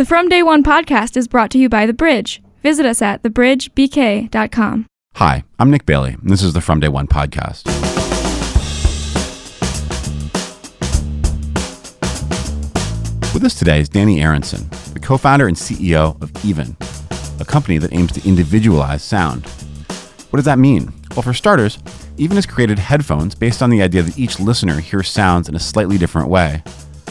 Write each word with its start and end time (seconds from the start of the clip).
The 0.00 0.06
From 0.06 0.30
Day 0.30 0.42
One 0.42 0.62
podcast 0.62 1.14
is 1.18 1.28
brought 1.28 1.50
to 1.50 1.58
you 1.58 1.68
by 1.68 1.84
The 1.84 1.92
Bridge. 1.92 2.42
Visit 2.62 2.86
us 2.86 3.02
at 3.02 3.22
thebridgebk.com. 3.22 4.86
Hi, 5.16 5.44
I'm 5.58 5.70
Nick 5.70 5.84
Bailey, 5.84 6.14
and 6.14 6.30
this 6.30 6.42
is 6.42 6.54
the 6.54 6.62
From 6.62 6.80
Day 6.80 6.88
One 6.88 7.06
podcast. 7.06 7.66
With 13.34 13.44
us 13.44 13.54
today 13.54 13.80
is 13.80 13.90
Danny 13.90 14.22
Aronson, 14.22 14.70
the 14.94 15.00
co 15.00 15.18
founder 15.18 15.46
and 15.46 15.54
CEO 15.54 16.18
of 16.22 16.32
Even, 16.46 16.78
a 17.38 17.44
company 17.44 17.76
that 17.76 17.92
aims 17.92 18.12
to 18.12 18.26
individualize 18.26 19.02
sound. 19.02 19.44
What 20.30 20.38
does 20.38 20.46
that 20.46 20.58
mean? 20.58 20.94
Well, 21.10 21.20
for 21.20 21.34
starters, 21.34 21.78
Even 22.16 22.36
has 22.36 22.46
created 22.46 22.78
headphones 22.78 23.34
based 23.34 23.62
on 23.62 23.68
the 23.68 23.82
idea 23.82 24.00
that 24.00 24.18
each 24.18 24.40
listener 24.40 24.80
hears 24.80 25.10
sounds 25.10 25.46
in 25.50 25.56
a 25.56 25.60
slightly 25.60 25.98
different 25.98 26.28
way. 26.30 26.62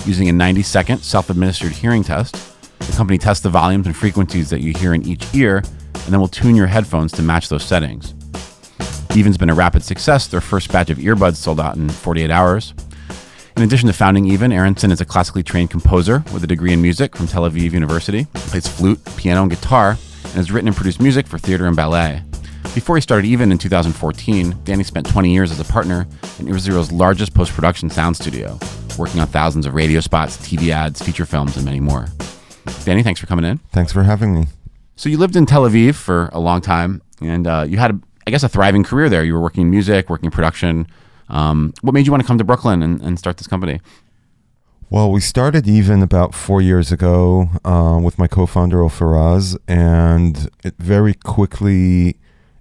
Using 0.06 0.28
a 0.28 0.34
90 0.34 0.64
second 0.64 1.02
self 1.02 1.30
administered 1.30 1.74
hearing 1.74 2.04
test, 2.04 2.36
the 2.90 2.98
company 2.98 3.18
tests 3.18 3.44
the 3.44 3.50
volumes 3.50 3.86
and 3.86 3.96
frequencies 3.96 4.50
that 4.50 4.62
you 4.62 4.74
hear 4.74 4.94
in 4.94 5.06
each 5.06 5.24
ear, 5.36 5.58
and 5.58 6.14
then 6.14 6.20
will 6.20 6.28
tune 6.28 6.56
your 6.56 6.68
headphones 6.68 7.12
to 7.14 7.22
match 7.22 7.50
those 7.50 7.64
settings. 7.64 8.14
Even's 9.16 9.38
been 9.38 9.50
a 9.50 9.56
rapid 9.56 9.84
success. 9.84 10.28
Their 10.28 10.42
first 10.42 10.72
batch 10.72 10.90
of 10.90 10.98
earbuds 10.98 11.36
sold 11.36 11.60
out 11.60 11.76
in 11.76 11.90
48 11.90 12.32
hours. 12.32 12.74
In 13.58 13.64
addition 13.64 13.88
to 13.88 13.94
founding 13.94 14.26
Even, 14.26 14.52
Aronson 14.52 14.92
is 14.92 15.02
a 15.02 15.06
classically 15.06 15.44
trained 15.44 15.70
composer 15.70 16.24
with 16.34 16.44
a 16.44 16.48
degree 16.48 16.74
in 16.74 16.82
music 16.82 17.16
from 17.16 17.28
Tel 17.28 17.44
Aviv 17.44 17.74
University. 17.74 18.26
Plays 18.34 18.68
flute, 18.68 19.00
piano, 19.18 19.42
and 19.42 19.52
guitar, 19.52 19.98
and 20.24 20.34
has 20.34 20.52
written 20.52 20.68
and 20.68 20.78
produced 20.78 21.02
music 21.02 21.28
for 21.28 21.38
theater 21.38 21.68
and 21.68 21.76
ballet. 21.76 22.24
Before 22.74 22.96
he 22.96 23.02
started 23.02 23.28
Even 23.28 23.52
in 23.52 23.58
2014, 23.58 24.56
Danny 24.64 24.84
spent 24.84 25.08
20 25.08 25.32
years 25.32 25.52
as 25.52 25.60
a 25.60 25.66
partner 25.66 26.08
in 26.40 26.48
Israel's 26.48 26.92
largest 26.92 27.34
post 27.34 27.52
production 27.52 27.90
sound 27.90 28.16
studio, 28.16 28.58
working 28.98 29.20
on 29.20 29.28
thousands 29.28 29.66
of 29.66 29.74
radio 29.74 30.00
spots, 30.00 30.38
TV 30.38 30.70
ads, 30.70 31.02
feature 31.02 31.26
films, 31.26 31.56
and 31.58 31.66
many 31.66 31.80
more. 31.80 32.08
Danny, 32.86 33.04
thanks 33.04 33.20
for 33.20 33.28
coming 33.28 33.46
in. 33.46 33.58
Thanks 33.72 33.92
for 33.92 34.04
having 34.04 34.34
me. 34.34 34.48
So 34.96 35.10
you 35.10 35.18
lived 35.18 35.36
in 35.36 35.46
Tel 35.46 35.64
Aviv 35.64 35.96
for 35.96 36.30
a 36.34 36.40
long 36.40 36.62
time, 36.62 37.02
and 37.22 37.48
uh, 37.48 37.66
you 37.68 37.78
had, 37.78 37.92
a, 37.92 38.00
I 38.28 38.32
guess, 38.32 38.44
a 38.44 38.50
thriving 38.50 38.84
career 38.84 39.10
there. 39.10 39.24
You 39.24 39.34
were 39.34 39.42
working 39.42 39.64
in 39.64 39.70
music, 39.70 40.10
working 40.10 40.26
in 40.26 40.32
production. 40.32 40.88
Um, 41.30 41.74
what 41.82 41.94
made 41.94 42.06
you 42.06 42.12
want 42.12 42.24
to 42.24 42.28
come 42.28 42.38
to 42.38 42.44
Brooklyn 42.44 42.82
and, 42.82 43.02
and 43.02 43.18
start 43.18 43.38
this 43.38 43.48
company? 43.48 43.80
Well, 44.90 45.12
we 45.12 45.22
started 45.22 45.68
even 45.68 46.02
about 46.02 46.34
four 46.34 46.62
years 46.62 46.92
ago 46.92 47.50
uh, 47.64 48.00
with 48.04 48.18
my 48.18 48.28
co-founder 48.28 48.82
Ofer 48.82 49.10
Raz, 49.10 49.56
and 49.68 50.50
it 50.64 50.74
very 50.80 51.14
quickly 51.14 52.18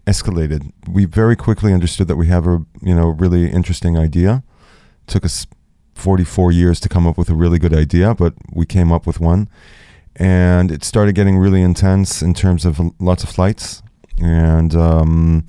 escalated. 0.07 0.73
We 0.87 1.07
very 1.07 1.37
quickly 1.37 1.73
understood 1.73 2.07
that 2.09 2.17
we 2.17 2.27
have 2.27 2.47
a 2.47 2.65
you 2.83 2.95
know 2.95 3.09
really 3.09 3.51
interesting 3.51 3.97
idea. 3.97 4.43
It 5.07 5.11
took 5.11 5.25
us 5.25 5.47
44 5.95 6.53
years 6.53 6.81
to 6.81 6.89
come 6.89 7.07
up 7.07 7.17
with 7.17 7.31
a 7.31 7.35
really 7.35 7.59
good 7.59 7.75
idea, 7.75 8.15
but 8.15 8.35
we 8.53 8.67
came 8.67 8.93
up 8.93 9.07
with 9.07 9.21
one, 9.21 9.49
and 10.19 10.71
it 10.71 10.85
started 10.85 11.15
getting 11.15 11.37
really 11.39 11.63
intense 11.63 12.23
in 12.23 12.35
terms 12.35 12.65
of 12.65 12.81
lots 13.01 13.23
of 13.25 13.31
flights, 13.31 13.83
and 14.21 14.75
um, 14.75 15.47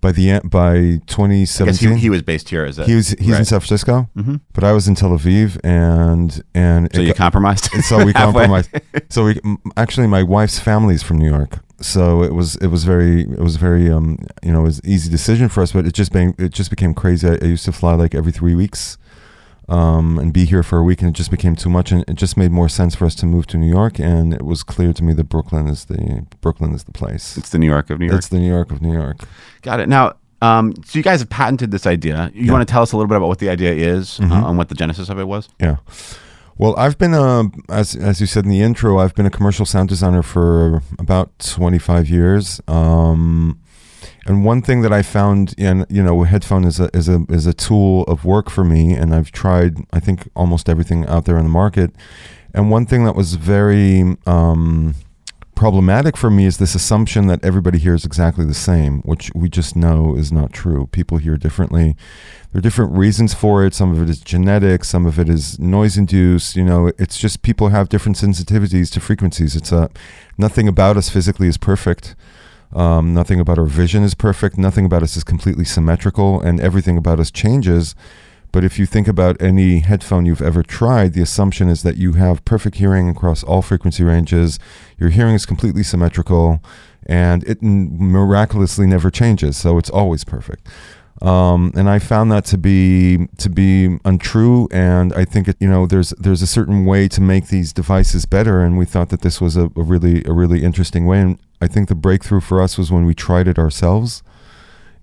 by 0.00 0.12
the 0.12 0.30
end 0.30 0.50
by 0.50 0.74
I 0.76 0.80
guess 0.98 1.00
2017 1.06 1.92
he, 1.94 1.98
he 2.02 2.10
was 2.10 2.22
based 2.22 2.48
here. 2.48 2.64
Is 2.64 2.76
that 2.76 2.86
he 2.88 2.94
was 2.94 3.10
he's 3.10 3.38
in. 3.38 3.44
San 3.44 3.60
Francisco, 3.60 4.08
hmm 4.14 4.36
but 4.52 4.64
I 4.64 4.72
was 4.72 4.88
in 4.88 4.94
Tel 4.94 5.10
Aviv, 5.10 5.58
and 5.64 6.42
and 6.54 6.88
So 6.94 7.00
it 7.00 7.04
you 7.04 7.08
got- 7.08 7.16
compromised. 7.16 7.64
so 7.82 8.04
we 8.04 8.12
compromised. 8.24 8.70
so 9.08 9.24
we 9.24 9.40
actually 9.76 10.06
my 10.06 10.22
wife's 10.22 10.58
family 10.58 10.94
is 10.94 11.02
from 11.02 11.18
New 11.18 11.28
York, 11.28 11.58
so 11.80 12.22
it 12.22 12.32
was 12.34 12.56
it 12.56 12.68
was 12.68 12.84
very 12.84 13.22
it 13.22 13.40
was 13.40 13.56
very 13.56 13.90
um 13.90 14.18
you 14.42 14.52
know 14.52 14.60
it 14.60 14.64
was 14.64 14.80
easy 14.84 15.10
decision 15.10 15.48
for 15.48 15.62
us, 15.62 15.72
but 15.72 15.86
it 15.86 15.92
just 15.94 16.12
became 16.12 16.34
it 16.38 16.50
just 16.52 16.70
became 16.70 16.94
crazy. 16.94 17.28
I, 17.28 17.32
I 17.42 17.44
used 17.46 17.64
to 17.66 17.72
fly 17.72 17.94
like 17.94 18.14
every 18.14 18.32
three 18.32 18.54
weeks, 18.54 18.96
um 19.68 20.18
and 20.18 20.32
be 20.32 20.44
here 20.44 20.62
for 20.62 20.78
a 20.78 20.82
week, 20.82 21.02
and 21.02 21.10
it 21.10 21.14
just 21.18 21.30
became 21.30 21.54
too 21.56 21.68
much, 21.68 21.92
and 21.92 22.02
it 22.08 22.14
just 22.14 22.36
made 22.36 22.50
more 22.50 22.68
sense 22.68 22.94
for 22.94 23.04
us 23.04 23.14
to 23.16 23.26
move 23.26 23.46
to 23.48 23.56
New 23.58 23.68
York, 23.68 23.98
and 23.98 24.32
it 24.32 24.42
was 24.42 24.62
clear 24.62 24.92
to 24.92 25.02
me 25.04 25.12
that 25.14 25.24
Brooklyn 25.24 25.66
is 25.68 25.84
the 25.86 26.24
Brooklyn 26.40 26.72
is 26.74 26.84
the 26.84 26.92
place. 26.92 27.36
It's 27.36 27.50
the 27.50 27.58
New 27.58 27.66
York 27.68 27.90
of 27.90 27.98
New 27.98 28.06
York. 28.06 28.18
It's 28.18 28.28
the 28.28 28.38
New 28.38 28.48
York 28.48 28.70
of 28.72 28.80
New 28.80 28.92
York. 28.92 29.18
Got 29.62 29.80
it. 29.80 29.88
Now, 29.88 30.12
um, 30.40 30.74
so 30.86 30.98
you 30.98 31.02
guys 31.02 31.20
have 31.20 31.28
patented 31.30 31.70
this 31.70 31.86
idea. 31.86 32.30
You 32.34 32.44
Yeah. 32.46 32.52
want 32.52 32.66
to 32.66 32.72
tell 32.72 32.82
us 32.82 32.92
a 32.92 32.96
little 32.96 33.08
bit 33.08 33.16
about 33.16 33.28
what 33.28 33.38
the 33.40 33.50
idea 33.50 33.72
is 33.72 34.18
Mhm. 34.22 34.30
uh, 34.30 34.48
and 34.48 34.56
what 34.56 34.68
the 34.68 34.74
genesis 34.74 35.08
of 35.10 35.18
it 35.18 35.26
was? 35.28 35.48
Yeah. 35.60 35.76
Well, 36.56 36.74
I've 36.76 36.98
been 36.98 37.14
a 37.14 37.50
as 37.68 37.94
as 37.94 38.20
you 38.20 38.26
said 38.26 38.44
in 38.44 38.50
the 38.50 38.62
intro, 38.62 38.98
I've 38.98 39.14
been 39.14 39.26
a 39.26 39.30
commercial 39.30 39.64
sound 39.66 39.88
designer 39.90 40.22
for 40.22 40.82
about 40.98 41.38
25 41.38 42.08
years. 42.08 42.60
Um, 42.66 43.58
and 44.26 44.44
one 44.44 44.62
thing 44.62 44.82
that 44.82 44.92
I 44.92 45.02
found 45.02 45.54
in 45.58 45.86
you 45.88 46.02
know, 46.02 46.22
a 46.22 46.26
headphone 46.26 46.64
is 46.64 46.80
a 46.80 46.94
is 46.94 47.08
a 47.08 47.24
is 47.28 47.46
a 47.46 47.54
tool 47.54 48.04
of 48.04 48.24
work 48.24 48.50
for 48.50 48.64
me, 48.64 48.94
and 48.94 49.14
I've 49.14 49.32
tried 49.32 49.78
I 49.92 50.00
think 50.00 50.28
almost 50.34 50.68
everything 50.68 51.06
out 51.06 51.24
there 51.24 51.38
in 51.38 51.44
the 51.44 51.50
market. 51.50 51.92
And 52.54 52.70
one 52.70 52.86
thing 52.86 53.04
that 53.04 53.14
was 53.14 53.34
very 53.34 54.16
um, 54.26 54.94
problematic 55.58 56.16
for 56.16 56.30
me 56.30 56.46
is 56.46 56.58
this 56.58 56.76
assumption 56.76 57.26
that 57.26 57.44
everybody 57.44 57.78
hears 57.78 58.04
exactly 58.04 58.44
the 58.44 58.54
same, 58.54 59.00
which 59.00 59.30
we 59.34 59.48
just 59.48 59.74
know 59.74 60.14
is 60.14 60.30
not 60.30 60.52
true. 60.52 60.86
People 60.86 61.18
hear 61.18 61.36
differently. 61.36 61.96
There 62.52 62.60
are 62.60 62.62
different 62.62 62.92
reasons 62.92 63.34
for 63.34 63.64
it. 63.66 63.74
Some 63.74 63.90
of 63.90 64.00
it 64.00 64.08
is 64.08 64.20
genetic, 64.20 64.84
some 64.84 65.04
of 65.04 65.18
it 65.18 65.28
is 65.28 65.58
noise 65.58 65.98
induced. 65.98 66.54
You 66.54 66.64
know, 66.64 66.92
it's 66.96 67.18
just 67.18 67.42
people 67.42 67.70
have 67.70 67.88
different 67.88 68.16
sensitivities 68.16 68.90
to 68.92 69.00
frequencies. 69.00 69.56
It's 69.56 69.72
a 69.72 69.90
nothing 70.38 70.68
about 70.68 70.96
us 70.96 71.10
physically 71.10 71.48
is 71.48 71.58
perfect. 71.58 72.14
Um, 72.72 73.14
nothing 73.14 73.40
about 73.40 73.58
our 73.58 73.66
vision 73.66 74.02
is 74.02 74.14
perfect. 74.14 74.58
Nothing 74.58 74.84
about 74.84 75.02
us 75.02 75.16
is 75.16 75.24
completely 75.24 75.64
symmetrical, 75.64 76.40
and 76.40 76.60
everything 76.60 76.98
about 76.98 77.20
us 77.20 77.30
changes. 77.30 77.94
But 78.50 78.64
if 78.64 78.78
you 78.78 78.86
think 78.86 79.08
about 79.08 79.40
any 79.42 79.80
headphone 79.80 80.24
you've 80.24 80.42
ever 80.42 80.62
tried, 80.62 81.12
the 81.12 81.22
assumption 81.22 81.68
is 81.68 81.82
that 81.82 81.96
you 81.96 82.14
have 82.14 82.44
perfect 82.44 82.76
hearing 82.76 83.08
across 83.08 83.44
all 83.44 83.60
frequency 83.60 84.04
ranges. 84.04 84.58
Your 84.98 85.10
hearing 85.10 85.34
is 85.34 85.44
completely 85.44 85.82
symmetrical, 85.82 86.62
and 87.06 87.44
it 87.44 87.62
miraculously 87.62 88.86
never 88.86 89.10
changes. 89.10 89.56
So 89.56 89.76
it's 89.76 89.90
always 89.90 90.24
perfect. 90.24 90.66
Um, 91.20 91.72
and 91.74 91.88
I 91.90 91.98
found 91.98 92.30
that 92.30 92.44
to 92.46 92.58
be 92.58 93.26
to 93.38 93.50
be 93.50 93.98
untrue. 94.04 94.68
And 94.70 95.12
I 95.14 95.24
think 95.24 95.48
it, 95.48 95.56
you 95.58 95.68
know 95.68 95.86
there's 95.86 96.10
there's 96.10 96.42
a 96.42 96.46
certain 96.46 96.84
way 96.84 97.08
to 97.08 97.20
make 97.20 97.48
these 97.48 97.72
devices 97.72 98.24
better. 98.24 98.60
And 98.60 98.78
we 98.78 98.84
thought 98.84 99.08
that 99.08 99.22
this 99.22 99.40
was 99.40 99.56
a, 99.56 99.64
a 99.76 99.82
really 99.82 100.22
a 100.26 100.32
really 100.32 100.62
interesting 100.62 101.06
way. 101.06 101.20
And 101.20 101.38
I 101.60 101.66
think 101.66 101.88
the 101.88 101.96
breakthrough 101.96 102.40
for 102.40 102.62
us 102.62 102.78
was 102.78 102.92
when 102.92 103.04
we 103.04 103.14
tried 103.14 103.48
it 103.48 103.58
ourselves, 103.58 104.22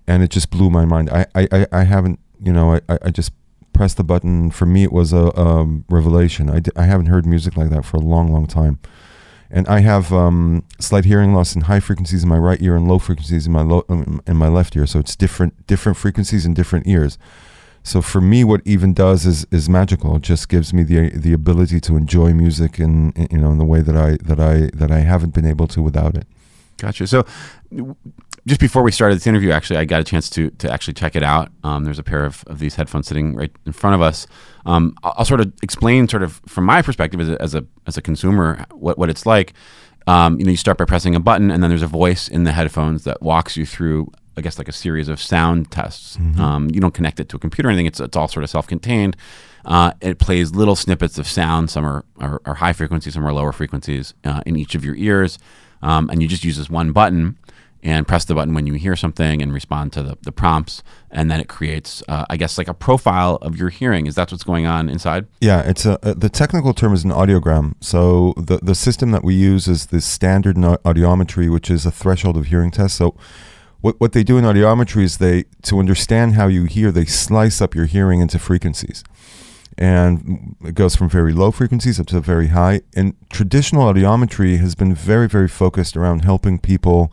and 0.08 0.24
it 0.24 0.30
just 0.30 0.50
blew 0.50 0.70
my 0.70 0.86
mind. 0.86 1.10
I 1.10 1.26
I, 1.36 1.68
I- 1.72 1.84
haven't 1.84 2.20
you 2.42 2.54
know 2.54 2.76
I, 2.76 2.82
I 3.02 3.10
just 3.10 3.34
pressed 3.74 3.98
the 3.98 4.04
button. 4.06 4.52
For 4.52 4.66
me, 4.66 4.84
it 4.84 4.94
was 4.94 5.12
a 5.12 5.38
um, 5.38 5.84
revelation. 5.90 6.50
I, 6.50 6.62
I 6.78 6.86
haven't 6.86 7.08
heard 7.08 7.26
music 7.26 7.58
like 7.58 7.72
that 7.72 7.84
for 7.84 7.98
a 7.98 8.02
long 8.02 8.32
long 8.32 8.48
time. 8.48 8.80
And 9.50 9.68
I 9.68 9.80
have 9.82 10.12
um, 10.12 10.64
slight 10.80 11.06
hearing 11.06 11.34
loss 11.34 11.56
in 11.56 11.62
high 11.62 11.80
frequencies 11.80 12.24
in 12.24 12.30
my 12.30 12.38
right 12.38 12.62
ear 12.62 12.76
and 12.76 12.88
low 12.88 13.00
frequencies 13.00 13.46
in 13.46 13.54
my 13.54 13.62
low, 13.62 13.86
um, 13.90 14.22
in 14.26 14.38
my 14.38 14.48
left 14.48 14.76
ear. 14.76 14.88
So 14.88 15.00
it's 15.00 15.16
different 15.16 15.68
different 15.68 15.98
frequencies 15.98 16.46
in 16.46 16.54
different 16.54 16.88
ears. 16.88 17.18
So 17.84 18.02
for 18.02 18.20
me, 18.20 18.44
what 18.44 18.62
even 18.66 18.94
does 18.96 19.28
is 19.28 19.46
is 19.52 19.70
magical. 19.70 20.16
It 20.16 20.24
just 20.24 20.50
gives 20.50 20.74
me 20.74 20.82
the 20.84 21.10
the 21.10 21.34
ability 21.34 21.80
to 21.82 21.96
enjoy 21.96 22.34
music 22.34 22.80
in, 22.80 23.12
in 23.12 23.28
you 23.30 23.38
know 23.38 23.52
in 23.52 23.60
the 23.60 23.66
way 23.66 23.82
that 23.82 23.96
I 23.96 24.18
that 24.24 24.40
I 24.40 24.72
that 24.74 24.92
I 24.92 25.00
haven't 25.00 25.36
been 25.36 25.46
able 25.46 25.68
to 25.68 25.82
without 25.84 26.18
it. 26.18 26.26
Gotcha. 26.78 27.08
So, 27.08 27.26
just 28.48 28.62
before 28.62 28.84
we 28.84 28.92
started 28.92 29.16
this 29.16 29.26
interview, 29.26 29.52
actually, 29.52 29.78
I 29.78 29.86
got 29.86 30.02
a 30.02 30.04
chance 30.04 30.30
to 30.32 30.52
to 30.52 30.72
actually 30.72 30.94
check 30.94 31.16
it 31.16 31.24
out. 31.24 31.50
Um, 31.64 31.84
there's 31.84 32.00
a 32.00 32.04
pair 32.04 32.26
of, 32.26 32.44
of 32.48 32.60
these 32.60 32.76
headphones 32.76 33.08
sitting 33.08 33.36
right 33.36 33.52
in 33.66 33.74
front 33.74 33.96
of 33.96 34.02
us. 34.02 34.28
Um, 34.66 34.96
I'll, 35.04 35.16
I'll 35.18 35.26
sort 35.26 35.42
of 35.42 35.52
explain, 35.64 36.08
sort 36.08 36.24
of 36.24 36.42
from 36.48 36.66
my 36.66 36.82
perspective 36.82 37.20
as 37.20 37.30
a 37.30 37.42
as 37.42 37.56
a, 37.56 37.66
as 37.88 37.98
a 37.98 38.02
consumer, 38.02 38.66
what 38.72 38.98
what 38.98 39.10
it's 39.10 39.26
like. 39.26 39.54
Um, 40.08 40.40
you 40.40 40.46
know, 40.46 40.52
you 40.52 40.58
start 40.58 40.78
by 40.78 40.86
pressing 40.86 41.16
a 41.16 41.20
button, 41.20 41.50
and 41.50 41.64
then 41.64 41.70
there's 41.72 41.82
a 41.82 41.88
voice 41.88 42.28
in 42.28 42.44
the 42.44 42.52
headphones 42.52 43.06
that 43.06 43.24
walks 43.24 43.58
you 43.58 43.66
through, 43.66 44.12
I 44.38 44.42
guess, 44.42 44.60
like 44.60 44.68
a 44.68 44.72
series 44.72 45.10
of 45.10 45.20
sound 45.20 45.72
tests. 45.72 46.18
Um, 46.40 46.70
you 46.72 46.80
don't 46.80 46.94
connect 46.94 47.20
it 47.20 47.28
to 47.30 47.38
a 47.38 47.40
computer 47.40 47.70
or 47.70 47.72
anything. 47.72 47.88
It's 47.88 48.00
it's 48.00 48.16
all 48.16 48.28
sort 48.28 48.44
of 48.44 48.52
self-contained. 48.52 49.18
Uh, 49.66 49.94
it 50.02 50.20
plays 50.20 50.52
little 50.54 50.76
snippets 50.76 51.18
of 51.18 51.28
sound. 51.28 51.72
Some 51.72 51.84
are, 51.84 52.06
are, 52.20 52.40
are 52.46 52.54
high 52.54 52.74
frequencies, 52.74 53.16
some 53.16 53.26
are 53.26 53.34
lower 53.34 53.52
frequencies 53.52 54.14
uh, 54.24 54.42
in 54.46 54.56
each 54.56 54.76
of 54.76 54.86
your 54.86 54.96
ears. 54.96 55.40
Um, 55.82 56.10
and 56.12 56.22
you 56.22 56.28
just 56.28 56.44
use 56.44 56.58
this 56.58 56.70
one 56.70 56.92
button 56.92 57.40
and 57.86 58.08
press 58.08 58.26
the 58.26 58.34
button 58.34 58.56
when 58.56 58.66
you 58.66 58.74
hear 58.74 58.96
something 58.96 59.44
and 59.44 59.54
respond 59.54 59.94
to 59.94 60.02
the, 60.02 60.18
the 60.24 60.32
prompts. 60.32 60.82
And 61.12 61.30
then 61.30 61.40
it 61.40 61.48
creates, 61.48 62.02
uh, 62.08 62.26
I 62.32 62.36
guess, 62.36 62.58
like 62.58 62.68
a 62.68 62.74
profile 62.74 63.36
of 63.44 63.56
your 63.58 63.70
hearing. 63.70 64.08
Is 64.08 64.16
that 64.16 64.32
what's 64.32 64.44
going 64.44 64.66
on 64.66 64.90
inside? 64.90 65.28
Yeah, 65.40 65.62
it's 65.62 65.86
a, 65.86 66.04
uh, 66.04 66.16
the 66.16 66.28
technical 66.28 66.74
term 66.74 66.94
is 66.94 67.04
an 67.04 67.12
audiogram. 67.12 67.76
So 67.82 68.34
the 68.38 68.58
the 68.58 68.74
system 68.74 69.12
that 69.12 69.24
we 69.24 69.36
use 69.36 69.68
is 69.68 69.86
the 69.88 70.02
standard 70.02 70.56
audiometry, 70.56 71.50
which 71.52 71.70
is 71.70 71.86
a 71.86 71.92
threshold 71.92 72.38
of 72.38 72.48
hearing 72.48 72.72
test. 72.72 72.98
So 72.98 73.16
what 73.82 74.00
what 74.00 74.14
they 74.14 74.24
do 74.24 74.40
in 74.40 74.46
audiometry 74.46 75.04
is 75.04 75.20
they 75.20 75.44
to 75.62 75.78
understand 75.78 76.34
how 76.34 76.48
you 76.48 76.64
hear, 76.64 76.92
they 76.92 77.06
slice 77.06 77.62
up 77.62 77.76
your 77.76 77.86
hearing 77.86 78.20
into 78.20 78.40
frequencies. 78.40 79.04
And 79.78 80.56
it 80.64 80.74
goes 80.74 80.96
from 80.96 81.10
very 81.10 81.34
low 81.34 81.52
frequencies 81.52 82.00
up 82.00 82.08
to 82.08 82.20
very 82.20 82.48
high. 82.48 82.82
And 82.96 83.14
traditional 83.30 83.94
audiometry 83.94 84.58
has 84.58 84.74
been 84.74 84.96
very, 84.96 85.28
very 85.28 85.50
focused 85.50 85.96
around 85.96 86.24
helping 86.24 86.58
people 86.60 87.12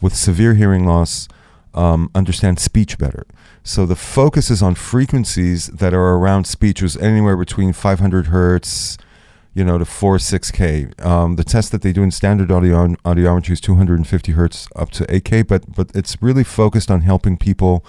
with 0.00 0.14
severe 0.14 0.54
hearing 0.54 0.86
loss 0.86 1.28
um, 1.74 2.10
understand 2.14 2.58
speech 2.58 2.98
better. 2.98 3.26
So 3.62 3.86
the 3.86 3.96
focus 3.96 4.50
is 4.50 4.62
on 4.62 4.74
frequencies 4.74 5.66
that 5.68 5.92
are 5.92 6.14
around 6.16 6.46
speech, 6.46 6.82
was 6.82 6.96
anywhere 6.96 7.36
between 7.36 7.72
500 7.72 8.26
hertz 8.26 8.96
you 9.58 9.64
know, 9.64 9.76
to 9.76 9.84
4 9.84 10.18
6K. 10.18 11.04
Um, 11.04 11.34
the 11.34 11.42
test 11.42 11.72
that 11.72 11.82
they 11.82 11.92
do 11.92 12.04
in 12.04 12.12
standard 12.12 12.52
audio 12.52 12.94
audiometry 13.04 13.50
is 13.50 13.60
250 13.60 14.32
hertz 14.32 14.68
up 14.76 14.90
to 14.92 15.04
8K, 15.06 15.48
but 15.48 15.74
but 15.74 15.90
it's 15.96 16.22
really 16.22 16.44
focused 16.44 16.92
on 16.92 17.00
helping 17.00 17.36
people 17.36 17.84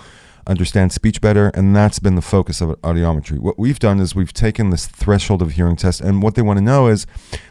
understand 0.48 0.92
speech 0.92 1.22
better, 1.22 1.50
and 1.54 1.76
that's 1.76 2.00
been 2.00 2.16
the 2.16 2.24
focus 2.24 2.60
of 2.60 2.70
audiometry. 2.82 3.38
What 3.38 3.60
we've 3.60 3.78
done 3.78 4.00
is 4.00 4.16
we've 4.16 4.34
taken 4.34 4.72
this 4.72 4.88
threshold 4.88 5.44
of 5.44 5.52
hearing 5.52 5.76
test, 5.76 6.02
and 6.02 6.24
what 6.24 6.34
they 6.34 6.42
want 6.42 6.58
to 6.58 6.66
know 6.66 6.88
is 6.88 7.06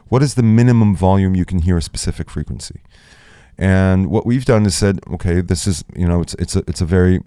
what 0.09 0.21
is 0.21 0.35
the 0.35 0.43
minimum 0.43 0.97
volume 0.97 1.37
you 1.37 1.45
can 1.45 1.61
hear 1.61 1.77
a 1.77 1.83
specific 1.83 2.29
frequency. 2.29 2.81
And 3.59 4.09
what 4.09 4.25
we've 4.25 4.45
done 4.45 4.65
is 4.67 4.77
said, 4.77 5.01
okay, 5.11 5.41
this 5.41 5.67
is 5.67 5.85
you 5.97 6.07
know, 6.07 6.21
it's 6.21 6.35
it's 6.35 6.55
a 6.57 6.63
it's 6.69 6.81
a 6.81 6.87
very 6.87 7.21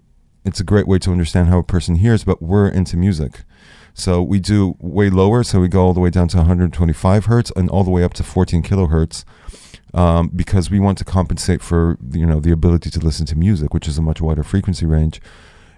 it's 0.45 0.59
a 0.59 0.63
great 0.63 0.87
way 0.87 0.97
to 0.99 1.11
understand 1.11 1.49
how 1.49 1.59
a 1.59 1.63
person 1.63 1.95
hears, 1.95 2.23
but 2.23 2.41
we're 2.41 2.67
into 2.67 2.97
music. 2.97 3.43
So 3.93 4.23
we 4.23 4.39
do 4.39 4.77
way 4.79 5.09
lower, 5.09 5.43
so 5.43 5.59
we 5.59 5.67
go 5.67 5.81
all 5.81 5.93
the 5.93 5.99
way 5.99 6.09
down 6.09 6.29
to 6.29 6.37
125 6.37 7.25
hertz 7.25 7.51
and 7.55 7.69
all 7.69 7.83
the 7.83 7.91
way 7.91 8.03
up 8.03 8.13
to 8.13 8.23
14 8.23 8.63
kilohertz. 8.63 9.25
Um, 9.93 10.29
because 10.33 10.71
we 10.71 10.79
want 10.79 10.97
to 10.99 11.03
compensate 11.03 11.61
for 11.61 11.97
you 12.13 12.25
know 12.25 12.39
the 12.39 12.51
ability 12.51 12.89
to 12.91 12.99
listen 12.99 13.25
to 13.25 13.37
music, 13.37 13.73
which 13.73 13.89
is 13.89 13.97
a 13.97 14.01
much 14.01 14.21
wider 14.21 14.43
frequency 14.43 14.85
range 14.85 15.19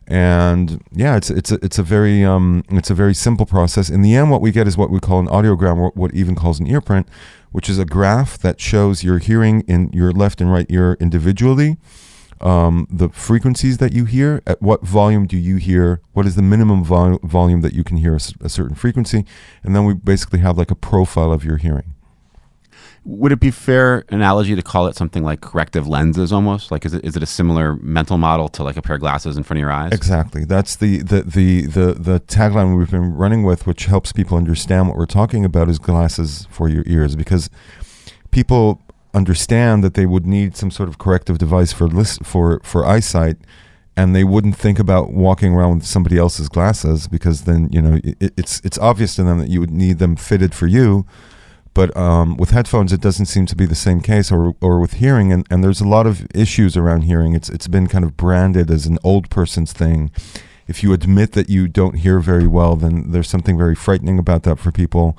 and 0.07 0.83
yeah, 0.91 1.15
it's 1.15 1.29
it's 1.29 1.51
a, 1.51 1.55
it's 1.63 1.79
a 1.79 1.83
very 1.83 2.23
um, 2.23 2.63
it's 2.69 2.89
a 2.89 2.93
very 2.93 3.13
simple 3.13 3.45
process. 3.45 3.89
In 3.89 4.01
the 4.01 4.15
end, 4.15 4.31
what 4.31 4.41
we 4.41 4.51
get 4.51 4.67
is 4.67 4.77
what 4.77 4.89
we 4.89 4.99
call 4.99 5.19
an 5.19 5.27
audiogram, 5.27 5.77
or 5.77 5.91
what 5.95 6.13
even 6.13 6.35
calls 6.35 6.59
an 6.59 6.67
ear 6.67 6.81
print, 6.81 7.07
which 7.51 7.69
is 7.69 7.79
a 7.79 7.85
graph 7.85 8.37
that 8.39 8.59
shows 8.59 9.03
your 9.03 9.19
hearing 9.19 9.61
in 9.61 9.89
your 9.93 10.11
left 10.11 10.41
and 10.41 10.51
right 10.51 10.65
ear 10.69 10.97
individually, 10.99 11.77
um, 12.41 12.87
the 12.89 13.09
frequencies 13.09 13.77
that 13.77 13.93
you 13.93 14.05
hear, 14.05 14.41
at 14.45 14.61
what 14.61 14.81
volume 14.83 15.25
do 15.25 15.37
you 15.37 15.55
hear, 15.55 16.01
what 16.11 16.25
is 16.25 16.35
the 16.35 16.41
minimum 16.41 16.83
vol- 16.83 17.19
volume 17.23 17.61
that 17.61 17.73
you 17.73 17.83
can 17.83 17.97
hear 17.97 18.15
a 18.15 18.49
certain 18.49 18.75
frequency, 18.75 19.25
and 19.63 19.75
then 19.75 19.85
we 19.85 19.93
basically 19.93 20.39
have 20.39 20.57
like 20.57 20.71
a 20.71 20.75
profile 20.75 21.31
of 21.31 21.45
your 21.45 21.57
hearing. 21.57 21.93
Would 23.05 23.33
it 23.33 23.39
be 23.39 23.51
fair 23.51 24.05
analogy 24.09 24.55
to 24.55 24.61
call 24.61 24.87
it 24.87 24.95
something 24.95 25.23
like 25.23 25.41
corrective 25.41 25.87
lenses 25.87 26.31
almost? 26.31 26.71
Like 26.71 26.85
is 26.85 26.93
it 26.93 27.03
is 27.03 27.15
it 27.17 27.23
a 27.23 27.25
similar 27.25 27.75
mental 27.77 28.17
model 28.17 28.47
to 28.49 28.63
like 28.63 28.77
a 28.77 28.81
pair 28.81 28.95
of 28.95 29.01
glasses 29.01 29.35
in 29.35 29.43
front 29.43 29.57
of 29.57 29.61
your 29.61 29.71
eyes? 29.71 29.91
Exactly. 29.91 30.45
That's 30.45 30.75
the 30.75 30.99
the 30.99 31.21
the 31.21 31.65
the, 31.65 31.93
the 31.93 32.19
tagline 32.21 32.77
we've 32.77 32.91
been 32.91 33.13
running 33.13 33.43
with 33.43 33.67
which 33.67 33.85
helps 33.85 34.13
people 34.13 34.37
understand 34.37 34.87
what 34.87 34.97
we're 34.97 35.05
talking 35.05 35.43
about 35.43 35.69
is 35.69 35.79
glasses 35.79 36.47
for 36.49 36.69
your 36.69 36.83
ears 36.85 37.15
because 37.15 37.49
people 38.31 38.81
understand 39.13 39.83
that 39.83 39.93
they 39.93 40.05
would 40.05 40.25
need 40.25 40.55
some 40.55 40.71
sort 40.71 40.89
of 40.89 40.97
corrective 40.97 41.37
device 41.37 41.71
for 41.71 41.87
list, 41.87 42.25
for 42.25 42.61
for 42.63 42.85
eyesight 42.85 43.37
and 43.95 44.15
they 44.15 44.23
wouldn't 44.23 44.55
think 44.55 44.79
about 44.79 45.11
walking 45.11 45.53
around 45.53 45.79
with 45.79 45.85
somebody 45.85 46.17
else's 46.17 46.49
glasses 46.49 47.07
because 47.07 47.43
then 47.43 47.69
you 47.71 47.81
know 47.81 47.99
it, 48.03 48.33
it's 48.37 48.61
it's 48.63 48.77
obvious 48.79 49.15
to 49.15 49.23
them 49.23 49.39
that 49.39 49.49
you 49.49 49.59
would 49.59 49.71
need 49.71 49.99
them 49.99 50.15
fitted 50.15 50.53
for 50.53 50.67
you 50.67 51.05
but 51.73 51.95
um, 51.97 52.37
with 52.37 52.51
headphones, 52.51 52.93
it 52.93 53.01
doesn't 53.01 53.25
seem 53.25 53.45
to 53.47 53.55
be 53.55 53.65
the 53.65 53.75
same 53.75 54.01
case, 54.01 54.31
or 54.31 54.55
or 54.61 54.79
with 54.79 54.93
hearing, 54.93 55.31
and, 55.31 55.45
and 55.49 55.63
there's 55.63 55.81
a 55.81 55.87
lot 55.87 56.05
of 56.05 56.27
issues 56.35 56.77
around 56.77 57.01
hearing. 57.03 57.33
It's 57.33 57.49
it's 57.49 57.67
been 57.67 57.87
kind 57.87 58.05
of 58.05 58.15
branded 58.15 58.69
as 58.69 58.85
an 58.85 58.99
old 59.03 59.29
person's 59.29 59.73
thing. 59.73 60.11
If 60.67 60.83
you 60.83 60.93
admit 60.93 61.33
that 61.33 61.49
you 61.49 61.67
don't 61.67 61.95
hear 61.95 62.19
very 62.19 62.47
well, 62.47 62.75
then 62.75 63.11
there's 63.11 63.29
something 63.29 63.57
very 63.57 63.75
frightening 63.75 64.17
about 64.17 64.43
that 64.43 64.59
for 64.59 64.71
people. 64.71 65.17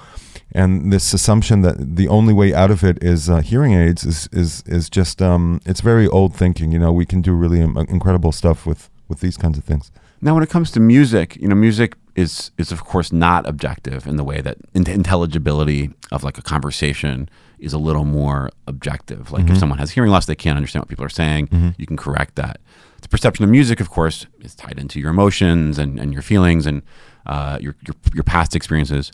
And 0.52 0.92
this 0.92 1.12
assumption 1.12 1.62
that 1.62 1.96
the 1.96 2.08
only 2.08 2.32
way 2.32 2.54
out 2.54 2.70
of 2.70 2.84
it 2.84 3.02
is 3.02 3.28
uh, 3.28 3.40
hearing 3.40 3.74
aids 3.74 4.04
is 4.04 4.28
is 4.32 4.62
is 4.66 4.88
just 4.88 5.20
um, 5.20 5.60
it's 5.66 5.80
very 5.80 6.06
old 6.06 6.34
thinking. 6.34 6.72
You 6.72 6.78
know, 6.78 6.92
we 6.92 7.04
can 7.04 7.20
do 7.20 7.32
really 7.32 7.60
incredible 7.60 8.32
stuff 8.32 8.64
with 8.64 8.88
with 9.08 9.20
these 9.20 9.36
kinds 9.36 9.58
of 9.58 9.64
things. 9.64 9.90
Now, 10.20 10.34
when 10.34 10.42
it 10.42 10.50
comes 10.50 10.70
to 10.70 10.80
music, 10.80 11.36
you 11.36 11.48
know, 11.48 11.56
music 11.56 11.94
is 12.16 12.50
is 12.58 12.70
of 12.70 12.84
course 12.84 13.12
not 13.12 13.46
objective 13.48 14.06
in 14.06 14.16
the 14.16 14.24
way 14.24 14.40
that 14.40 14.58
intelligibility 14.74 15.90
of 16.12 16.22
like 16.22 16.38
a 16.38 16.42
conversation 16.42 17.28
is 17.58 17.72
a 17.72 17.78
little 17.78 18.04
more 18.04 18.50
objective. 18.66 19.32
Like 19.32 19.44
mm-hmm. 19.44 19.54
if 19.54 19.58
someone 19.58 19.78
has 19.78 19.92
hearing 19.92 20.10
loss, 20.10 20.26
they 20.26 20.34
can't 20.34 20.56
understand 20.56 20.82
what 20.82 20.88
people 20.88 21.04
are 21.04 21.10
saying. 21.10 21.48
Mm-hmm. 21.48 21.70
You 21.78 21.86
can 21.86 21.96
correct 21.96 22.36
that. 22.36 22.60
The 23.02 23.08
perception 23.08 23.44
of 23.44 23.50
music, 23.50 23.80
of 23.80 23.90
course, 23.90 24.26
is 24.40 24.54
tied 24.54 24.78
into 24.78 25.00
your 25.00 25.10
emotions 25.10 25.78
and, 25.78 25.98
and 25.98 26.12
your 26.12 26.22
feelings 26.22 26.66
and 26.66 26.82
uh, 27.26 27.58
your, 27.60 27.76
your 27.86 27.96
your 28.14 28.24
past 28.24 28.54
experiences. 28.54 29.12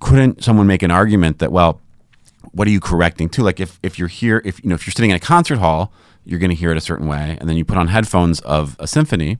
Couldn't 0.00 0.44
someone 0.44 0.66
make 0.66 0.82
an 0.82 0.90
argument 0.90 1.38
that 1.38 1.50
well, 1.50 1.80
what 2.52 2.68
are 2.68 2.70
you 2.70 2.80
correcting 2.80 3.28
to? 3.30 3.42
Like 3.42 3.60
if 3.60 3.78
if 3.82 3.98
you're 3.98 4.08
here, 4.08 4.42
if 4.44 4.62
you 4.62 4.68
know 4.68 4.74
if 4.74 4.86
you're 4.86 4.92
sitting 4.92 5.10
in 5.10 5.16
a 5.16 5.20
concert 5.20 5.58
hall, 5.58 5.92
you're 6.24 6.38
going 6.38 6.50
to 6.50 6.56
hear 6.56 6.70
it 6.70 6.76
a 6.76 6.82
certain 6.82 7.06
way, 7.06 7.36
and 7.40 7.48
then 7.48 7.56
you 7.56 7.64
put 7.64 7.78
on 7.78 7.88
headphones 7.88 8.40
of 8.40 8.76
a 8.78 8.86
symphony 8.86 9.38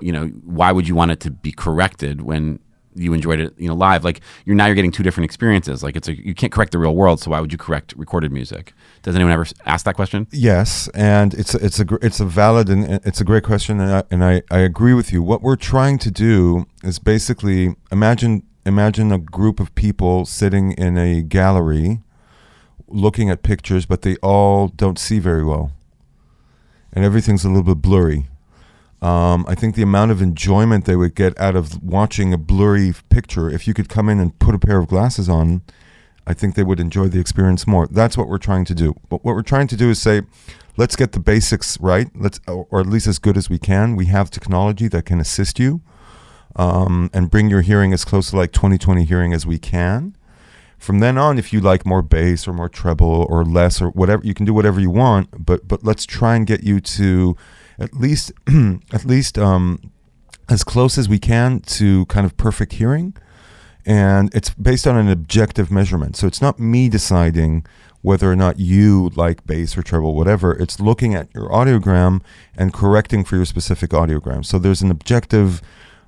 you 0.00 0.12
know, 0.12 0.26
why 0.44 0.72
would 0.72 0.88
you 0.88 0.94
want 0.94 1.10
it 1.10 1.20
to 1.20 1.30
be 1.30 1.52
corrected 1.52 2.22
when 2.22 2.58
you 2.96 3.12
enjoyed 3.12 3.40
it, 3.40 3.54
you 3.58 3.68
know, 3.68 3.74
live? 3.74 4.04
Like 4.04 4.20
you're 4.44 4.56
now 4.56 4.66
you're 4.66 4.74
getting 4.74 4.92
two 4.92 5.02
different 5.02 5.24
experiences. 5.24 5.82
Like 5.82 5.96
it's 5.96 6.08
a 6.08 6.14
you 6.14 6.34
can't 6.34 6.52
correct 6.52 6.72
the 6.72 6.78
real 6.78 6.94
world, 6.94 7.20
so 7.20 7.30
why 7.30 7.40
would 7.40 7.52
you 7.52 7.58
correct 7.58 7.94
recorded 7.96 8.32
music? 8.32 8.72
Does 9.02 9.14
anyone 9.14 9.32
ever 9.32 9.46
ask 9.66 9.84
that 9.84 9.94
question? 9.94 10.26
Yes, 10.30 10.88
and 10.94 11.34
it's 11.34 11.54
a, 11.54 11.64
it's 11.64 11.80
a 11.80 11.86
it's 12.02 12.20
a 12.20 12.24
valid 12.24 12.68
and 12.68 13.00
it's 13.04 13.20
a 13.20 13.24
great 13.24 13.44
question, 13.44 13.80
and 13.80 13.92
I, 13.92 14.02
and 14.10 14.24
I 14.24 14.42
I 14.50 14.58
agree 14.58 14.94
with 14.94 15.12
you. 15.12 15.22
What 15.22 15.42
we're 15.42 15.56
trying 15.56 15.98
to 15.98 16.10
do 16.10 16.66
is 16.82 16.98
basically 16.98 17.74
imagine 17.90 18.42
imagine 18.66 19.12
a 19.12 19.18
group 19.18 19.60
of 19.60 19.74
people 19.74 20.24
sitting 20.24 20.72
in 20.72 20.96
a 20.96 21.22
gallery 21.22 22.00
looking 22.86 23.30
at 23.30 23.42
pictures, 23.42 23.86
but 23.86 24.02
they 24.02 24.16
all 24.16 24.68
don't 24.68 24.98
see 24.98 25.18
very 25.18 25.44
well, 25.44 25.72
and 26.92 27.04
everything's 27.04 27.44
a 27.44 27.48
little 27.48 27.74
bit 27.74 27.82
blurry 27.82 28.28
um, 29.04 29.44
I 29.46 29.54
think 29.54 29.74
the 29.74 29.82
amount 29.82 30.12
of 30.12 30.22
enjoyment 30.22 30.86
they 30.86 30.96
would 30.96 31.14
get 31.14 31.38
out 31.38 31.54
of 31.54 31.82
watching 31.82 32.32
a 32.32 32.38
blurry 32.38 32.94
picture, 33.10 33.50
if 33.50 33.68
you 33.68 33.74
could 33.74 33.90
come 33.90 34.08
in 34.08 34.18
and 34.18 34.38
put 34.38 34.54
a 34.54 34.58
pair 34.58 34.78
of 34.78 34.88
glasses 34.88 35.28
on, 35.28 35.60
I 36.26 36.32
think 36.32 36.54
they 36.54 36.62
would 36.62 36.80
enjoy 36.80 37.08
the 37.08 37.20
experience 37.20 37.66
more. 37.66 37.86
That's 37.86 38.16
what 38.16 38.28
we're 38.28 38.38
trying 38.38 38.64
to 38.64 38.74
do. 38.74 38.94
But 39.10 39.22
what 39.22 39.34
we're 39.34 39.42
trying 39.42 39.66
to 39.66 39.76
do 39.76 39.90
is 39.90 40.00
say, 40.00 40.22
let's 40.78 40.96
get 40.96 41.12
the 41.12 41.20
basics 41.20 41.78
right, 41.80 42.08
let's, 42.14 42.40
or 42.48 42.80
at 42.80 42.86
least 42.86 43.06
as 43.06 43.18
good 43.18 43.36
as 43.36 43.50
we 43.50 43.58
can. 43.58 43.94
We 43.94 44.06
have 44.06 44.30
technology 44.30 44.88
that 44.88 45.04
can 45.04 45.20
assist 45.20 45.58
you 45.58 45.82
um, 46.56 47.10
and 47.12 47.30
bring 47.30 47.50
your 47.50 47.60
hearing 47.60 47.92
as 47.92 48.06
close 48.06 48.30
to 48.30 48.36
like 48.36 48.52
2020 48.52 49.04
hearing 49.04 49.34
as 49.34 49.44
we 49.44 49.58
can. 49.58 50.16
From 50.78 51.00
then 51.00 51.18
on, 51.18 51.38
if 51.38 51.52
you 51.52 51.60
like 51.60 51.84
more 51.84 52.00
bass 52.00 52.48
or 52.48 52.54
more 52.54 52.70
treble 52.70 53.26
or 53.28 53.44
less 53.44 53.82
or 53.82 53.90
whatever, 53.90 54.24
you 54.24 54.32
can 54.32 54.46
do 54.46 54.54
whatever 54.54 54.80
you 54.80 54.90
want. 54.90 55.44
But 55.44 55.68
but 55.68 55.84
let's 55.84 56.04
try 56.04 56.36
and 56.36 56.46
get 56.46 56.62
you 56.62 56.80
to 56.80 57.36
at 57.78 57.94
least 57.94 58.32
at 58.92 59.04
least 59.04 59.38
um, 59.38 59.90
as 60.48 60.64
close 60.64 60.98
as 60.98 61.08
we 61.08 61.18
can 61.18 61.60
to 61.60 62.06
kind 62.06 62.26
of 62.26 62.36
perfect 62.36 62.74
hearing. 62.74 63.14
And 63.86 64.34
it's 64.34 64.50
based 64.50 64.86
on 64.86 64.96
an 64.96 65.10
objective 65.10 65.70
measurement. 65.70 66.16
So 66.16 66.26
it's 66.26 66.40
not 66.40 66.58
me 66.58 66.88
deciding 66.88 67.66
whether 68.00 68.30
or 68.30 68.36
not 68.36 68.58
you 68.58 69.10
like 69.14 69.46
bass 69.46 69.76
or 69.76 69.82
treble, 69.82 70.14
whatever. 70.14 70.52
It's 70.52 70.80
looking 70.80 71.14
at 71.14 71.34
your 71.34 71.48
audiogram 71.48 72.22
and 72.56 72.72
correcting 72.72 73.24
for 73.24 73.36
your 73.36 73.44
specific 73.44 73.90
audiogram. 73.90 74.44
So 74.44 74.58
there's 74.58 74.82
an 74.82 74.90
objective 74.90 75.62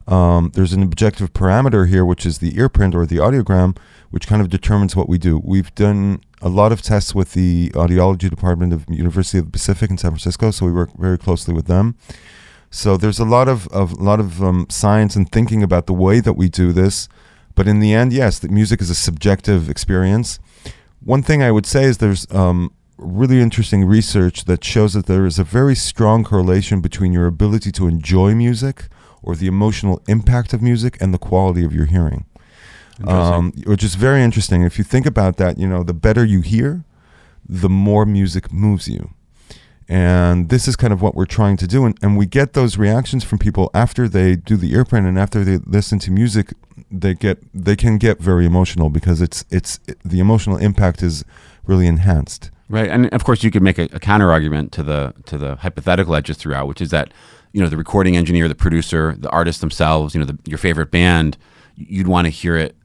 um, 0.09 0.53
there's 0.55 0.73
an 0.73 0.83
objective 0.83 1.33
parameter 1.33 1.89
here, 1.89 2.05
which 2.05 2.25
is 2.25 2.39
the 2.39 2.53
earprint 2.53 2.95
or 2.95 3.07
the 3.07 3.17
audiogram, 3.17 3.77
which 4.11 4.27
kind 4.27 4.41
of 4.41 4.49
determines 4.49 4.95
what 4.95 5.09
we 5.09 5.19
do. 5.19 5.41
We've 5.43 5.75
done 5.75 6.21
a 6.47 6.49
lot 6.49 6.71
of 6.71 6.81
tests 6.81 7.13
with 7.13 7.33
the 7.33 7.71
audiology 7.71 8.31
department 8.31 8.73
of 8.73 8.87
University 8.89 9.39
of 9.39 9.47
the 9.47 9.51
Pacific 9.51 9.91
in 9.91 9.99
San 9.99 10.13
Francisco, 10.13 10.53
so 10.53 10.65
we 10.65 10.73
work 10.73 10.91
very 10.97 11.19
closely 11.19 11.53
with 11.53 11.67
them. 11.67 11.97
So 12.71 12.97
there's 12.97 13.19
a 13.19 13.25
lot 13.25 13.49
of, 13.49 13.67
of 13.69 13.93
a 13.93 14.03
lot 14.11 14.21
of 14.21 14.41
um, 14.43 14.67
science 14.71 15.17
and 15.17 15.31
thinking 15.31 15.63
about 15.65 15.87
the 15.87 15.93
way 15.93 16.21
that 16.21 16.35
we 16.35 16.49
do 16.49 16.73
this. 16.73 17.09
But 17.57 17.67
in 17.67 17.81
the 17.81 17.93
end, 17.93 18.13
yes, 18.13 18.39
the 18.39 18.49
music 18.49 18.81
is 18.81 18.91
a 18.91 18.95
subjective 18.95 19.69
experience. 19.69 20.39
One 21.01 21.23
thing 21.23 21.43
I 21.43 21.51
would 21.51 21.67
say 21.67 21.85
is 21.85 21.99
there's 21.99 22.31
um, 22.33 22.73
really 22.97 23.41
interesting 23.41 23.85
research 23.85 24.45
that 24.45 24.63
shows 24.63 24.93
that 24.95 25.07
there 25.07 25.27
is 25.27 25.41
a 25.41 25.45
very 25.45 25.75
strong 25.75 26.23
correlation 26.23 26.81
between 26.81 27.13
your 27.13 27.27
ability 27.27 27.73
to 27.73 27.89
enjoy 27.89 28.35
music 28.37 28.89
or 29.21 29.35
the 29.35 29.49
emotional 29.49 30.01
impact 30.07 30.53
of 30.53 30.63
music 30.63 30.97
and 31.01 31.13
the 31.13 31.19
quality 31.19 31.65
of 31.65 31.73
your 31.73 31.87
hearing. 31.87 32.25
Um, 33.05 33.53
which 33.67 33.85
is 33.85 33.95
very 33.95 34.23
interesting. 34.23 34.63
If 34.63 34.79
you 34.79 34.85
think 34.85 35.07
about 35.07 35.37
that, 35.37 35.59
you 35.59 35.69
know, 35.69 35.83
the 35.83 35.95
better 35.95 36.25
you 36.25 36.41
hear, 36.41 36.85
the 37.49 37.69
more 37.69 38.07
music 38.07 38.53
moves 38.53 38.89
you. 38.89 39.11
And 39.89 40.49
this 40.49 40.67
is 40.67 40.75
kind 40.75 40.93
of 40.93 41.01
what 41.01 41.15
we're 41.15 41.27
trying 41.27 41.57
to 41.59 41.67
do. 41.67 41.85
And, 41.85 41.97
and 42.03 42.17
we 42.17 42.27
get 42.27 42.55
those 42.55 42.77
reactions 42.77 43.23
from 43.23 43.39
people 43.39 43.71
after 43.73 44.09
they 44.09 44.35
do 44.35 44.57
the 44.57 44.73
earprint 44.73 45.07
and 45.07 45.19
after 45.19 45.45
they 45.45 45.59
listen 45.59 45.99
to 46.01 46.11
music, 46.11 46.53
they 46.91 47.15
get 47.15 47.39
they 47.55 47.77
can 47.77 47.99
get 47.99 48.19
very 48.19 48.47
emotional 48.47 48.91
because 48.91 49.21
it's 49.21 49.45
it's 49.51 49.79
it, 49.87 49.99
the 50.05 50.21
emotional 50.21 50.57
impact 50.57 51.03
is 51.03 51.25
really 51.67 51.87
enhanced. 51.87 52.51
Right. 52.69 52.91
And 52.91 53.13
of 53.13 53.25
course 53.25 53.45
you 53.45 53.51
could 53.51 53.63
make 53.63 53.79
a, 53.79 53.85
a 53.93 54.01
counter 54.01 54.33
argument 54.33 54.73
to 54.73 54.83
the 54.83 55.15
to 55.27 55.39
the 55.39 55.57
hypothetical 55.57 56.15
I 56.15 56.21
just 56.21 56.41
threw 56.41 56.55
out, 56.55 56.67
which 56.67 56.81
is 56.81 56.91
that 56.91 57.13
you 57.53 57.63
know 57.63 57.69
the 57.69 57.77
recording 57.77 58.17
engineer, 58.17 58.49
the 58.49 58.55
producer, 58.57 59.15
the 59.17 59.31
artist 59.31 59.61
themselves, 59.61 60.15
you 60.15 60.21
know 60.21 60.27
the, 60.27 60.39
your 60.47 60.59
favorite 60.59 60.91
band, 60.91 61.37
you'd 61.77 62.09
want 62.09 62.25
to 62.27 62.31
hear 62.31 62.57
it 62.57 62.77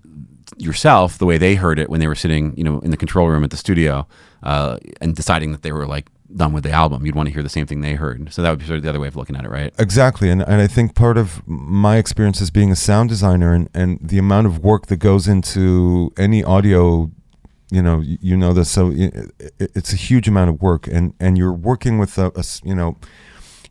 yourself 0.62 1.18
the 1.18 1.26
way 1.26 1.38
they 1.38 1.56
heard 1.56 1.80
it 1.80 1.90
when 1.90 2.00
they 2.00 2.08
were 2.08 2.16
sitting, 2.16 2.56
you 2.56 2.64
know, 2.64 2.80
in 2.80 2.92
the 2.92 2.98
control 2.98 3.28
room 3.28 3.44
at 3.44 3.50
the 3.50 3.58
studio, 3.58 4.08
uh, 4.44 4.78
and 5.02 5.16
deciding 5.16 5.52
that 5.52 5.62
they 5.62 5.72
were 5.72 5.88
like 5.88 6.10
done 6.36 6.54
with 6.54 6.64
the 6.64 6.72
album. 6.72 7.06
You'd 7.06 7.16
want 7.16 7.28
to 7.28 7.34
hear 7.34 7.44
the 7.44 7.50
same 7.50 7.66
thing 7.66 7.82
they 7.82 7.94
heard. 7.94 8.32
So 8.34 8.42
that 8.42 8.50
would 8.50 8.60
be 8.60 8.66
sort 8.66 8.78
of 8.78 8.84
the 8.84 8.90
other 8.90 9.00
way 9.00 9.08
of 9.08 9.16
looking 9.16 9.36
at 9.36 9.44
it, 9.44 9.50
right? 9.50 9.74
Exactly, 9.78 10.30
and 10.30 10.42
and 10.42 10.62
I 10.62 10.68
think 10.68 10.96
part 10.96 11.18
of 11.18 11.46
my 11.48 11.98
experience 11.98 12.42
as 12.42 12.52
being 12.52 12.72
a 12.72 12.76
sound 12.76 13.10
designer 13.10 13.54
and 13.54 13.70
and 13.74 14.00
the 14.02 14.18
amount 14.18 14.48
of 14.48 14.60
work 14.60 14.88
that 14.88 14.98
goes 14.98 15.28
into 15.28 16.14
any 16.18 16.44
audio, 16.44 17.12
you 17.70 17.82
know, 17.82 18.00
you, 18.00 18.18
you 18.22 18.38
know 18.38 18.54
this. 18.54 18.70
So 18.70 18.92
it, 18.94 19.32
it's 19.60 19.94
a 19.94 19.98
huge 19.98 20.28
amount 20.28 20.50
of 20.50 20.62
work, 20.62 20.88
and 20.88 21.14
and 21.20 21.38
you're 21.38 21.54
working 21.54 21.98
with 21.98 22.18
a, 22.18 22.32
a 22.36 22.44
you 22.64 22.76
know. 22.76 22.98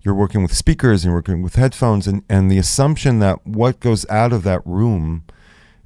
You're 0.02 0.14
working 0.14 0.40
with 0.40 0.54
speakers 0.54 1.04
and 1.04 1.10
you're 1.10 1.18
working 1.18 1.42
with 1.42 1.56
headphones, 1.56 2.06
and, 2.06 2.22
and 2.26 2.50
the 2.50 2.56
assumption 2.56 3.18
that 3.18 3.46
what 3.46 3.80
goes 3.80 4.08
out 4.08 4.32
of 4.32 4.44
that 4.44 4.66
room 4.66 5.24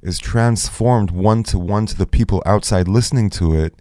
is 0.05 0.19
transformed 0.19 1.11
one 1.11 1.43
to 1.43 1.57
one 1.57 1.85
to 1.87 1.97
the 1.97 2.05
people 2.05 2.41
outside 2.45 2.87
listening 2.87 3.29
to 3.31 3.55
it 3.55 3.73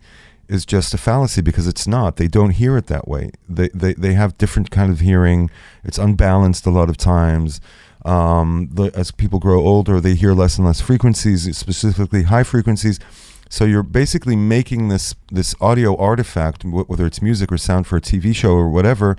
is 0.48 0.64
just 0.66 0.94
a 0.94 0.98
fallacy 0.98 1.40
because 1.40 1.66
it's 1.66 1.86
not. 1.86 2.16
They 2.16 2.28
don't 2.28 2.50
hear 2.50 2.76
it 2.76 2.86
that 2.86 3.06
way. 3.06 3.30
They 3.48 3.68
they, 3.68 3.94
they 3.94 4.14
have 4.14 4.38
different 4.38 4.70
kind 4.70 4.90
of 4.90 5.00
hearing. 5.00 5.50
It's 5.84 5.98
unbalanced 5.98 6.66
a 6.66 6.70
lot 6.70 6.88
of 6.88 6.96
times. 6.96 7.60
Um, 8.04 8.68
the, 8.72 8.90
as 8.94 9.10
people 9.10 9.38
grow 9.38 9.60
older, 9.60 10.00
they 10.00 10.14
hear 10.14 10.34
less 10.34 10.58
and 10.58 10.66
less 10.66 10.80
frequencies, 10.80 11.56
specifically 11.56 12.24
high 12.24 12.42
frequencies. 12.42 13.00
So 13.48 13.64
you're 13.64 13.82
basically 13.82 14.36
making 14.36 14.88
this 14.88 15.14
this 15.30 15.54
audio 15.60 15.96
artifact, 15.96 16.62
wh- 16.62 16.88
whether 16.88 17.06
it's 17.06 17.22
music 17.22 17.52
or 17.52 17.58
sound 17.58 17.86
for 17.86 17.96
a 17.96 18.00
TV 18.00 18.34
show 18.34 18.52
or 18.54 18.68
whatever, 18.68 19.16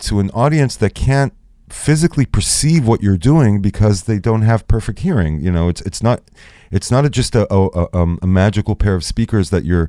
to 0.00 0.20
an 0.20 0.30
audience 0.30 0.76
that 0.76 0.94
can't 0.94 1.32
physically 1.72 2.26
perceive 2.26 2.86
what 2.86 3.02
you're 3.02 3.16
doing 3.16 3.62
because 3.62 4.04
they 4.04 4.18
don't 4.18 4.42
have 4.42 4.66
perfect 4.68 5.00
hearing. 5.00 5.40
You 5.40 5.50
know, 5.50 5.68
it's 5.68 5.80
it's 5.82 6.02
not 6.02 6.22
it's 6.70 6.90
not 6.90 7.04
a, 7.04 7.10
just 7.10 7.34
a, 7.34 7.52
a, 7.52 7.96
um, 7.96 8.18
a 8.22 8.26
magical 8.26 8.76
pair 8.76 8.94
of 8.94 9.04
speakers 9.04 9.50
that 9.50 9.64
you're 9.64 9.88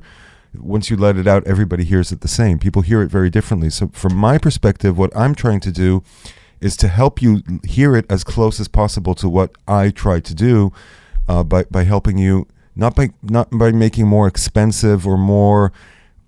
once 0.54 0.90
you 0.90 0.96
let 0.96 1.16
it 1.16 1.26
out, 1.26 1.46
everybody 1.46 1.84
hears 1.84 2.12
it 2.12 2.20
the 2.20 2.28
same. 2.28 2.58
People 2.58 2.82
hear 2.82 3.00
it 3.02 3.10
very 3.10 3.30
differently. 3.30 3.70
So, 3.70 3.88
from 3.88 4.14
my 4.14 4.38
perspective, 4.38 4.98
what 4.98 5.14
I'm 5.16 5.34
trying 5.34 5.60
to 5.60 5.72
do 5.72 6.02
is 6.60 6.76
to 6.76 6.88
help 6.88 7.22
you 7.22 7.42
hear 7.64 7.96
it 7.96 8.04
as 8.10 8.22
close 8.22 8.60
as 8.60 8.68
possible 8.68 9.14
to 9.16 9.28
what 9.28 9.52
I 9.66 9.90
try 9.90 10.20
to 10.20 10.34
do 10.34 10.72
uh, 11.28 11.42
by 11.42 11.64
by 11.64 11.84
helping 11.84 12.18
you 12.18 12.46
not 12.76 12.94
by 12.94 13.10
not 13.22 13.48
by 13.50 13.72
making 13.72 14.06
more 14.06 14.26
expensive 14.26 15.06
or 15.06 15.16
more 15.16 15.72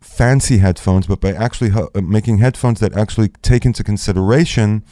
fancy 0.00 0.58
headphones, 0.58 1.06
but 1.06 1.20
by 1.20 1.32
actually 1.32 1.70
uh, 1.70 2.00
making 2.00 2.38
headphones 2.38 2.80
that 2.80 2.92
actually 2.94 3.28
take 3.42 3.64
into 3.64 3.82
consideration 3.82 4.84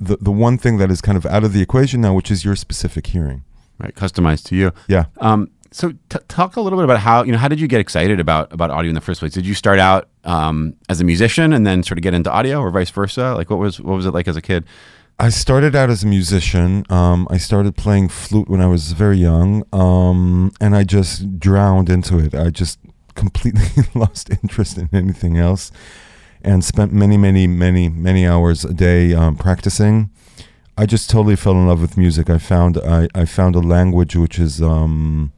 the 0.00 0.16
the 0.20 0.30
one 0.30 0.58
thing 0.58 0.78
that 0.78 0.90
is 0.90 1.00
kind 1.00 1.16
of 1.16 1.26
out 1.26 1.44
of 1.44 1.52
the 1.52 1.62
equation 1.62 2.00
now, 2.00 2.14
which 2.14 2.30
is 2.30 2.44
your 2.44 2.56
specific 2.56 3.06
hearing. 3.08 3.44
Right, 3.78 3.94
customized 3.94 4.44
to 4.46 4.56
you. 4.56 4.72
Yeah. 4.86 5.06
Um, 5.18 5.50
so 5.72 5.90
t- 6.08 6.18
talk 6.28 6.54
a 6.54 6.60
little 6.60 6.78
bit 6.78 6.84
about 6.84 7.00
how 7.00 7.24
you 7.24 7.32
know 7.32 7.38
how 7.38 7.48
did 7.48 7.60
you 7.60 7.66
get 7.66 7.80
excited 7.80 8.20
about 8.20 8.52
about 8.52 8.70
audio 8.70 8.88
in 8.88 8.94
the 8.94 9.00
first 9.00 9.20
place? 9.20 9.32
Did 9.32 9.46
you 9.46 9.54
start 9.54 9.80
out 9.80 10.08
um, 10.22 10.76
as 10.88 11.00
a 11.00 11.04
musician 11.04 11.52
and 11.52 11.66
then 11.66 11.82
sort 11.82 11.98
of 11.98 12.02
get 12.02 12.14
into 12.14 12.30
audio, 12.30 12.60
or 12.60 12.70
vice 12.70 12.90
versa? 12.90 13.34
Like 13.34 13.50
what 13.50 13.58
was 13.58 13.80
what 13.80 13.96
was 13.96 14.06
it 14.06 14.14
like 14.14 14.28
as 14.28 14.36
a 14.36 14.42
kid? 14.42 14.64
I 15.18 15.30
started 15.30 15.76
out 15.76 15.90
as 15.90 16.02
a 16.04 16.06
musician. 16.06 16.84
Um, 16.90 17.26
I 17.30 17.38
started 17.38 17.76
playing 17.76 18.08
flute 18.08 18.48
when 18.48 18.60
I 18.60 18.66
was 18.66 18.92
very 18.92 19.18
young, 19.18 19.64
um, 19.72 20.52
and 20.60 20.76
I 20.76 20.84
just 20.84 21.38
drowned 21.38 21.88
into 21.88 22.18
it. 22.18 22.34
I 22.34 22.50
just 22.50 22.78
completely 23.14 23.66
lost 23.94 24.30
interest 24.30 24.78
in 24.78 24.88
anything 24.92 25.36
else, 25.36 25.72
and 26.44 26.64
spent 26.64 26.92
many, 26.92 27.16
many, 27.16 27.46
many, 27.46 27.88
many 27.88 28.26
hours 28.26 28.64
a 28.64 28.74
day 28.74 29.14
um, 29.14 29.36
practicing. 29.36 30.10
I 30.76 30.86
just 30.86 31.08
totally 31.08 31.36
fell 31.36 31.52
in 31.52 31.66
love 31.66 31.80
with 31.80 31.96
music. 31.96 32.28
I 32.28 32.38
found 32.38 32.78
I, 32.78 33.08
I 33.14 33.24
found 33.24 33.56
a 33.56 33.60
language 33.60 34.16
which 34.16 34.38
is 34.38 34.60
um, 34.60 35.32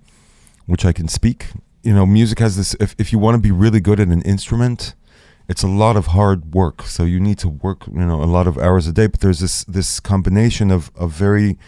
which 0.67 0.85
I 0.85 0.93
can 0.93 1.09
speak. 1.09 1.49
You 1.83 1.95
know, 1.95 2.07
music 2.07 2.39
has 2.41 2.57
this. 2.57 2.75
If 2.81 2.95
if 2.99 3.13
you 3.13 3.19
want 3.19 3.37
to 3.37 3.41
be 3.41 3.53
really 3.53 3.81
good 3.81 4.01
at 4.01 4.09
an 4.09 4.23
instrument, 4.23 4.95
it's 5.49 5.63
a 5.63 5.69
lot 5.69 5.97
of 5.97 6.07
hard 6.09 6.55
work. 6.55 6.83
So 6.83 7.05
you 7.05 7.21
need 7.21 7.39
to 7.39 7.49
work, 7.49 7.87
you 7.87 8.07
know, 8.07 8.23
a 8.23 8.25
lot 8.25 8.47
of 8.47 8.59
hours 8.59 8.87
a 8.87 8.93
day. 8.93 9.07
But 9.07 9.21
there's 9.21 9.41
this 9.41 9.65
this 9.65 10.01
combination 10.01 10.71
of 10.71 10.91
of 10.97 11.13
very 11.13 11.59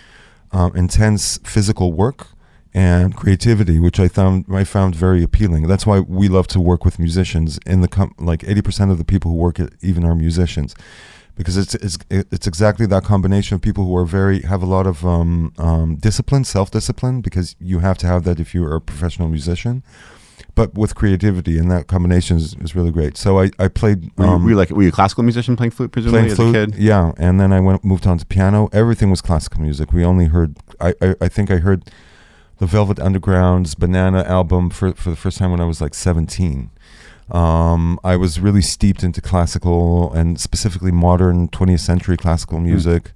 um, 0.51 0.75
intense 0.75 1.39
physical 1.45 1.93
work 1.93 2.29
and 2.75 3.17
creativity, 3.17 3.79
which 3.79 3.99
I 3.99 4.09
found 4.09 4.45
I 4.53 4.65
found 4.65 4.95
very 4.95 5.23
appealing. 5.23 5.67
That's 5.67 5.87
why 5.87 6.01
we 6.01 6.29
love 6.29 6.47
to 6.49 6.61
work 6.61 6.85
with 6.85 6.99
musicians. 6.99 7.59
In 7.67 7.81
the 7.81 7.89
com- 7.89 8.15
like 8.19 8.45
eighty 8.45 8.63
percent 8.63 8.91
of 8.91 8.99
the 8.99 9.05
people 9.05 9.31
who 9.31 9.37
work 9.37 9.59
at 9.61 9.71
even 9.83 10.05
are 10.05 10.15
musicians, 10.15 10.75
because 11.37 11.57
it's 11.57 11.75
it's 11.77 11.99
it's 12.11 12.47
exactly 12.47 12.87
that 12.87 13.05
combination 13.05 13.55
of 13.55 13.63
people 13.63 13.85
who 13.85 13.97
are 13.97 14.07
very 14.07 14.43
have 14.43 14.63
a 14.63 14.67
lot 14.67 14.87
of 14.87 15.05
um, 15.05 15.53
um, 15.59 15.97
discipline, 15.97 16.45
self 16.45 16.71
discipline, 16.71 17.21
because 17.21 17.57
you 17.59 17.81
have 17.81 17.99
to 17.99 18.07
have 18.07 18.25
that 18.25 18.39
if 18.39 18.55
you 18.55 18.65
are 18.65 18.77
a 18.77 18.81
professional 18.81 19.29
musician 19.29 19.83
but 20.59 20.75
with 20.75 20.97
creativity, 20.97 21.57
and 21.57 21.71
that 21.71 21.87
combination 21.87 22.37
is, 22.37 22.55
is 22.55 22.75
really 22.75 22.91
great. 22.91 23.17
So 23.17 23.39
I, 23.39 23.51
I 23.61 23.69
played 23.69 24.11
Were, 24.17 24.25
you, 24.25 24.31
um, 24.31 24.43
were 24.43 24.51
you 24.51 24.57
like 24.57 24.71
were 24.71 24.83
you 24.83 24.89
a 24.89 24.93
classical 24.93 25.23
musician 25.23 25.55
playing 25.55 25.71
flute 25.71 25.93
presumably 25.93 26.21
playing 26.21 26.33
as 26.33 26.37
flute, 26.37 26.57
a 26.57 26.67
kid? 26.67 26.83
yeah, 26.83 27.13
and 27.17 27.41
then 27.41 27.53
I 27.53 27.61
went 27.61 27.85
moved 27.85 28.09
on 28.09 28.19
to 28.19 28.27
piano. 28.27 28.69
Everything 28.73 29.09
was 29.09 29.21
classical 29.21 29.61
music. 29.61 29.93
We 29.93 30.05
only 30.05 30.27
heard 30.27 30.57
I, 30.81 30.95
I, 31.01 31.15
I 31.21 31.29
think 31.29 31.53
I 31.53 31.59
heard 31.59 31.89
the 32.59 32.67
Velvet 32.67 32.99
Underground's 32.99 33.75
Banana 33.75 34.23
album 34.25 34.71
for 34.71 34.93
for 34.95 35.11
the 35.11 35.17
first 35.17 35.39
time 35.39 35.51
when 35.51 35.61
I 35.61 35.65
was 35.65 35.81
like 35.81 35.95
seventeen. 35.95 36.71
Um, 37.31 38.01
I 38.03 38.17
was 38.17 38.41
really 38.41 38.63
steeped 38.63 39.03
into 39.03 39.21
classical 39.21 40.11
and 40.15 40.41
specifically 40.41 40.91
modern 40.91 41.49
20th 41.49 41.81
century 41.81 42.17
classical 42.17 42.59
music. 42.59 43.13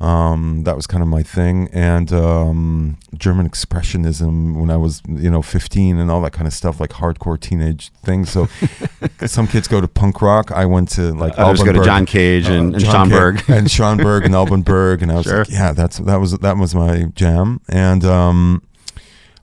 Um, 0.00 0.62
that 0.64 0.76
was 0.76 0.86
kind 0.86 1.02
of 1.02 1.08
my 1.08 1.22
thing, 1.24 1.68
and 1.72 2.12
um, 2.12 2.98
German 3.16 3.48
expressionism 3.48 4.54
when 4.60 4.70
I 4.70 4.76
was, 4.76 5.02
you 5.08 5.28
know, 5.28 5.42
15, 5.42 5.98
and 5.98 6.08
all 6.08 6.20
that 6.20 6.32
kind 6.32 6.46
of 6.46 6.52
stuff, 6.52 6.78
like 6.78 6.90
hardcore 6.90 7.40
teenage 7.40 7.90
things. 8.04 8.30
So, 8.30 8.46
some 9.26 9.48
kids 9.48 9.66
go 9.66 9.80
to 9.80 9.88
punk 9.88 10.22
rock. 10.22 10.52
I 10.52 10.66
went 10.66 10.90
to 10.90 11.12
like 11.14 11.36
Others 11.36 11.64
go 11.64 11.72
to 11.72 11.82
John 11.82 12.06
Cage 12.06 12.46
and, 12.46 12.74
uh, 12.74 12.76
and 12.76 12.84
John 12.84 13.08
Schoenberg. 13.08 13.38
Cage 13.38 13.56
and 13.56 13.66
Schonberg 13.66 14.24
and 14.24 14.34
Alban 14.36 14.62
Berg, 14.62 15.02
and 15.02 15.10
I 15.10 15.16
was 15.16 15.24
Sure. 15.24 15.38
like, 15.38 15.50
yeah, 15.50 15.72
that's 15.72 15.98
that 15.98 16.16
was 16.20 16.32
that 16.38 16.56
was 16.58 16.74
my 16.76 17.04
jam, 17.16 17.60
and 17.68 18.04
um, 18.04 18.62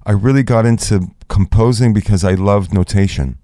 I 0.05 0.11
really 0.11 0.43
got 0.43 0.65
into 0.65 1.07
composing 1.27 1.93
because 1.93 2.23
I 2.23 2.35
loved 2.35 2.73
notation. 2.73 3.37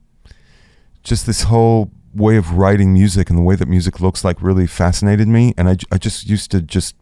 Just 1.03 1.25
this 1.25 1.44
whole 1.44 1.91
way 2.13 2.38
of 2.38 2.51
writing 2.51 2.94
music 2.94 3.30
and 3.30 3.39
the 3.39 3.44
way 3.44 3.56
that 3.56 3.68
music 3.68 4.00
looks 4.00 4.24
like 4.24 4.41
really 4.41 4.68
fascinated 4.68 5.27
me, 5.27 5.53
and 5.58 5.68
I 5.68 5.98
just 5.98 6.27
used 6.27 6.51
to 6.51 6.62
just 6.62 6.96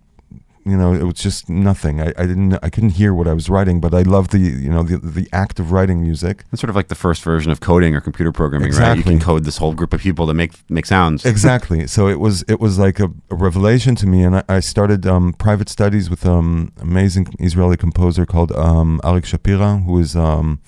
you 0.69 0.77
know 0.77 0.93
it 0.93 1.03
was 1.03 1.15
just 1.15 1.49
nothing. 1.49 2.01
I, 2.01 2.07
I 2.17 2.25
didn't 2.25 2.53
I 2.63 2.69
couldn't 2.69 2.91
hear 2.91 3.13
what 3.13 3.27
I 3.27 3.33
was 3.33 3.49
writing, 3.49 3.79
but 3.79 3.93
I 3.93 4.01
loved 4.01 4.31
the 4.31 4.39
you 4.39 4.69
know 4.69 4.83
the 4.83 4.97
the 4.97 5.27
act 5.31 5.59
of 5.59 5.71
writing 5.71 6.01
music. 6.01 6.43
It's 6.51 6.61
sort 6.61 6.69
of 6.69 6.75
like 6.75 6.89
the 6.89 6.95
first 6.95 7.23
version 7.23 7.51
of 7.51 7.59
coding 7.59 7.95
or 7.95 8.01
computer 8.01 8.31
programming, 8.31 8.71
right? 8.73 8.97
You 8.97 9.03
can 9.03 9.19
code 9.19 9.45
this 9.45 9.57
whole 9.57 9.73
group 9.73 9.93
of 9.93 10.01
people 10.01 10.27
to 10.27 10.33
make 10.33 10.53
make 10.69 10.85
sounds. 10.85 11.25
exactly 11.25 11.88
so 11.95 12.07
it 12.07 12.19
was 12.19 12.43
it 12.43 12.59
was 12.59 12.77
like 12.77 12.99
a, 12.99 13.11
a 13.29 13.35
revelation 13.35 13.95
to 13.95 14.07
me 14.07 14.23
and 14.23 14.35
i, 14.38 14.43
I 14.49 14.59
started 14.59 15.05
um, 15.05 15.33
private 15.33 15.69
studies 15.69 16.09
with 16.09 16.25
um 16.25 16.71
amazing 16.79 17.33
israeli 17.39 17.77
composer 17.77 18.25
called 18.25 18.51
um, 18.51 18.99
alex 19.03 19.31
shapira 19.31 19.83
who 19.85 19.99
is 19.99 20.15
um, 20.15 20.59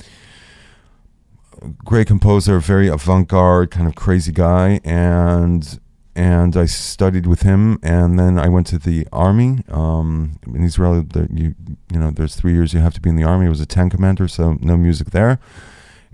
a 1.62 1.70
great 1.84 2.08
composer 2.08 2.60
very 2.60 2.88
avant-garde 2.88 3.72
kind 3.72 3.88
of 3.88 3.96
crazy 3.96 4.32
guy 4.32 4.80
and 4.84 5.80
and 6.16 6.58
i 6.58 6.66
studied 6.66 7.26
with 7.26 7.42
him 7.44 7.80
and 7.82 8.20
then 8.20 8.38
i 8.38 8.48
went 8.48 8.68
to 8.68 8.78
the 8.78 9.08
army 9.12 9.60
um, 9.70 10.40
in 10.54 10.64
israel 10.64 11.02
there, 11.02 11.28
you 11.32 11.56
you 11.92 12.00
know 12.00 12.12
there's 12.12 12.36
three 12.36 12.54
years 12.54 12.74
you 12.74 12.80
have 12.80 12.94
to 12.94 13.02
be 13.02 13.10
in 13.10 13.16
the 13.16 13.24
army 13.24 13.46
i 13.46 13.50
was 13.50 13.62
a 13.62 13.66
tank 13.66 13.92
commander 13.94 14.28
so 14.28 14.58
no 14.62 14.76
music 14.78 15.12
there 15.12 15.40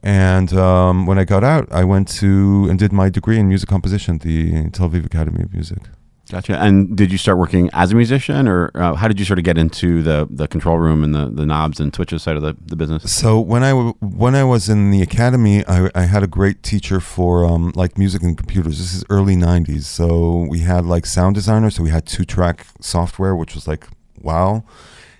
and 0.04 0.54
um, 0.54 1.06
when 1.06 1.18
I 1.18 1.24
got 1.24 1.44
out, 1.44 1.68
I 1.72 1.84
went 1.84 2.08
to 2.20 2.68
and 2.70 2.78
did 2.78 2.94
my 2.94 3.10
degree 3.10 3.40
in 3.40 3.48
music 3.48 3.68
composition 3.68 4.16
at 4.16 4.22
the 4.22 4.70
Tel 4.70 4.90
Aviv 4.90 5.06
Academy 5.06 5.42
of 5.42 5.54
Music. 5.54 5.80
Gotcha. 6.30 6.60
And 6.62 6.98
did 6.98 7.10
you 7.10 7.18
start 7.18 7.38
working 7.38 7.70
as 7.72 7.94
a 7.94 7.96
musician, 7.96 8.50
or 8.50 8.70
uh, 8.76 8.96
how 8.96 9.08
did 9.08 9.18
you 9.18 9.26
sort 9.26 9.40
of 9.40 9.46
get 9.46 9.58
into 9.58 10.04
the 10.04 10.28
the 10.30 10.48
control 10.48 10.78
room 10.78 11.04
and 11.04 11.16
the, 11.16 11.30
the 11.30 11.46
knobs 11.46 11.80
and 11.80 11.96
switches 11.96 12.24
side 12.24 12.36
of 12.36 12.42
the, 12.42 12.56
the 12.66 12.76
business? 12.76 13.10
So 13.12 13.40
when 13.40 13.64
I 13.64 13.70
w- 13.70 13.94
when 14.02 14.36
I 14.36 14.44
was 14.44 14.68
in 14.68 14.92
the 14.92 15.02
academy, 15.02 15.66
I, 15.68 15.90
I 15.96 16.02
had 16.02 16.24
a 16.24 16.28
great 16.28 16.64
teacher 16.64 17.00
for 17.00 17.46
um, 17.46 17.72
like 17.76 17.98
music 17.98 18.24
and 18.24 18.38
computers. 18.38 18.78
This 18.78 18.94
is 18.94 19.06
early 19.10 19.38
'90s, 19.38 19.84
so 19.84 20.46
we 20.50 20.60
had 20.60 20.86
like 20.86 21.06
sound 21.06 21.36
designers. 21.36 21.76
So 21.76 21.84
we 21.84 21.92
had 21.92 22.06
two 22.06 22.26
track 22.26 22.68
software, 22.82 23.34
which 23.34 23.56
was 23.56 23.66
like 23.66 23.88
wow. 24.22 24.66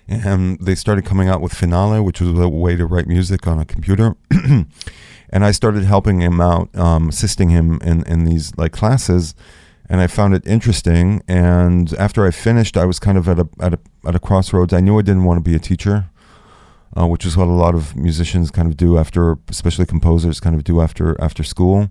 And 0.06 0.58
they 0.60 0.74
started 0.74 1.04
coming 1.04 1.28
out 1.28 1.40
with 1.40 1.52
Finale, 1.52 2.00
which 2.00 2.20
was 2.20 2.38
a 2.38 2.48
way 2.48 2.76
to 2.76 2.86
write 2.86 3.06
music 3.06 3.46
on 3.46 3.58
a 3.58 3.64
computer. 3.66 4.16
and 5.30 5.44
I 5.44 5.50
started 5.50 5.84
helping 5.84 6.20
him 6.20 6.40
out, 6.40 6.74
um, 6.74 7.10
assisting 7.10 7.50
him 7.50 7.78
in, 7.82 8.06
in 8.06 8.24
these 8.24 8.56
like 8.56 8.72
classes. 8.72 9.34
And 9.88 10.00
I 10.00 10.06
found 10.06 10.34
it 10.34 10.46
interesting. 10.46 11.22
And 11.26 11.94
after 11.94 12.26
I 12.26 12.30
finished, 12.30 12.76
I 12.76 12.84
was 12.84 12.98
kind 12.98 13.16
of 13.16 13.28
at 13.28 13.38
a 13.38 13.48
at 13.60 13.74
a 13.74 13.78
at 14.06 14.14
a 14.14 14.18
crossroads. 14.18 14.72
I 14.72 14.80
knew 14.80 14.98
I 14.98 15.02
didn't 15.02 15.24
want 15.24 15.38
to 15.42 15.50
be 15.50 15.56
a 15.56 15.60
teacher 15.60 16.10
uh, 16.96 17.06
which 17.06 17.24
is 17.24 17.36
what 17.36 17.48
a 17.48 17.52
lot 17.52 17.74
of 17.74 17.96
musicians 17.96 18.50
kind 18.50 18.68
of 18.68 18.76
do 18.76 18.98
after, 18.98 19.38
especially 19.48 19.86
composers 19.86 20.40
kind 20.40 20.56
of 20.56 20.64
do 20.64 20.80
after 20.80 21.20
after 21.20 21.42
school. 21.42 21.90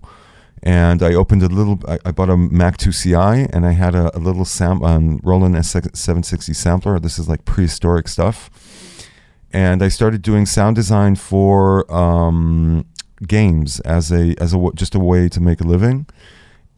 And 0.62 1.02
I 1.02 1.14
opened 1.14 1.42
a 1.42 1.46
little. 1.46 1.80
I, 1.86 1.98
I 2.04 2.10
bought 2.10 2.30
a 2.30 2.36
Mac 2.36 2.78
2 2.78 2.92
CI, 2.92 3.14
and 3.14 3.64
I 3.64 3.72
had 3.72 3.94
a, 3.94 4.16
a 4.16 4.18
little 4.18 4.44
sam 4.44 4.82
um, 4.82 5.20
Roland 5.22 5.54
S760 5.54 6.54
sampler. 6.54 6.98
This 6.98 7.18
is 7.18 7.28
like 7.28 7.44
prehistoric 7.44 8.08
stuff. 8.08 8.50
And 9.52 9.82
I 9.82 9.88
started 9.88 10.20
doing 10.22 10.46
sound 10.46 10.74
design 10.76 11.14
for 11.14 11.90
um, 11.94 12.84
games 13.26 13.78
as 13.80 14.10
a 14.10 14.34
as 14.40 14.52
a 14.52 14.70
just 14.74 14.96
a 14.96 14.98
way 14.98 15.28
to 15.28 15.40
make 15.40 15.60
a 15.60 15.64
living, 15.64 16.06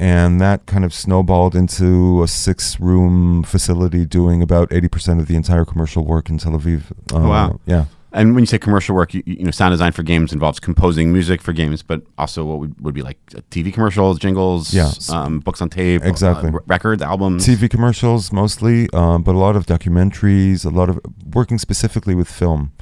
and 0.01 0.41
that 0.41 0.65
kind 0.67 0.85
of 0.85 0.93
snowballed 0.95 1.55
into 1.55 2.23
a 2.23 2.27
six 2.29 2.81
room 2.81 3.43
facility 3.45 4.05
doing 4.05 4.43
about 4.43 4.73
eighty 4.73 4.89
percent 4.89 5.21
of 5.21 5.27
the 5.29 5.37
entire 5.37 5.65
commercial 5.65 6.05
work 6.05 6.29
in 6.31 6.39
Tel 6.39 6.53
Aviv. 6.53 6.91
Uh, 7.15 7.21
wow. 7.29 7.61
Yeah. 7.67 7.85
And 8.13 8.35
when 8.35 8.43
you 8.43 8.47
say 8.47 8.59
commercial 8.59 8.97
work, 8.97 9.15
you, 9.15 9.23
you 9.25 9.45
know, 9.45 9.53
sound 9.53 9.73
design 9.73 9.93
for 9.93 10.03
games 10.03 10.33
involves 10.33 10.59
composing 10.59 11.13
music 11.13 11.41
for 11.41 11.53
games, 11.53 11.85
but 11.85 12.03
also 12.19 12.45
what 12.45 12.59
would, 12.59 12.81
would 12.81 12.93
be 12.95 13.03
like 13.03 13.19
uh, 13.37 13.41
TV 13.53 13.73
commercials, 13.73 14.19
jingles, 14.19 14.75
Yeah. 14.75 14.91
um, 15.13 15.39
books 15.39 15.63
on 15.63 15.69
tape, 15.71 16.05
Exactly. 16.05 16.51
uh, 16.51 16.55
r- 16.55 16.63
records, 16.67 17.03
albums. 17.03 17.47
TV 17.47 17.71
commercials 17.71 18.33
mostly, 18.33 18.89
um, 18.93 19.23
but 19.23 19.37
a 19.37 19.39
lot 19.39 19.55
of 19.55 19.65
documentaries, 19.67 20.65
a 20.67 20.71
lot 20.71 20.89
of 20.89 20.99
working 21.35 21.57
specifically 21.57 22.17
with 22.17 22.29
film. 22.29 22.73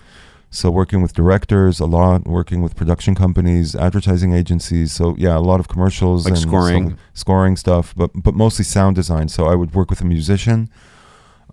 So 0.50 0.70
working 0.70 1.02
with 1.02 1.12
directors, 1.12 1.78
a 1.78 1.84
lot 1.86 2.26
working 2.26 2.62
with 2.62 2.74
production 2.74 3.14
companies, 3.14 3.74
advertising 3.76 4.32
agencies. 4.32 4.92
So 4.92 5.14
yeah, 5.18 5.36
a 5.36 5.40
lot 5.40 5.60
of 5.60 5.68
commercials 5.68 6.24
Like 6.24 6.32
and 6.34 6.40
scoring. 6.42 6.88
stuff- 6.90 7.00
scoring 7.14 7.56
stuff, 7.56 7.94
but 7.96 8.10
but 8.14 8.34
mostly 8.34 8.64
sound 8.64 8.96
design. 8.96 9.28
So 9.28 9.46
I 9.46 9.54
would 9.54 9.74
work 9.74 9.90
with 9.90 10.00
a 10.00 10.06
musician. 10.06 10.70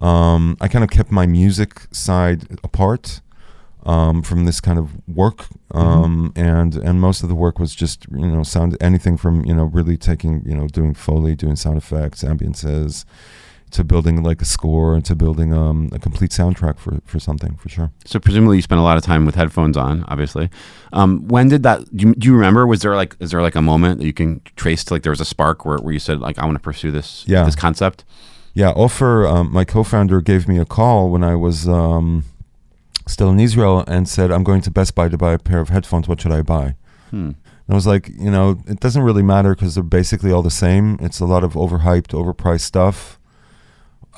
Um, 0.02 0.58
I 0.62 0.68
kind 0.68 0.84
of 0.84 0.90
kept 0.90 1.12
my 1.12 1.26
music 1.26 1.82
side 1.92 2.44
apart 2.64 3.22
um, 3.86 4.24
from 4.24 4.46
this 4.46 4.60
kind 4.60 4.80
of 4.80 4.90
work, 5.08 5.46
um, 5.72 6.34
and 6.36 6.76
and 6.76 7.00
most 7.00 7.22
of 7.24 7.30
the 7.30 7.36
work 7.36 7.60
was 7.60 7.76
just 7.76 8.06
you 8.12 8.28
know 8.28 8.44
sound 8.44 8.76
anything 8.82 9.16
from 9.18 9.46
you 9.46 9.54
know 9.54 9.66
really 9.66 9.96
taking 9.98 10.42
you 10.46 10.56
know 10.56 10.68
doing 10.68 10.94
foley, 10.94 11.36
doing 11.36 11.56
sound 11.56 11.78
effects, 11.78 12.24
ambiances, 12.24 13.06
to 13.76 13.84
building 13.84 14.24
like 14.24 14.42
a 14.42 14.46
score 14.46 14.96
and 14.96 15.04
to 15.06 15.16
building 15.16 15.54
um, 15.54 15.90
a 15.92 16.00
complete 16.00 16.32
soundtrack 16.32 16.78
for 16.80 16.94
for 17.06 17.20
something 17.20 17.56
for 17.62 17.70
sure. 17.70 17.90
So 18.06 18.20
presumably 18.20 18.56
you 18.58 18.62
spent 18.62 18.80
a 18.80 18.84
lot 18.84 18.98
of 18.98 19.04
time 19.04 19.26
with 19.26 19.36
headphones 19.36 19.78
on, 19.78 20.04
obviously. 20.08 20.50
Um, 20.94 21.28
when 21.28 21.50
did 21.50 21.64
that? 21.64 21.80
Do 21.96 22.08
you, 22.08 22.16
do 22.16 22.28
you 22.28 22.34
remember? 22.36 22.66
Was 22.68 22.82
there 22.82 22.96
like 22.96 23.16
is 23.20 23.32
there 23.32 23.42
like 23.42 23.56
a 23.56 23.62
moment 23.62 24.00
that 24.00 24.06
you 24.06 24.14
can 24.22 24.42
trace 24.56 24.84
to 24.86 24.94
like 24.94 25.04
there 25.04 25.16
was 25.18 25.22
a 25.22 25.26
spark 25.36 25.66
where, 25.66 25.78
where 25.78 25.94
you 25.94 26.00
said 26.00 26.20
like 26.20 26.38
I 26.40 26.46
want 26.46 26.56
to 26.56 26.62
pursue 26.70 26.92
this 26.92 27.24
Yeah. 27.28 27.44
this 27.46 27.56
concept? 27.56 28.04
Yeah, 28.54 28.72
Ofer, 28.74 29.28
um, 29.28 29.52
my 29.52 29.66
co-founder, 29.66 30.22
gave 30.22 30.48
me 30.48 30.58
a 30.60 30.66
call 30.66 31.10
when 31.12 31.24
I 31.26 31.36
was 31.36 31.68
um, 31.68 32.24
still 33.08 33.30
in 33.30 33.40
Israel 33.40 33.84
and 33.88 34.08
said, 34.08 34.32
"I'm 34.32 34.44
going 34.46 34.62
to 34.62 34.72
Best 34.72 34.96
Buy 34.96 35.10
to 35.10 35.18
buy 35.18 35.34
a 35.34 35.40
pair 35.40 35.60
of 35.60 35.70
headphones. 35.70 36.08
What 36.08 36.22
should 36.22 36.32
I 36.32 36.42
buy?" 36.42 36.76
Hmm. 37.12 37.32
And 37.68 37.74
I 37.74 37.76
was 37.82 37.88
like, 37.88 38.10
you 38.10 38.30
know, 38.32 38.60
it 38.68 38.80
doesn't 38.80 39.02
really 39.02 39.24
matter 39.24 39.56
because 39.56 39.74
they're 39.76 39.84
basically 39.84 40.32
all 40.32 40.44
the 40.44 40.52
same. 40.66 40.98
It's 41.02 41.20
a 41.20 41.26
lot 41.26 41.44
of 41.44 41.54
overhyped, 41.54 42.14
overpriced 42.14 42.62
stuff. 42.62 43.20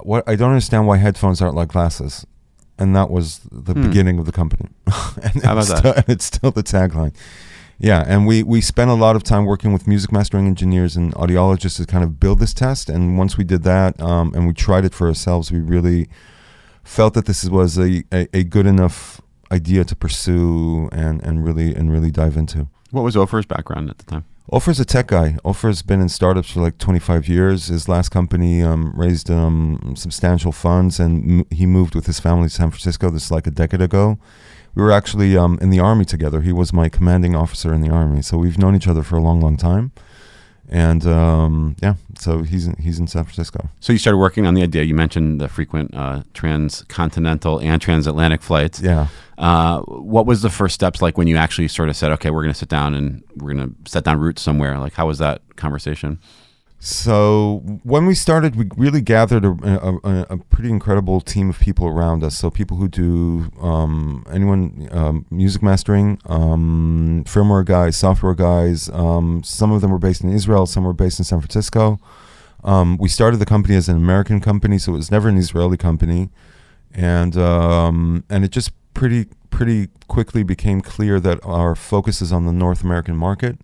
What 0.03 0.27
I 0.27 0.35
don't 0.35 0.49
understand 0.51 0.87
why 0.87 0.97
headphones 0.97 1.41
aren't 1.41 1.55
like 1.55 1.69
glasses, 1.69 2.25
and 2.77 2.95
that 2.95 3.09
was 3.09 3.39
the 3.51 3.73
Hmm. 3.73 3.81
beginning 3.87 4.19
of 4.19 4.25
the 4.25 4.31
company. 4.31 4.69
and 5.23 5.43
How 5.43 5.53
about 5.53 5.57
it's 5.59 5.69
that? 5.69 5.77
Still, 5.79 5.93
and 5.97 6.05
it's 6.09 6.25
still 6.25 6.51
the 6.51 6.63
tagline. 6.63 7.13
Yeah, 7.79 8.03
and 8.07 8.25
we 8.25 8.41
we 8.43 8.61
spent 8.61 8.89
a 8.89 8.95
lot 8.95 9.15
of 9.15 9.23
time 9.23 9.45
working 9.45 9.71
with 9.73 9.87
music 9.87 10.11
mastering 10.11 10.47
engineers 10.47 10.95
and 10.97 11.13
audiologists 11.13 11.77
to 11.77 11.85
kind 11.85 12.03
of 12.03 12.19
build 12.19 12.39
this 12.39 12.53
test. 12.53 12.89
And 12.89 13.17
once 13.17 13.37
we 13.37 13.43
did 13.43 13.63
that, 13.63 13.99
um, 14.01 14.33
and 14.33 14.47
we 14.47 14.53
tried 14.53 14.83
it 14.85 14.93
for 14.95 15.07
ourselves, 15.07 15.51
we 15.51 15.59
really 15.59 16.09
felt 16.83 17.13
that 17.13 17.25
this 17.25 17.43
was 17.45 17.77
a, 17.77 18.03
a, 18.11 18.27
a 18.33 18.43
good 18.43 18.65
enough 18.65 19.21
idea 19.51 19.83
to 19.85 19.95
pursue 19.95 20.89
and, 20.91 21.21
and 21.23 21.45
really 21.45 21.75
and 21.75 21.91
really 21.91 22.09
dive 22.11 22.35
into. 22.35 22.67
What 22.91 23.03
was 23.03 23.15
Ofer's 23.15 23.45
background 23.45 23.89
at 23.89 23.97
the 23.99 24.05
time? 24.05 24.25
Ofer's 24.49 24.79
a 24.79 24.85
tech 24.85 25.07
guy. 25.07 25.37
Ofer's 25.43 25.81
been 25.81 25.99
in 25.99 26.07
startups 26.07 26.51
for 26.51 26.61
like 26.61 26.77
25 26.77 27.27
years. 27.27 27.67
His 27.67 27.89
last 27.89 28.09
company 28.09 28.63
um, 28.63 28.93
raised 28.95 29.29
um, 29.29 29.93
substantial 29.97 30.53
funds, 30.53 31.01
and 31.01 31.41
m- 31.41 31.45
he 31.51 31.65
moved 31.65 31.95
with 31.95 32.05
his 32.05 32.21
family 32.21 32.47
to 32.47 32.53
San 32.53 32.71
Francisco. 32.71 33.09
This 33.09 33.25
is 33.25 33.31
like 33.31 33.45
a 33.45 33.51
decade 33.51 33.81
ago. 33.81 34.17
We 34.73 34.83
were 34.83 34.91
actually 34.91 35.35
um, 35.35 35.57
in 35.61 35.69
the 35.69 35.81
army 35.81 36.05
together. 36.05 36.41
He 36.41 36.53
was 36.53 36.71
my 36.71 36.87
commanding 36.87 37.35
officer 37.35 37.73
in 37.73 37.81
the 37.81 37.89
army, 37.89 38.21
so 38.21 38.37
we've 38.37 38.57
known 38.57 38.75
each 38.75 38.87
other 38.87 39.03
for 39.03 39.17
a 39.17 39.21
long, 39.21 39.41
long 39.41 39.57
time. 39.57 39.91
And 40.69 41.05
um, 41.07 41.75
yeah, 41.81 41.95
so 42.19 42.43
he's 42.43 42.67
in, 42.67 42.75
he's 42.75 42.99
in 42.99 43.07
San 43.07 43.23
Francisco. 43.23 43.69
So 43.79 43.93
you 43.93 43.99
started 43.99 44.17
working 44.17 44.45
on 44.45 44.53
the 44.53 44.63
idea. 44.63 44.83
You 44.83 44.95
mentioned 44.95 45.39
the 45.39 45.47
frequent 45.47 45.93
uh, 45.95 46.23
transcontinental 46.33 47.59
and 47.59 47.81
transatlantic 47.81 48.41
flights. 48.41 48.81
Yeah. 48.81 49.07
Uh, 49.37 49.81
what 49.81 50.25
was 50.25 50.41
the 50.41 50.49
first 50.49 50.75
steps 50.75 51.01
like 51.01 51.17
when 51.17 51.27
you 51.27 51.37
actually 51.37 51.67
sort 51.67 51.89
of 51.89 51.95
said, 51.95 52.11
"Okay, 52.13 52.31
we're 52.31 52.41
going 52.41 52.53
to 52.53 52.57
sit 52.59 52.69
down 52.69 52.95
and 52.95 53.23
we're 53.37 53.53
going 53.53 53.69
to 53.69 53.89
set 53.89 54.03
down 54.03 54.19
roots 54.19 54.41
somewhere"? 54.41 54.77
Like, 54.79 54.93
how 54.93 55.07
was 55.07 55.19
that 55.19 55.41
conversation? 55.55 56.19
So 56.79 57.63
when 57.83 58.05
we 58.05 58.13
started, 58.13 58.55
we 58.55 58.69
really 58.77 59.01
gathered 59.01 59.43
a, 59.43 59.49
a, 59.49 60.25
a, 60.29 60.37
pretty 60.37 60.69
incredible 60.69 61.21
team 61.21 61.49
of 61.49 61.59
people 61.59 61.87
around 61.87 62.23
us. 62.23 62.37
So 62.37 62.51
people 62.51 62.77
who 62.77 62.87
do 62.87 63.51
um, 63.59 64.23
anyone 64.31 64.87
um, 64.91 65.25
music 65.31 65.63
mastering, 65.63 66.19
um, 66.27 67.23
firmware 67.25 67.65
guys, 67.65 67.97
software 67.97 68.35
guys. 68.35 68.89
Um, 68.89 69.41
some 69.43 69.71
of 69.71 69.81
them 69.81 69.89
were 69.89 69.97
based 69.97 70.23
in 70.23 70.31
Israel, 70.31 70.67
some 70.67 70.83
were 70.83 70.93
based 70.93 71.17
in 71.17 71.25
San 71.25 71.39
Francisco. 71.39 71.99
Um, 72.63 72.97
we 72.97 73.09
started 73.09 73.37
the 73.37 73.45
company 73.45 73.75
as 73.75 73.89
an 73.89 73.97
American 73.97 74.39
company, 74.39 74.77
so 74.77 74.93
it 74.93 74.97
was 74.97 75.09
never 75.09 75.29
an 75.29 75.37
Israeli 75.37 75.77
company, 75.77 76.29
and 76.93 77.37
um, 77.37 78.23
and 78.29 78.43
it 78.43 78.49
just 78.49 78.71
pretty 78.93 79.27
pretty 79.49 79.87
quickly 80.07 80.43
became 80.43 80.81
clear 80.81 81.19
that 81.19 81.39
our 81.43 81.75
focus 81.75 82.21
is 82.21 82.31
on 82.31 82.45
the 82.45 82.51
North 82.51 82.83
American 82.83 83.15
market 83.15 83.57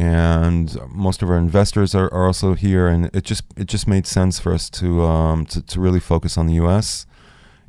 and 0.00 0.78
most 0.88 1.20
of 1.20 1.28
our 1.28 1.36
investors 1.36 1.94
are, 1.94 2.10
are 2.10 2.26
also 2.26 2.54
here 2.54 2.88
and 2.88 3.14
it 3.14 3.22
just 3.22 3.44
it 3.54 3.66
just 3.66 3.86
made 3.86 4.06
sense 4.06 4.40
for 4.40 4.50
us 4.54 4.70
to 4.70 5.02
um 5.02 5.44
to, 5.44 5.60
to 5.60 5.78
really 5.78 6.00
focus 6.00 6.38
on 6.38 6.46
the 6.46 6.54
US 6.54 7.04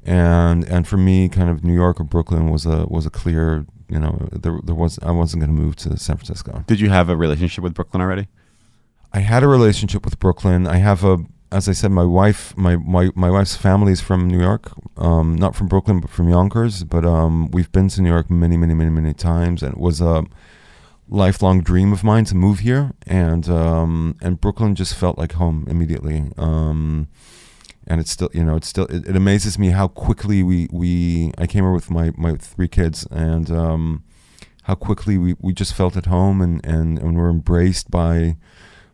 and 0.06 0.63
and 0.63 0.88
for 0.88 0.96
me 0.96 1.28
kind 1.28 1.50
of 1.50 1.65
New 1.65 1.74
York 1.74 2.00
or 2.00 2.06
Brooklyn 2.06 2.50
was 2.50 2.65
a 2.65 2.86
was 2.88 3.06
a 3.06 3.10
clear 3.10 3.65
you 3.89 4.00
know 4.00 4.30
there, 4.32 4.60
there 4.63 4.76
was 4.76 4.98
I 5.04 5.12
wasn't 5.12 5.41
going 5.44 5.54
to 5.54 5.62
move 5.62 5.76
to 5.78 5.98
San 5.98 6.15
Francisco. 6.15 6.63
Did 6.67 6.80
you 6.80 6.89
have 6.89 7.10
a 7.10 7.17
relationship 7.17 7.65
with 7.65 7.74
Brooklyn 7.74 8.02
already? 8.02 8.30
I 9.12 9.20
had 9.20 9.44
a 9.44 9.50
relationship 9.50 10.06
with 10.06 10.17
Brooklyn. 10.17 10.67
I 10.67 10.78
have 10.78 11.04
a 11.04 11.17
as 11.52 11.67
I 11.67 11.74
said 11.74 11.91
my 11.91 12.06
wife 12.06 12.56
my 12.56 12.78
my, 12.78 13.10
my 13.13 13.30
wife's 13.30 13.58
family 13.58 13.91
is 13.91 14.00
from 14.00 14.30
New 14.30 14.39
York 14.39 14.72
um 14.96 15.36
not 15.36 15.54
from 15.54 15.67
Brooklyn 15.67 16.00
but 16.00 16.10
from 16.10 16.30
Yonkers 16.30 16.86
but 16.86 17.04
um 17.04 17.52
we've 17.52 17.74
been 17.74 17.89
to 17.89 18.02
New 18.02 18.13
York 18.15 18.30
many 18.30 18.56
many 18.56 18.74
many 18.74 18.89
many 18.89 19.13
times 19.13 19.62
and 19.62 19.74
it 19.74 19.82
was 19.89 20.00
a 20.00 20.24
lifelong 21.12 21.62
dream 21.62 21.91
of 21.91 22.04
mine 22.04 22.26
to 22.26 22.36
move 22.36 22.60
here, 22.60 22.93
and 23.06 23.47
um, 23.50 24.15
and 24.21 24.41
Brooklyn 24.41 24.74
just 24.74 24.95
felt 24.95 25.17
like 25.17 25.34
home 25.34 25.65
immediately. 25.69 26.32
Um, 26.38 27.08
and 27.86 28.00
it's 28.00 28.12
still, 28.12 28.30
you 28.34 28.43
know, 28.43 28.56
it's 28.56 28.67
still. 28.67 28.86
It, 28.86 29.08
it 29.08 29.15
amazes 29.15 29.60
me 29.60 29.69
how 29.69 29.88
quickly 29.89 30.41
we 30.41 30.67
we. 30.71 31.32
I 31.38 31.45
came 31.45 31.63
here 31.63 31.74
with 31.74 31.91
my 31.91 32.12
my 32.17 32.36
three 32.36 32.67
kids, 32.67 33.06
and 33.12 33.52
um, 33.52 34.04
how 34.63 34.76
quickly 34.76 35.17
we, 35.17 35.36
we 35.39 35.54
just 35.54 35.74
felt 35.74 35.97
at 35.97 36.06
home, 36.06 36.41
and 36.41 36.65
and 36.65 36.97
and 36.97 37.17
we're 37.17 37.30
embraced 37.30 37.91
by 37.91 38.38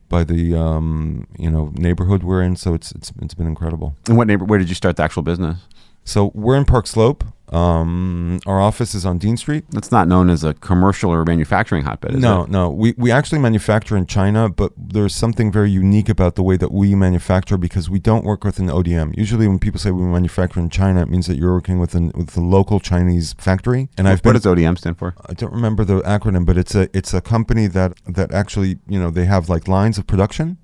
by 0.09 0.23
the 0.23 0.55
um, 0.55 1.27
you 1.37 1.49
know 1.49 1.71
neighborhood 1.75 2.23
we're 2.23 2.41
in. 2.41 2.55
So 2.55 2.73
it's 2.73 2.91
it's 2.91 3.11
it's 3.21 3.35
been 3.35 3.47
incredible. 3.47 3.95
And 4.07 4.17
what 4.17 4.27
neighbor? 4.27 4.45
Where 4.45 4.59
did 4.59 4.69
you 4.69 4.75
start 4.75 4.95
the 4.95 5.03
actual 5.03 5.23
business? 5.23 5.59
So 6.03 6.31
we're 6.33 6.57
in 6.57 6.65
Park 6.65 6.87
Slope. 6.87 7.23
Um, 7.49 8.39
our 8.45 8.59
office 8.59 8.93
is 8.93 9.05
on 9.05 9.19
Dean 9.19 9.37
Street. 9.37 9.63
That's 9.69 9.91
not 9.91 10.07
known 10.07 10.29
as 10.29 10.43
a 10.43 10.53
commercial 10.55 11.11
or 11.11 11.23
manufacturing 11.23 11.83
hotbed. 11.83 12.15
Is 12.15 12.21
no, 12.21 12.43
it? 12.43 12.49
no. 12.49 12.69
We 12.69 12.93
we 12.97 13.09
actually 13.09 13.39
manufacture 13.39 13.95
in 13.95 14.05
China, 14.05 14.49
but 14.49 14.73
there's 14.77 15.15
something 15.15 15.51
very 15.51 15.71
unique 15.71 16.09
about 16.09 16.35
the 16.35 16.43
way 16.43 16.57
that 16.57 16.71
we 16.71 16.93
manufacture 16.93 17.57
because 17.57 17.89
we 17.89 17.99
don't 17.99 18.25
work 18.25 18.43
with 18.43 18.59
an 18.59 18.67
ODM. 18.67 19.17
Usually, 19.17 19.47
when 19.47 19.59
people 19.59 19.79
say 19.79 19.91
we 19.91 20.03
manufacture 20.03 20.59
in 20.59 20.69
China, 20.69 21.01
it 21.01 21.09
means 21.09 21.27
that 21.27 21.37
you're 21.37 21.53
working 21.53 21.79
with 21.79 21.95
an 21.95 22.11
with 22.15 22.35
a 22.35 22.41
local 22.41 22.79
Chinese 22.79 23.33
factory. 23.33 23.89
And 23.97 24.07
I've 24.07 24.19
what 24.25 24.33
been 24.33 24.41
does 24.41 24.45
ODM 24.45 24.77
stand 24.77 24.97
for? 24.97 25.15
I 25.25 25.33
don't 25.33 25.53
remember 25.53 25.85
the 25.85 26.01
acronym, 26.01 26.45
but 26.45 26.57
it's 26.57 26.75
a 26.75 26.89
it's 26.95 27.13
a 27.13 27.21
company 27.21 27.67
that 27.67 27.93
that 28.05 28.33
actually 28.33 28.79
you 28.87 28.99
know 28.99 29.09
they 29.09 29.25
have 29.25 29.47
like 29.47 29.69
lines 29.69 29.97
of 29.97 30.05
production, 30.05 30.57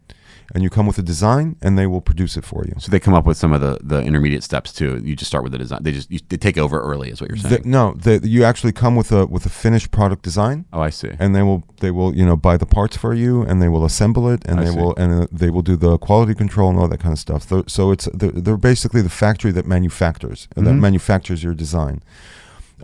and 0.53 0.63
you 0.63 0.69
come 0.69 0.85
with 0.85 0.97
a 0.97 1.01
design, 1.01 1.55
and 1.61 1.77
they 1.77 1.87
will 1.87 2.01
produce 2.01 2.37
it 2.37 2.45
for 2.45 2.63
you. 2.65 2.75
So 2.79 2.91
they 2.91 2.99
come 2.99 3.13
up 3.13 3.25
with 3.25 3.37
some 3.37 3.53
of 3.53 3.61
the, 3.61 3.79
the 3.81 4.01
intermediate 4.01 4.43
steps 4.43 4.71
too. 4.71 5.01
You 5.03 5.15
just 5.15 5.29
start 5.29 5.43
with 5.43 5.51
the 5.51 5.57
design. 5.57 5.83
They 5.83 5.91
just 5.91 6.11
you, 6.11 6.19
they 6.29 6.37
take 6.37 6.57
over 6.57 6.79
early, 6.79 7.09
is 7.09 7.21
what 7.21 7.29
you're 7.29 7.37
saying. 7.37 7.63
The- 7.63 7.69
no, 7.69 7.93
the, 7.93 8.19
you 8.27 8.43
actually 8.43 8.71
come 8.71 8.95
with 8.95 9.11
a 9.11 9.25
with 9.25 9.45
a 9.45 9.49
finished 9.49 9.91
product 9.91 10.21
design, 10.23 10.65
oh, 10.73 10.81
I 10.81 10.89
see. 10.91 11.11
and 11.19 11.35
they 11.35 11.41
will 11.41 11.63
they 11.79 11.91
will 11.91 12.15
you 12.15 12.25
know 12.25 12.35
buy 12.35 12.57
the 12.57 12.65
parts 12.65 12.95
for 12.97 13.13
you 13.13 13.41
and 13.41 13.61
they 13.61 13.67
will 13.69 13.85
assemble 13.85 14.29
it 14.29 14.41
and 14.45 14.59
I 14.59 14.63
they 14.63 14.71
see. 14.71 14.77
will 14.77 14.95
and 14.95 15.23
uh, 15.23 15.27
they 15.31 15.49
will 15.49 15.61
do 15.61 15.75
the 15.75 15.97
quality 15.97 16.33
control 16.33 16.69
and 16.69 16.79
all 16.79 16.87
that 16.87 16.99
kind 16.99 17.11
of 17.13 17.19
stuff 17.19 17.43
so, 17.49 17.63
so 17.67 17.91
it's 17.91 18.07
they're, 18.13 18.31
they're 18.31 18.57
basically 18.57 19.01
the 19.01 19.09
factory 19.09 19.51
that 19.51 19.65
manufactures 19.65 20.47
uh, 20.55 20.61
that 20.61 20.73
manufactures 20.73 21.43
your 21.43 21.53
design 21.53 22.01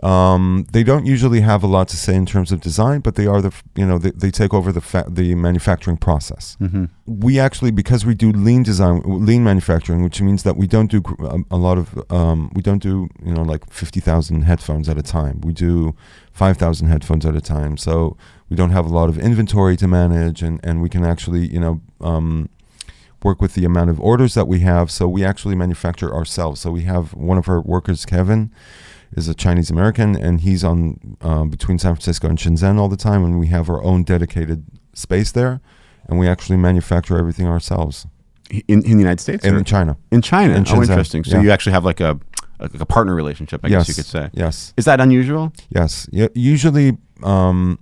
um, 0.02 0.66
they 0.72 0.82
don't 0.82 1.04
usually 1.04 1.40
have 1.42 1.62
a 1.62 1.66
lot 1.66 1.86
to 1.88 1.96
say 1.96 2.14
in 2.14 2.24
terms 2.24 2.52
of 2.52 2.60
design 2.60 3.00
but 3.00 3.14
they 3.16 3.26
are 3.26 3.42
the 3.42 3.52
you 3.76 3.84
know 3.86 3.98
they, 3.98 4.10
they 4.12 4.30
take 4.30 4.54
over 4.54 4.72
the 4.72 4.80
fa- 4.80 5.04
the 5.08 5.34
manufacturing 5.34 5.96
process 5.98 6.56
Mm-hmm. 6.60 6.84
we 7.06 7.38
actually 7.38 7.70
because 7.70 8.06
we 8.06 8.14
do 8.14 8.32
lean 8.32 8.62
design 8.62 9.02
lean 9.04 9.44
manufacturing 9.44 10.02
which 10.02 10.20
means 10.22 10.42
that 10.42 10.56
we 10.56 10.66
don't 10.66 10.90
do 10.90 11.02
a, 11.20 11.40
a 11.50 11.58
lot 11.58 11.76
of 11.78 11.86
um, 12.10 12.50
we 12.54 12.62
don't 12.62 12.82
do 12.82 13.08
you 13.24 13.34
know 13.34 13.42
like 13.42 13.70
50,000 13.70 14.42
headphones 14.42 14.88
at 14.88 14.96
a 14.96 15.02
time 15.02 15.40
we 15.42 15.52
do 15.52 15.94
5,000 16.32 16.88
headphones 16.88 17.26
at 17.26 17.36
a 17.36 17.40
time 17.40 17.76
so 17.76 18.16
we 18.48 18.56
don't 18.56 18.70
have 18.70 18.86
a 18.86 18.94
lot 18.94 19.08
of 19.08 19.18
inventory 19.18 19.76
to 19.76 19.86
manage 19.86 20.42
and, 20.42 20.60
and 20.64 20.80
we 20.80 20.88
can 20.88 21.04
actually 21.04 21.46
you 21.46 21.60
know 21.60 21.80
um, 22.00 22.48
work 23.22 23.40
with 23.42 23.52
the 23.54 23.66
amount 23.66 23.90
of 23.90 24.00
orders 24.00 24.32
that 24.32 24.48
we 24.48 24.60
have. 24.60 24.90
So 24.90 25.06
we 25.06 25.22
actually 25.24 25.54
manufacture 25.54 26.10
ourselves. 26.14 26.62
So 26.62 26.70
we 26.70 26.84
have 26.84 27.12
one 27.12 27.36
of 27.36 27.50
our 27.50 27.60
workers, 27.60 28.06
Kevin, 28.06 28.50
is 29.16 29.28
a 29.28 29.34
Chinese 29.34 29.70
American, 29.70 30.16
and 30.16 30.40
he's 30.40 30.62
on 30.64 31.16
uh, 31.20 31.44
between 31.44 31.78
San 31.78 31.94
Francisco 31.94 32.28
and 32.28 32.38
Shenzhen 32.38 32.78
all 32.78 32.88
the 32.88 32.96
time, 32.96 33.24
and 33.24 33.38
we 33.38 33.48
have 33.48 33.68
our 33.68 33.82
own 33.82 34.04
dedicated 34.04 34.64
space 34.94 35.32
there, 35.32 35.60
and 36.06 36.18
we 36.18 36.28
actually 36.28 36.56
manufacture 36.56 37.18
everything 37.18 37.46
ourselves 37.46 38.06
In, 38.50 38.82
in 38.84 38.92
the 38.92 39.02
United 39.02 39.20
States? 39.20 39.44
And 39.44 39.56
in 39.56 39.64
China. 39.64 39.96
in 40.10 40.22
China. 40.22 40.54
in 40.54 40.64
oh, 40.68 40.82
interesting. 40.82 41.24
So 41.24 41.36
yeah. 41.36 41.42
you 41.42 41.50
actually 41.50 41.72
have 41.72 41.84
like 41.84 42.00
a, 42.00 42.18
like 42.58 42.74
a 42.80 42.86
partner 42.86 43.14
relationship, 43.14 43.60
I 43.64 43.68
yes, 43.68 43.86
guess 43.86 43.88
you 43.88 43.94
could 44.02 44.10
say. 44.10 44.30
Yes, 44.32 44.74
Is 44.76 44.84
that 44.84 45.00
unusual? 45.00 45.52
yes. 45.70 46.08
Yeah, 46.12 46.28
usually, 46.34 46.98
um, 47.22 47.78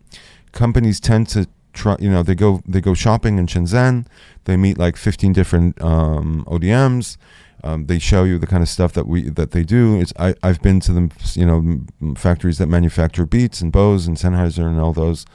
companies 0.53 1.01
tend 1.01 1.29
to 1.29 1.47
try. 1.73 1.97
You 2.01 2.11
know, 2.11 2.23
they 2.23 2.35
go 2.35 2.63
they 2.67 2.81
go 2.81 2.95
shopping 2.95 3.39
in 3.39 3.47
Shenzhen. 3.47 4.07
They 4.45 4.57
meet 4.57 4.79
like 4.79 4.97
fifteen 4.97 5.33
different 5.33 5.81
um, 5.83 6.45
ODMs. 6.47 7.17
Um, 7.65 7.87
they 7.87 7.99
show 7.99 8.25
you 8.25 8.39
the 8.39 8.47
kind 8.47 8.63
of 8.63 8.69
stuff 8.69 8.93
that 8.93 9.07
we 9.07 9.29
that 9.31 9.51
they 9.51 9.65
do. 9.65 10.01
It's 10.01 10.13
I 10.19 10.35
I've 10.43 10.63
been 10.63 10.81
to 10.81 10.93
the 10.93 11.33
you 11.35 11.47
know 11.47 12.15
factories 12.15 12.59
that 12.59 12.69
manufacture 12.69 13.27
Beats 13.27 13.61
and 13.61 13.73
Bose 13.73 14.07
and 14.07 14.17
Sennheiser 14.17 14.67
and 14.67 14.79
all 14.79 14.93
those. 14.93 15.27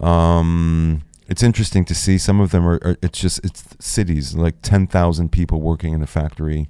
Um, 0.00 1.02
it's 1.28 1.42
interesting 1.42 1.84
to 1.86 1.94
see 1.94 2.18
some 2.18 2.40
of 2.40 2.50
them 2.50 2.66
are, 2.66 2.78
are 2.82 2.96
it's 3.00 3.18
just 3.18 3.44
it's 3.44 3.64
cities 3.78 4.34
like 4.34 4.56
10,000 4.62 5.30
people 5.32 5.60
working 5.60 5.94
in 5.94 6.02
a 6.02 6.06
factory 6.06 6.68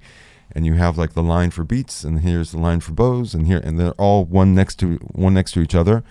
and 0.54 0.66
you 0.66 0.74
have 0.74 0.98
like 0.98 1.14
the 1.14 1.22
line 1.22 1.50
for 1.50 1.64
beats 1.64 2.04
and 2.04 2.20
here's 2.20 2.52
the 2.52 2.58
line 2.58 2.80
for 2.80 2.92
Bose 2.92 3.34
and 3.34 3.46
here 3.46 3.58
and 3.64 3.78
they're 3.78 3.92
all 3.92 4.24
one 4.24 4.54
next 4.54 4.76
to 4.76 4.96
one 5.12 5.34
next 5.34 5.52
to 5.52 5.60
each 5.60 5.74
other 5.74 6.04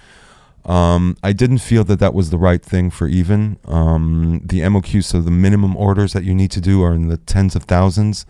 um, 0.66 1.18
I 1.24 1.34
didn't 1.34 1.60
feel 1.60 1.84
that 1.86 2.00
that 2.00 2.14
was 2.14 2.30
the 2.30 2.38
right 2.38 2.62
thing 2.62 2.90
for 2.90 3.08
even 3.08 3.58
um, 3.66 4.42
the 4.44 4.60
MOQ 4.60 5.04
so 5.04 5.22
the 5.22 5.32
minimum 5.32 5.78
orders 5.78 6.14
that 6.14 6.24
you 6.24 6.36
need 6.36 6.52
to 6.52 6.62
do 6.62 6.84
are 6.84 6.94
in 6.94 7.08
the 7.08 7.18
tens 7.18 7.56
of 7.56 7.64
thousands 7.64 8.26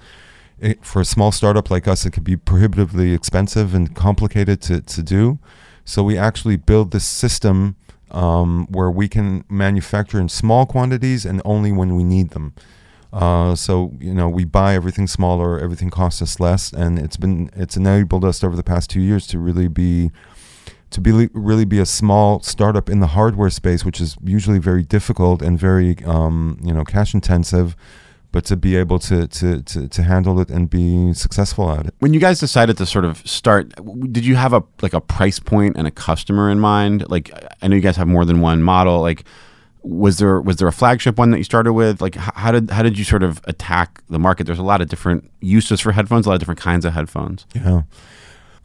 it, 0.61 0.85
for 0.85 1.01
a 1.01 1.05
small 1.05 1.31
startup 1.31 1.69
like 1.69 1.87
us 1.87 2.05
it 2.05 2.11
could 2.11 2.23
be 2.23 2.37
prohibitively 2.37 3.13
expensive 3.13 3.73
and 3.75 3.95
complicated 3.95 4.61
to, 4.61 4.81
to 4.81 5.03
do 5.03 5.39
so 5.83 6.03
we 6.03 6.17
actually 6.17 6.55
build 6.55 6.91
this 6.91 7.05
system 7.05 7.75
um, 8.11 8.67
where 8.69 8.91
we 8.91 9.07
can 9.07 9.43
manufacture 9.49 10.19
in 10.19 10.29
small 10.29 10.65
quantities 10.65 11.25
and 11.25 11.41
only 11.45 11.71
when 11.71 11.95
we 11.95 12.03
need 12.03 12.31
them. 12.31 12.53
Uh, 13.11 13.55
so 13.55 13.91
you 13.99 14.13
know 14.13 14.29
we 14.29 14.45
buy 14.45 14.73
everything 14.73 15.05
smaller, 15.05 15.59
everything 15.59 15.89
costs 15.89 16.21
us 16.21 16.39
less, 16.39 16.71
and 16.71 16.97
it's 16.97 17.17
been 17.17 17.49
it's 17.55 17.75
enabled 17.75 18.23
us 18.23 18.41
over 18.41 18.55
the 18.55 18.63
past 18.63 18.89
two 18.89 19.01
years 19.01 19.27
to 19.27 19.37
really 19.37 19.67
be 19.67 20.11
to 20.91 21.01
be 21.01 21.29
really 21.33 21.65
be 21.65 21.79
a 21.79 21.85
small 21.85 22.41
startup 22.41 22.89
in 22.89 23.01
the 23.01 23.07
hardware 23.07 23.49
space, 23.49 23.83
which 23.83 23.99
is 23.99 24.15
usually 24.23 24.59
very 24.59 24.83
difficult 24.83 25.41
and 25.41 25.59
very 25.59 25.97
um, 26.05 26.57
you 26.63 26.73
know 26.73 26.85
cash 26.85 27.13
intensive, 27.13 27.75
but 28.31 28.45
to 28.45 28.55
be 28.55 28.75
able 28.75 28.99
to, 28.99 29.27
to 29.27 29.61
to 29.61 29.87
to 29.87 30.03
handle 30.03 30.39
it 30.39 30.49
and 30.49 30.69
be 30.69 31.13
successful 31.13 31.71
at 31.71 31.87
it. 31.87 31.95
When 31.99 32.13
you 32.13 32.19
guys 32.19 32.39
decided 32.39 32.77
to 32.77 32.85
sort 32.85 33.05
of 33.05 33.25
start, 33.27 33.73
did 34.11 34.25
you 34.25 34.35
have 34.35 34.53
a 34.53 34.63
like 34.81 34.93
a 34.93 35.01
price 35.01 35.39
point 35.39 35.75
and 35.77 35.87
a 35.87 35.91
customer 35.91 36.49
in 36.49 36.59
mind? 36.59 37.09
Like 37.09 37.31
I 37.61 37.67
know 37.67 37.75
you 37.75 37.81
guys 37.81 37.97
have 37.97 38.07
more 38.07 38.25
than 38.25 38.41
one 38.41 38.63
model. 38.63 39.01
Like 39.01 39.25
was 39.83 40.19
there 40.19 40.39
was 40.39 40.57
there 40.57 40.67
a 40.67 40.71
flagship 40.71 41.17
one 41.17 41.31
that 41.31 41.39
you 41.39 41.43
started 41.43 41.73
with? 41.73 42.01
Like 42.01 42.15
how 42.15 42.51
did 42.51 42.69
how 42.69 42.83
did 42.83 42.97
you 42.97 43.03
sort 43.03 43.23
of 43.23 43.41
attack 43.45 44.01
the 44.09 44.19
market? 44.19 44.45
There's 44.45 44.59
a 44.59 44.63
lot 44.63 44.81
of 44.81 44.87
different 44.89 45.29
uses 45.41 45.81
for 45.81 45.91
headphones, 45.91 46.25
a 46.25 46.29
lot 46.29 46.35
of 46.35 46.39
different 46.39 46.59
kinds 46.59 46.85
of 46.85 46.93
headphones. 46.93 47.45
Yeah. 47.53 47.83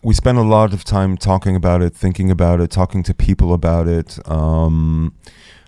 We 0.03 0.15
spent 0.15 0.39
a 0.39 0.43
lot 0.43 0.73
of 0.73 0.85
time 0.85 1.17
talking 1.17 1.57
about 1.57 1.83
it, 1.83 1.93
thinking 1.93 2.31
about 2.31 2.61
it, 2.61 2.71
talking 2.71 3.03
to 3.03 3.15
people 3.15 3.53
about 3.53 3.89
it. 3.89 4.19
Um, 4.31 5.15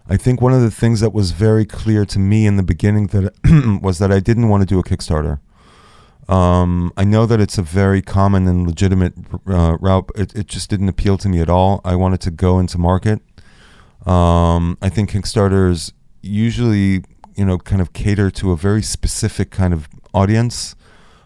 I 0.08 0.16
think 0.16 0.40
one 0.40 0.54
of 0.54 0.62
the 0.62 0.70
things 0.70 1.00
that 1.00 1.12
was 1.12 1.32
very 1.32 1.66
clear 1.66 2.04
to 2.06 2.18
me 2.18 2.46
in 2.46 2.56
the 2.56 2.62
beginning 2.62 3.08
that 3.08 3.80
was 3.82 3.98
that 3.98 4.10
I 4.10 4.20
didn't 4.20 4.48
want 4.48 4.62
to 4.62 4.66
do 4.66 4.78
a 4.78 4.82
Kickstarter. 4.82 5.40
Um, 6.28 6.92
I 6.96 7.04
know 7.04 7.26
that 7.26 7.40
it's 7.40 7.58
a 7.58 7.62
very 7.62 8.02
common 8.02 8.46
and 8.46 8.66
legitimate 8.66 9.14
uh, 9.46 9.76
route. 9.80 10.10
It, 10.14 10.34
it 10.34 10.46
just 10.46 10.70
didn't 10.70 10.88
appeal 10.88 11.18
to 11.18 11.28
me 11.28 11.40
at 11.40 11.48
all. 11.48 11.80
I 11.84 11.94
wanted 11.94 12.20
to 12.22 12.30
go 12.30 12.58
into 12.58 12.78
market. 12.78 13.20
Um, 14.06 14.78
I 14.80 14.88
think 14.88 15.10
Kickstarters 15.10 15.92
usually, 16.22 17.04
you 17.34 17.44
know, 17.44 17.58
kind 17.58 17.80
of 17.80 17.92
cater 17.92 18.30
to 18.30 18.52
a 18.52 18.56
very 18.56 18.82
specific 18.82 19.50
kind 19.50 19.74
of 19.74 19.88
audience 20.14 20.74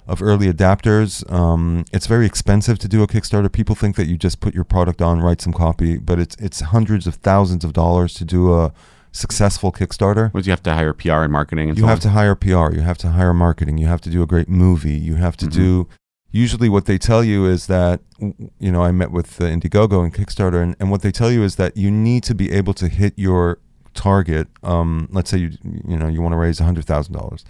of 0.07 0.23
early 0.23 0.53
adapters. 0.53 1.31
Um, 1.33 1.85
it's 1.93 2.07
very 2.07 2.27
expensive 2.27 2.79
to 2.81 2.89
do 2.89 3.03
a 3.03 3.07
Kickstarter. 3.07 3.51
People 3.51 3.75
think 3.75 3.97
that 3.97 4.07
you 4.07 4.17
just 4.17 4.41
put 4.41 4.55
your 4.55 4.65
product 4.65 5.01
on, 5.01 5.21
write 5.21 5.41
some 5.41 5.53
copy, 5.53 5.97
but 5.99 6.19
it's 6.19 6.37
it's 6.37 6.61
hundreds 6.61 7.07
of 7.07 7.17
thousands 7.17 7.65
of 7.65 7.73
dollars 7.73 8.15
to 8.15 8.25
do 8.25 8.53
a 8.55 8.73
successful 9.13 9.71
Kickstarter. 9.73 10.33
Was 10.33 10.47
you 10.47 10.53
have 10.53 10.63
to 10.65 10.73
hire 10.75 10.93
PR 10.93 11.23
and 11.25 11.33
marketing 11.33 11.69
and 11.69 11.77
You 11.79 11.83
so 11.83 11.89
have 11.89 11.99
on? 11.99 12.03
to 12.03 12.09
hire 12.11 12.35
PR, 12.35 12.73
you 12.75 12.81
have 12.81 12.99
to 12.99 13.11
hire 13.11 13.35
marketing, 13.35 13.79
you 13.79 13.87
have 13.87 14.01
to 14.03 14.11
do 14.11 14.23
a 14.23 14.27
great 14.27 14.49
movie, 14.49 14.95
you 14.97 15.17
have 15.17 15.37
to 15.39 15.47
Mhm. 15.47 15.53
do. 15.53 15.89
Usually, 16.31 16.71
what 16.71 16.87
they 16.87 16.97
tell 16.97 17.23
you 17.23 17.45
is 17.45 17.67
that, 17.67 18.01
you 18.19 18.73
know, 18.73 18.83
I 18.83 18.91
met 18.91 19.11
with 19.13 19.39
uh, 19.39 19.45
Indiegogo 19.45 20.03
and 20.03 20.15
Kickstarter, 20.15 20.63
and, 20.63 20.75
and 20.81 20.91
what 20.91 21.03
they 21.03 21.13
tell 21.13 21.31
you 21.31 21.43
is 21.45 21.57
that 21.57 21.77
you 21.77 21.91
need 21.91 22.23
to 22.25 22.35
be 22.35 22.51
able 22.51 22.73
to 22.75 22.89
hit 22.89 23.13
your 23.17 23.59
target. 23.95 24.49
Um, 24.63 25.09
let's 25.11 25.31
say 25.31 25.39
you, 25.39 25.51
you 25.87 25.97
know, 25.97 26.09
you 26.09 26.23
want 26.23 26.33
to 26.33 26.37
raise 26.37 26.59
hundred 26.59 26.85
thousand 26.85 27.15
dollars. 27.15 27.45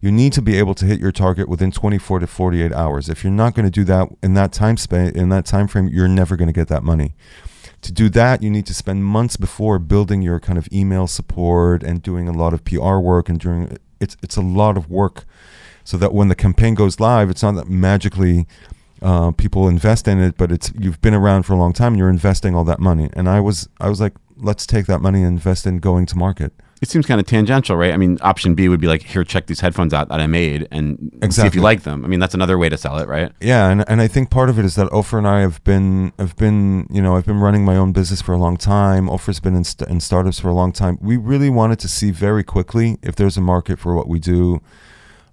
You 0.00 0.12
need 0.12 0.32
to 0.34 0.42
be 0.42 0.58
able 0.58 0.74
to 0.74 0.84
hit 0.84 1.00
your 1.00 1.12
target 1.12 1.48
within 1.48 1.70
24 1.70 2.18
to 2.18 2.26
48 2.26 2.72
hours. 2.72 3.08
If 3.08 3.24
you're 3.24 3.32
not 3.32 3.54
going 3.54 3.64
to 3.64 3.70
do 3.70 3.84
that 3.84 4.08
in 4.22 4.34
that 4.34 4.52
time 4.52 4.76
span, 4.76 5.16
in 5.16 5.30
that 5.30 5.46
time 5.46 5.66
frame, 5.66 5.88
you're 5.88 6.08
never 6.08 6.36
going 6.36 6.48
to 6.48 6.52
get 6.52 6.68
that 6.68 6.82
money. 6.82 7.14
To 7.80 7.92
do 7.92 8.10
that, 8.10 8.42
you 8.42 8.50
need 8.50 8.66
to 8.66 8.74
spend 8.74 9.04
months 9.04 9.36
before 9.36 9.78
building 9.78 10.20
your 10.20 10.40
kind 10.40 10.58
of 10.58 10.68
email 10.72 11.06
support 11.06 11.82
and 11.82 12.02
doing 12.02 12.28
a 12.28 12.32
lot 12.32 12.52
of 12.52 12.64
PR 12.64 12.96
work 12.96 13.28
and 13.28 13.40
doing 13.40 13.78
it's 14.00 14.16
it's 14.22 14.36
a 14.36 14.42
lot 14.42 14.76
of 14.76 14.90
work 14.90 15.24
so 15.84 15.96
that 15.98 16.12
when 16.12 16.28
the 16.28 16.34
campaign 16.34 16.74
goes 16.74 16.98
live, 16.98 17.30
it's 17.30 17.42
not 17.42 17.54
that 17.56 17.68
magically 17.68 18.46
uh, 19.02 19.32
people 19.32 19.68
invest 19.68 20.08
in 20.08 20.18
it, 20.18 20.36
but 20.36 20.50
it's 20.50 20.72
you've 20.78 21.00
been 21.02 21.14
around 21.14 21.42
for 21.42 21.52
a 21.52 21.56
long 21.56 21.72
time 21.72 21.94
you're 21.94 22.08
investing 22.08 22.54
all 22.54 22.64
that 22.64 22.80
money. 22.80 23.10
And 23.12 23.28
I 23.28 23.40
was 23.40 23.68
I 23.80 23.88
was 23.88 24.00
like, 24.00 24.14
let's 24.36 24.66
take 24.66 24.86
that 24.86 25.00
money 25.00 25.20
and 25.20 25.28
invest 25.28 25.66
in 25.66 25.78
going 25.78 26.06
to 26.06 26.16
market. 26.16 26.52
It 26.82 26.88
seems 26.88 27.06
kind 27.06 27.18
of 27.18 27.26
tangential, 27.26 27.76
right? 27.76 27.92
I 27.92 27.96
mean, 27.96 28.18
option 28.20 28.54
B 28.54 28.68
would 28.68 28.80
be 28.80 28.86
like, 28.86 29.02
here, 29.02 29.24
check 29.24 29.46
these 29.46 29.60
headphones 29.60 29.94
out 29.94 30.08
that 30.08 30.20
I 30.20 30.26
made 30.26 30.68
and 30.70 30.98
see 31.30 31.46
if 31.46 31.54
you 31.54 31.62
like 31.62 31.82
them. 31.82 32.04
I 32.04 32.08
mean, 32.08 32.20
that's 32.20 32.34
another 32.34 32.58
way 32.58 32.68
to 32.68 32.76
sell 32.76 32.98
it, 32.98 33.08
right? 33.08 33.32
Yeah, 33.40 33.70
and 33.70 33.88
and 33.88 34.02
I 34.02 34.08
think 34.08 34.28
part 34.28 34.50
of 34.50 34.58
it 34.58 34.66
is 34.66 34.74
that 34.74 34.92
Ofer 34.92 35.16
and 35.16 35.26
I 35.26 35.40
have 35.40 35.64
been 35.64 36.12
have 36.18 36.36
been 36.36 36.86
you 36.90 37.00
know 37.00 37.16
I've 37.16 37.24
been 37.24 37.40
running 37.40 37.64
my 37.64 37.76
own 37.76 37.92
business 37.92 38.20
for 38.20 38.32
a 38.32 38.36
long 38.36 38.58
time. 38.58 39.08
Ofer's 39.08 39.40
been 39.40 39.54
in, 39.54 39.64
st- 39.64 39.88
in 39.88 40.00
startups 40.00 40.38
for 40.38 40.48
a 40.48 40.52
long 40.52 40.72
time. 40.72 40.98
We 41.00 41.16
really 41.16 41.48
wanted 41.48 41.78
to 41.78 41.88
see 41.88 42.10
very 42.10 42.44
quickly 42.44 42.98
if 43.02 43.16
there's 43.16 43.38
a 43.38 43.40
market 43.40 43.78
for 43.78 43.94
what 43.94 44.06
we 44.06 44.18
do. 44.18 44.60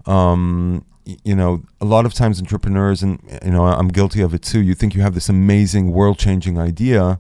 Um, 0.06 0.86
you 1.06 1.36
know, 1.36 1.64
a 1.82 1.86
lot 1.86 2.06
of 2.06 2.14
times 2.14 2.40
entrepreneurs 2.40 3.04
and 3.04 3.20
you 3.44 3.52
know 3.52 3.66
I'm 3.66 3.90
guilty 3.90 4.22
of 4.22 4.34
it 4.34 4.42
too. 4.44 4.62
You 4.62 4.74
think 4.74 4.96
you 4.96 5.02
have 5.02 5.16
this 5.16 5.28
amazing 5.28 5.92
world 5.92 6.18
changing 6.18 6.58
idea. 6.58 7.20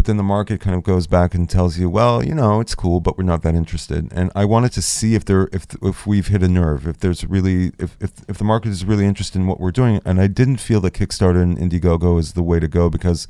But 0.00 0.06
then 0.06 0.16
the 0.16 0.22
market 0.22 0.62
kind 0.62 0.74
of 0.74 0.82
goes 0.82 1.06
back 1.06 1.34
and 1.34 1.46
tells 1.46 1.76
you, 1.76 1.90
well, 1.90 2.24
you 2.24 2.34
know, 2.34 2.58
it's 2.58 2.74
cool, 2.74 3.00
but 3.00 3.18
we're 3.18 3.24
not 3.24 3.42
that 3.42 3.54
interested. 3.54 4.10
And 4.14 4.32
I 4.34 4.46
wanted 4.46 4.72
to 4.72 4.80
see 4.80 5.14
if 5.14 5.26
there, 5.26 5.50
if 5.52 5.66
if 5.82 6.06
we've 6.06 6.28
hit 6.28 6.42
a 6.42 6.48
nerve, 6.48 6.88
if 6.88 7.00
there's 7.00 7.22
really, 7.26 7.72
if 7.78 7.98
if, 8.00 8.12
if 8.26 8.38
the 8.38 8.44
market 8.44 8.70
is 8.70 8.82
really 8.82 9.04
interested 9.04 9.38
in 9.38 9.46
what 9.46 9.60
we're 9.60 9.70
doing. 9.70 10.00
And 10.06 10.18
I 10.18 10.26
didn't 10.26 10.56
feel 10.56 10.80
that 10.80 10.94
Kickstarter 10.94 11.42
and 11.42 11.58
Indiegogo 11.58 12.18
is 12.18 12.32
the 12.32 12.42
way 12.42 12.58
to 12.58 12.66
go 12.66 12.88
because, 12.88 13.28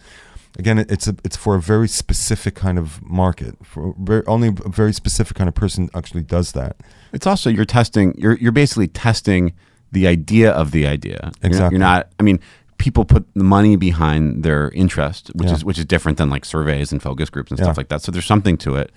again, 0.60 0.78
it's 0.78 1.08
a 1.08 1.16
it's 1.24 1.36
for 1.36 1.56
a 1.56 1.60
very 1.60 1.88
specific 1.88 2.54
kind 2.54 2.78
of 2.78 3.02
market. 3.02 3.56
For 3.64 3.92
very, 3.98 4.24
only 4.26 4.50
a 4.64 4.68
very 4.68 4.92
specific 4.92 5.36
kind 5.36 5.48
of 5.48 5.56
person 5.56 5.90
actually 5.92 6.22
does 6.22 6.52
that. 6.52 6.76
It's 7.12 7.26
also 7.26 7.50
you're 7.50 7.64
testing. 7.64 8.14
You're 8.16 8.36
you're 8.36 8.52
basically 8.52 8.86
testing 8.86 9.54
the 9.90 10.06
idea 10.06 10.52
of 10.52 10.70
the 10.70 10.86
idea. 10.86 11.32
You're 11.42 11.50
Exactly. 11.50 11.78
You're 11.78 11.80
not. 11.80 12.12
I 12.20 12.22
mean, 12.22 12.38
people 12.86 13.04
put 13.04 13.24
the 13.34 13.44
money 13.44 13.76
behind 13.76 14.42
their 14.42 14.70
interest, 14.70 15.30
which 15.34 15.48
Yeah. 15.48 15.56
is 15.56 15.64
which 15.64 15.78
is 15.78 15.84
different 15.84 16.16
than 16.18 16.30
like 16.30 16.44
surveys 16.44 16.90
and 16.92 17.00
focus 17.02 17.28
groups 17.30 17.50
and 17.50 17.58
Yeah. 17.58 17.66
stuff 17.66 17.76
like 17.76 17.88
that. 17.90 18.00
So 18.02 18.10
there's 18.12 18.26
something 18.34 18.56
to 18.58 18.74
it. 18.76 18.90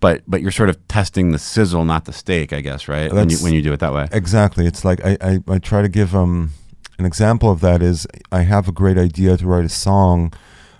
But 0.00 0.22
but 0.26 0.40
you're 0.42 0.50
sort 0.60 0.68
of 0.70 0.76
testing 0.88 1.32
the 1.32 1.38
sizzle, 1.38 1.84
not 1.84 2.04
the 2.04 2.12
steak, 2.12 2.52
I 2.52 2.60
guess, 2.60 2.88
right? 2.88 3.12
When 3.12 3.30
you 3.30 3.38
when 3.44 3.52
you 3.54 3.62
do 3.62 3.72
it 3.72 3.80
that 3.80 3.92
way. 3.92 4.08
Exactly. 4.12 4.66
It's 4.66 4.84
like 4.84 5.00
I, 5.04 5.16
I, 5.30 5.32
I 5.54 5.58
try 5.58 5.80
to 5.82 5.88
give 5.88 6.14
um 6.14 6.50
an 6.98 7.06
example 7.06 7.50
of 7.50 7.60
that 7.60 7.82
is 7.82 8.06
I 8.32 8.42
have 8.42 8.68
a 8.68 8.72
great 8.72 8.98
idea 8.98 9.36
to 9.36 9.46
write 9.46 9.64
a 9.64 9.68
song 9.88 10.32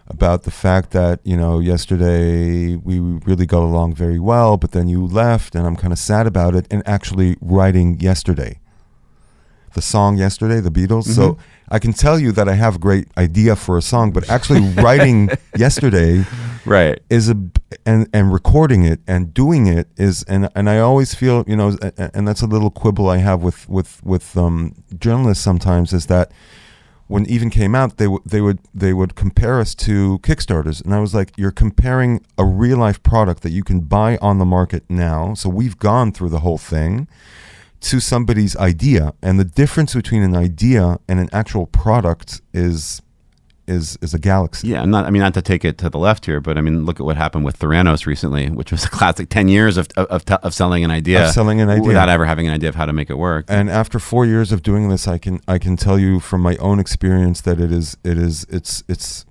about 0.08 0.42
the 0.42 0.50
fact 0.50 0.90
that, 0.90 1.20
you 1.24 1.36
know, 1.36 1.60
yesterday 1.60 2.76
we 2.76 2.98
really 3.00 3.46
got 3.46 3.62
along 3.62 3.94
very 3.94 4.18
well, 4.18 4.56
but 4.56 4.70
then 4.72 4.88
you 4.88 5.06
left 5.06 5.54
and 5.54 5.66
I'm 5.66 5.76
kind 5.76 5.92
of 5.92 5.98
sad 5.98 6.26
about 6.26 6.54
it 6.54 6.66
and 6.70 6.82
actually 6.86 7.36
writing 7.40 8.00
yesterday. 8.00 8.58
The 9.74 9.82
song 9.82 10.18
yesterday, 10.18 10.60
the 10.60 10.70
Beatles. 10.70 11.04
So 11.04 11.38
I 11.68 11.78
can 11.78 11.92
tell 11.92 12.18
you 12.18 12.32
that 12.32 12.48
I 12.48 12.54
have 12.54 12.76
a 12.76 12.78
great 12.78 13.06
idea 13.16 13.54
for 13.54 13.78
a 13.78 13.82
song, 13.82 14.10
but 14.10 14.28
actually 14.28 14.60
writing 14.82 15.30
yesterday 15.56 16.24
Right. 16.66 17.00
is 17.08 17.30
a 17.30 17.36
and 17.86 18.08
and 18.12 18.32
recording 18.32 18.82
it 18.84 19.00
and 19.06 19.32
doing 19.32 19.66
it 19.66 19.88
is 19.96 20.24
and 20.24 20.48
and 20.54 20.68
I 20.68 20.78
always 20.80 21.14
feel 21.14 21.44
you 21.46 21.56
know 21.56 21.76
and 21.96 22.26
that's 22.28 22.42
a 22.42 22.46
little 22.46 22.70
quibble 22.70 23.08
I 23.08 23.18
have 23.18 23.42
with 23.42 23.68
with 23.68 24.04
with 24.04 24.36
um, 24.36 24.74
journalists 24.98 25.42
sometimes 25.42 25.92
is 25.92 26.06
that 26.06 26.32
when 27.06 27.24
even 27.26 27.48
came 27.48 27.74
out 27.74 27.96
they 27.96 28.06
would 28.08 28.22
they 28.26 28.40
would 28.42 28.58
they 28.74 28.92
would 28.92 29.14
compare 29.14 29.58
us 29.60 29.74
to 29.76 30.18
Kickstarters 30.18 30.84
and 30.84 30.92
I 30.94 31.00
was 31.00 31.14
like 31.14 31.32
you're 31.38 31.50
comparing 31.52 32.20
a 32.36 32.44
real 32.44 32.76
life 32.78 33.02
product 33.02 33.42
that 33.42 33.50
you 33.50 33.64
can 33.64 33.80
buy 33.80 34.18
on 34.20 34.38
the 34.38 34.44
market 34.44 34.82
now 34.88 35.32
so 35.34 35.48
we've 35.48 35.78
gone 35.78 36.12
through 36.12 36.28
the 36.28 36.40
whole 36.40 36.58
thing 36.58 37.08
to 37.80 38.00
somebody's 38.00 38.56
idea, 38.56 39.14
and 39.22 39.38
the 39.38 39.44
difference 39.44 39.94
between 39.94 40.22
an 40.22 40.36
idea 40.36 40.98
and 41.08 41.18
an 41.18 41.28
actual 41.32 41.66
product 41.66 42.40
is 42.52 43.00
is 43.66 43.96
is 44.02 44.12
a 44.12 44.18
galaxy. 44.18 44.68
Yeah, 44.68 44.84
not. 44.84 45.06
I 45.06 45.10
mean, 45.10 45.22
not 45.22 45.34
to 45.34 45.42
take 45.42 45.64
it 45.64 45.78
to 45.78 45.88
the 45.88 45.98
left 45.98 46.26
here, 46.26 46.40
but 46.40 46.58
I 46.58 46.60
mean, 46.60 46.84
look 46.84 47.00
at 47.00 47.06
what 47.06 47.16
happened 47.16 47.44
with 47.44 47.58
Theranos 47.58 48.04
recently, 48.04 48.50
which 48.50 48.72
was 48.72 48.84
a 48.84 48.88
classic 48.98 49.28
ten 49.30 49.48
years 49.48 49.76
of 49.76 49.88
of, 49.96 50.24
of, 50.28 50.52
selling 50.52 50.84
an 50.84 50.90
idea, 50.90 51.26
Of 51.26 51.32
selling 51.32 51.60
an 51.60 51.70
idea. 51.70 51.84
without 51.86 52.08
ever 52.08 52.26
having 52.26 52.46
an 52.48 52.54
idea 52.54 52.68
of 52.68 52.74
how 52.74 52.86
to 52.86 52.92
make 52.92 53.08
it 53.08 53.16
work. 53.16 53.46
And 53.48 53.70
after 53.70 53.98
four 53.98 54.26
years 54.26 54.52
of 54.52 54.62
doing 54.62 54.88
this, 54.88 55.06
I 55.08 55.18
can 55.18 55.40
I 55.46 55.58
can 55.58 55.76
tell 55.76 55.98
you 55.98 56.20
from 56.20 56.40
my 56.42 56.56
own 56.56 56.80
experience 56.80 57.40
that 57.42 57.60
it 57.60 57.72
is 57.72 57.96
it 58.04 58.18
is 58.18 58.44
it's 58.50 58.82
it's 58.88 59.24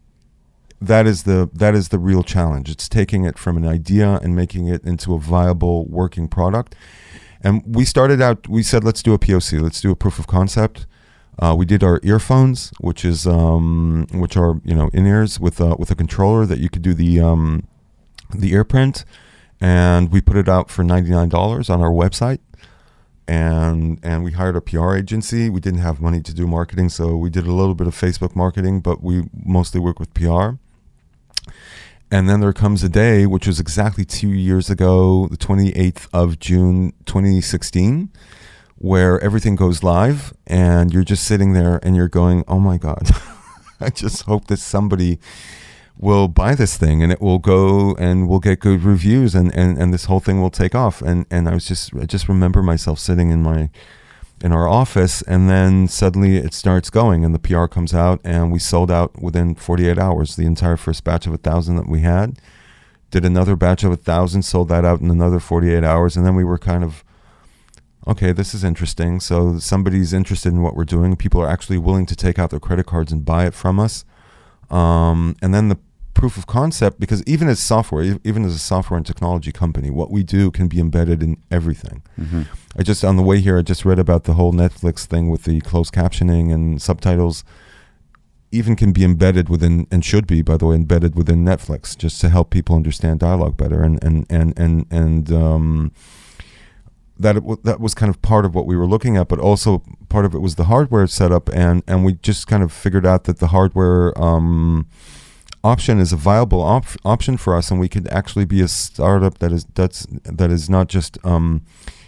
that 0.82 1.06
is 1.06 1.24
the 1.24 1.50
that 1.54 1.76
is 1.76 1.90
the 1.90 2.00
real 2.00 2.24
challenge. 2.24 2.70
It's 2.70 2.88
taking 2.88 3.26
it 3.26 3.38
from 3.38 3.58
an 3.58 3.68
idea 3.68 4.20
and 4.24 4.36
making 4.36 4.68
it 4.68 4.84
into 4.84 5.14
a 5.14 5.20
viable 5.20 5.86
working 5.86 6.28
product. 6.28 6.76
And 7.42 7.64
we 7.66 7.86
started 7.86 8.22
out. 8.22 8.48
We 8.48 8.64
said 8.64 8.84
let's 8.84 9.02
do 9.02 9.14
a 9.14 9.20
POC. 9.20 9.62
Let's 9.62 9.82
do 9.82 9.92
a 9.92 9.96
proof 9.96 10.20
of 10.20 10.28
concept. 10.28 10.86
Uh, 11.42 11.56
we 11.58 11.66
did 11.66 11.84
our 11.84 12.02
earphones, 12.04 12.72
which 12.80 13.06
is 13.06 13.26
um, 13.26 14.08
which 14.14 14.36
are 14.36 14.60
you 14.66 14.76
know 14.76 14.90
in 14.94 15.06
ears 15.06 15.40
with 15.40 15.60
a, 15.60 15.76
with 15.76 15.90
a 15.90 15.96
controller 15.96 16.46
that 16.46 16.60
you 16.60 16.70
could 16.70 16.82
do 16.82 16.94
the 16.94 17.20
um, 17.22 17.68
the 18.36 18.52
ear 18.52 18.66
print, 18.66 19.06
and 19.62 20.12
we 20.12 20.20
put 20.20 20.36
it 20.36 20.50
out 20.50 20.70
for 20.70 20.84
ninety 20.84 21.12
nine 21.12 21.30
dollars 21.30 21.70
on 21.70 21.82
our 21.82 21.92
website 21.92 22.40
and 23.30 24.00
and 24.02 24.24
we 24.24 24.32
hired 24.32 24.56
a 24.56 24.62
PR 24.62 24.96
agency. 24.96 25.50
We 25.50 25.60
didn't 25.60 25.82
have 25.82 26.02
money 26.02 26.20
to 26.22 26.34
do 26.34 26.48
marketing, 26.48 26.90
so 26.90 27.16
we 27.16 27.30
did 27.30 27.46
a 27.46 27.54
little 27.54 27.76
bit 27.76 27.86
of 27.86 27.94
Facebook 27.94 28.36
marketing, 28.36 28.82
but 28.82 29.04
we 29.04 29.30
mostly 29.46 29.80
work 29.80 30.00
with 30.00 30.12
PR. 30.16 30.58
And 32.12 32.28
then 32.28 32.40
there 32.40 32.54
comes 32.54 32.84
a 32.84 32.90
day, 32.90 33.26
which 33.28 33.46
was 33.46 33.60
exactly 33.60 34.04
two 34.04 34.30
years 34.30 34.70
ago, 34.70 35.28
the 35.28 35.38
28th 35.38 36.08
of 36.12 36.40
June, 36.40 36.94
2016, 37.06 38.10
where 38.78 39.20
everything 39.24 39.56
goes 39.56 39.84
live, 39.84 40.34
and 40.48 40.92
you're 40.92 41.04
just 41.04 41.24
sitting 41.24 41.54
there 41.54 41.80
and 41.84 41.96
you're 41.96 42.08
going, 42.08 42.44
"Oh 42.48 42.60
my 42.60 42.78
God, 42.78 43.12
I 43.80 43.90
just 43.90 44.24
hope 44.24 44.48
that 44.48 44.58
somebody." 44.58 45.20
will 46.02 46.30
buy 46.30 46.56
this 46.56 46.78
thing 46.78 47.04
and 47.04 47.12
it 47.12 47.20
will 47.20 47.40
go 47.40 47.94
and 47.96 48.30
we'll 48.30 48.40
get 48.40 48.62
good 48.62 48.82
reviews 48.84 49.36
and, 49.36 49.54
and, 49.54 49.78
and 49.78 49.94
this 49.94 50.06
whole 50.06 50.22
thing 50.22 50.42
will 50.42 50.50
take 50.50 50.74
off. 50.74 51.02
And, 51.02 51.26
and 51.30 51.50
I 51.50 51.54
was 51.54 51.68
just, 51.68 51.94
I 51.94 52.06
just 52.06 52.30
remember 52.30 52.64
myself 52.64 53.00
sitting 53.00 53.32
in 53.32 53.44
my, 53.44 53.70
in 54.42 54.52
our 54.52 54.68
office 54.68 55.22
and 55.24 55.50
then 55.50 55.88
suddenly 55.88 56.38
it 56.38 56.54
starts 56.54 56.90
going 56.90 57.26
and 57.26 57.36
the 57.36 57.40
PR 57.40 57.66
comes 57.66 57.94
out 57.94 58.22
and 58.24 58.52
we 58.52 58.60
sold 58.60 58.90
out 58.90 59.22
within 59.22 59.56
48 59.56 59.98
hours, 59.98 60.36
the 60.36 60.46
entire 60.46 60.78
first 60.78 61.04
batch 61.04 61.28
of 61.28 61.34
a 61.34 61.38
thousand 61.38 61.76
that 61.76 61.90
we 61.90 62.02
had 62.02 62.38
did 63.12 63.26
another 63.26 63.56
batch 63.56 63.84
of 63.84 63.92
a 63.92 63.98
thousand, 63.98 64.44
sold 64.44 64.70
that 64.70 64.86
out 64.86 65.02
in 65.02 65.10
another 65.10 65.40
48 65.40 65.84
hours. 65.84 66.16
And 66.16 66.26
then 66.26 66.36
we 66.36 66.44
were 66.44 66.58
kind 66.58 66.84
of, 66.84 67.04
okay, 68.08 68.32
this 68.32 68.54
is 68.54 68.64
interesting. 68.64 69.20
So 69.20 69.58
somebody's 69.60 70.14
interested 70.14 70.54
in 70.54 70.62
what 70.62 70.76
we're 70.76 70.86
doing. 70.86 71.16
People 71.16 71.42
are 71.42 71.50
actually 71.50 71.78
willing 71.78 72.06
to 72.08 72.16
take 72.16 72.38
out 72.38 72.52
their 72.52 72.60
credit 72.60 72.86
cards 72.86 73.12
and 73.12 73.26
buy 73.26 73.46
it 73.46 73.54
from 73.54 73.80
us. 73.80 74.06
Um, 74.70 75.36
and 75.42 75.54
then 75.54 75.70
the 75.70 75.80
proof 76.20 76.38
of 76.38 76.46
concept 76.46 77.00
because 77.00 77.22
even 77.26 77.48
as 77.48 77.60
software 77.60 78.04
even 78.24 78.44
as 78.44 78.54
a 78.54 78.60
software 78.60 78.98
and 78.98 79.06
technology 79.06 79.52
company 79.52 79.90
what 79.90 80.10
we 80.12 80.22
do 80.24 80.52
can 80.52 80.68
be 80.68 80.80
embedded 80.80 81.24
in 81.24 81.38
everything 81.50 82.02
Mm-hmm. 82.20 82.42
i 82.78 82.84
just 82.84 83.04
on 83.06 83.16
the 83.16 83.24
way 83.24 83.40
here 83.40 83.58
i 83.58 83.62
just 83.62 83.86
read 83.86 84.00
about 84.00 84.26
the 84.26 84.34
whole 84.34 84.52
netflix 84.54 85.06
thing 85.06 85.30
with 85.30 85.44
the 85.44 85.62
closed 85.62 85.94
captioning 85.94 86.54
and 86.54 86.82
subtitles 86.82 87.44
even 88.52 88.76
can 88.76 88.92
be 88.92 89.04
embedded 89.04 89.48
within 89.48 89.88
and 89.92 90.04
should 90.04 90.28
be 90.28 90.42
by 90.42 90.58
the 90.58 90.66
way 90.66 90.76
embedded 90.76 91.16
within 91.16 91.46
netflix 91.46 91.98
just 91.98 92.20
to 92.22 92.28
help 92.30 92.50
people 92.50 92.76
understand 92.76 93.20
dialogue 93.20 93.56
better 93.56 93.82
and 93.84 94.04
and 94.04 94.26
and 94.30 94.54
and, 94.60 94.86
and 94.92 95.32
um 95.32 95.92
that 97.22 97.36
it, 97.36 97.42
w- 97.42 97.62
that 97.64 97.80
was 97.82 97.94
kind 97.94 98.10
of 98.10 98.22
part 98.22 98.46
of 98.46 98.56
what 98.56 98.66
we 98.66 98.78
were 98.78 98.88
looking 98.88 99.18
at, 99.18 99.28
but 99.28 99.40
also 99.40 99.84
part 100.08 100.24
of 100.24 100.34
it 100.34 100.40
was 100.40 100.56
the 100.56 100.64
hardware 100.66 101.06
setup, 101.06 101.50
and 101.54 101.84
and 101.86 102.06
we 102.06 102.14
just 102.14 102.48
kind 102.48 102.64
of 102.64 102.72
figured 102.72 103.06
out 103.06 103.26
that 103.26 103.40
the 103.40 103.48
hardware 103.48 104.18
um, 104.18 104.88
option 105.64 106.00
is 106.00 106.14
a 106.14 106.18
viable 106.18 106.62
op- 106.62 106.98
option 107.04 107.38
for 107.38 107.56
us, 107.56 107.72
and 107.72 107.80
we 107.80 107.90
could 107.90 108.08
actually 108.10 108.46
be 108.46 108.62
a 108.62 108.68
startup 108.68 109.40
that 109.40 109.52
is 109.52 109.66
that's 109.76 110.06
that 110.24 110.52
is 110.52 110.70
not 110.70 110.88
just 110.88 111.18
um, 111.26 111.64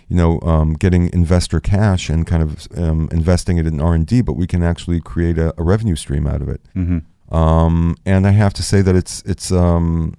you 0.08 0.16
know 0.16 0.40
um, 0.42 0.74
getting 0.74 1.12
investor 1.14 1.60
cash 1.60 2.10
and 2.10 2.26
kind 2.28 2.44
of 2.44 2.68
um, 2.78 3.10
investing 3.12 3.58
it 3.58 3.68
in 3.68 3.80
R 3.82 3.94
and 3.94 4.06
D, 4.06 4.22
but 4.22 4.34
we 4.34 4.48
can 4.48 4.64
actually 4.64 5.02
create 5.02 5.38
a, 5.38 5.54
a 5.58 5.64
revenue 5.64 5.96
stream 5.96 6.28
out 6.28 6.42
of 6.42 6.50
it. 6.50 6.62
Mm-hmm. 6.76 7.36
Um, 7.36 7.96
and 8.06 8.28
I 8.28 8.32
have 8.32 8.54
to 8.54 8.64
say 8.64 8.82
that 8.82 8.96
it's 8.96 9.22
it's 9.24 9.52
um, 9.52 10.16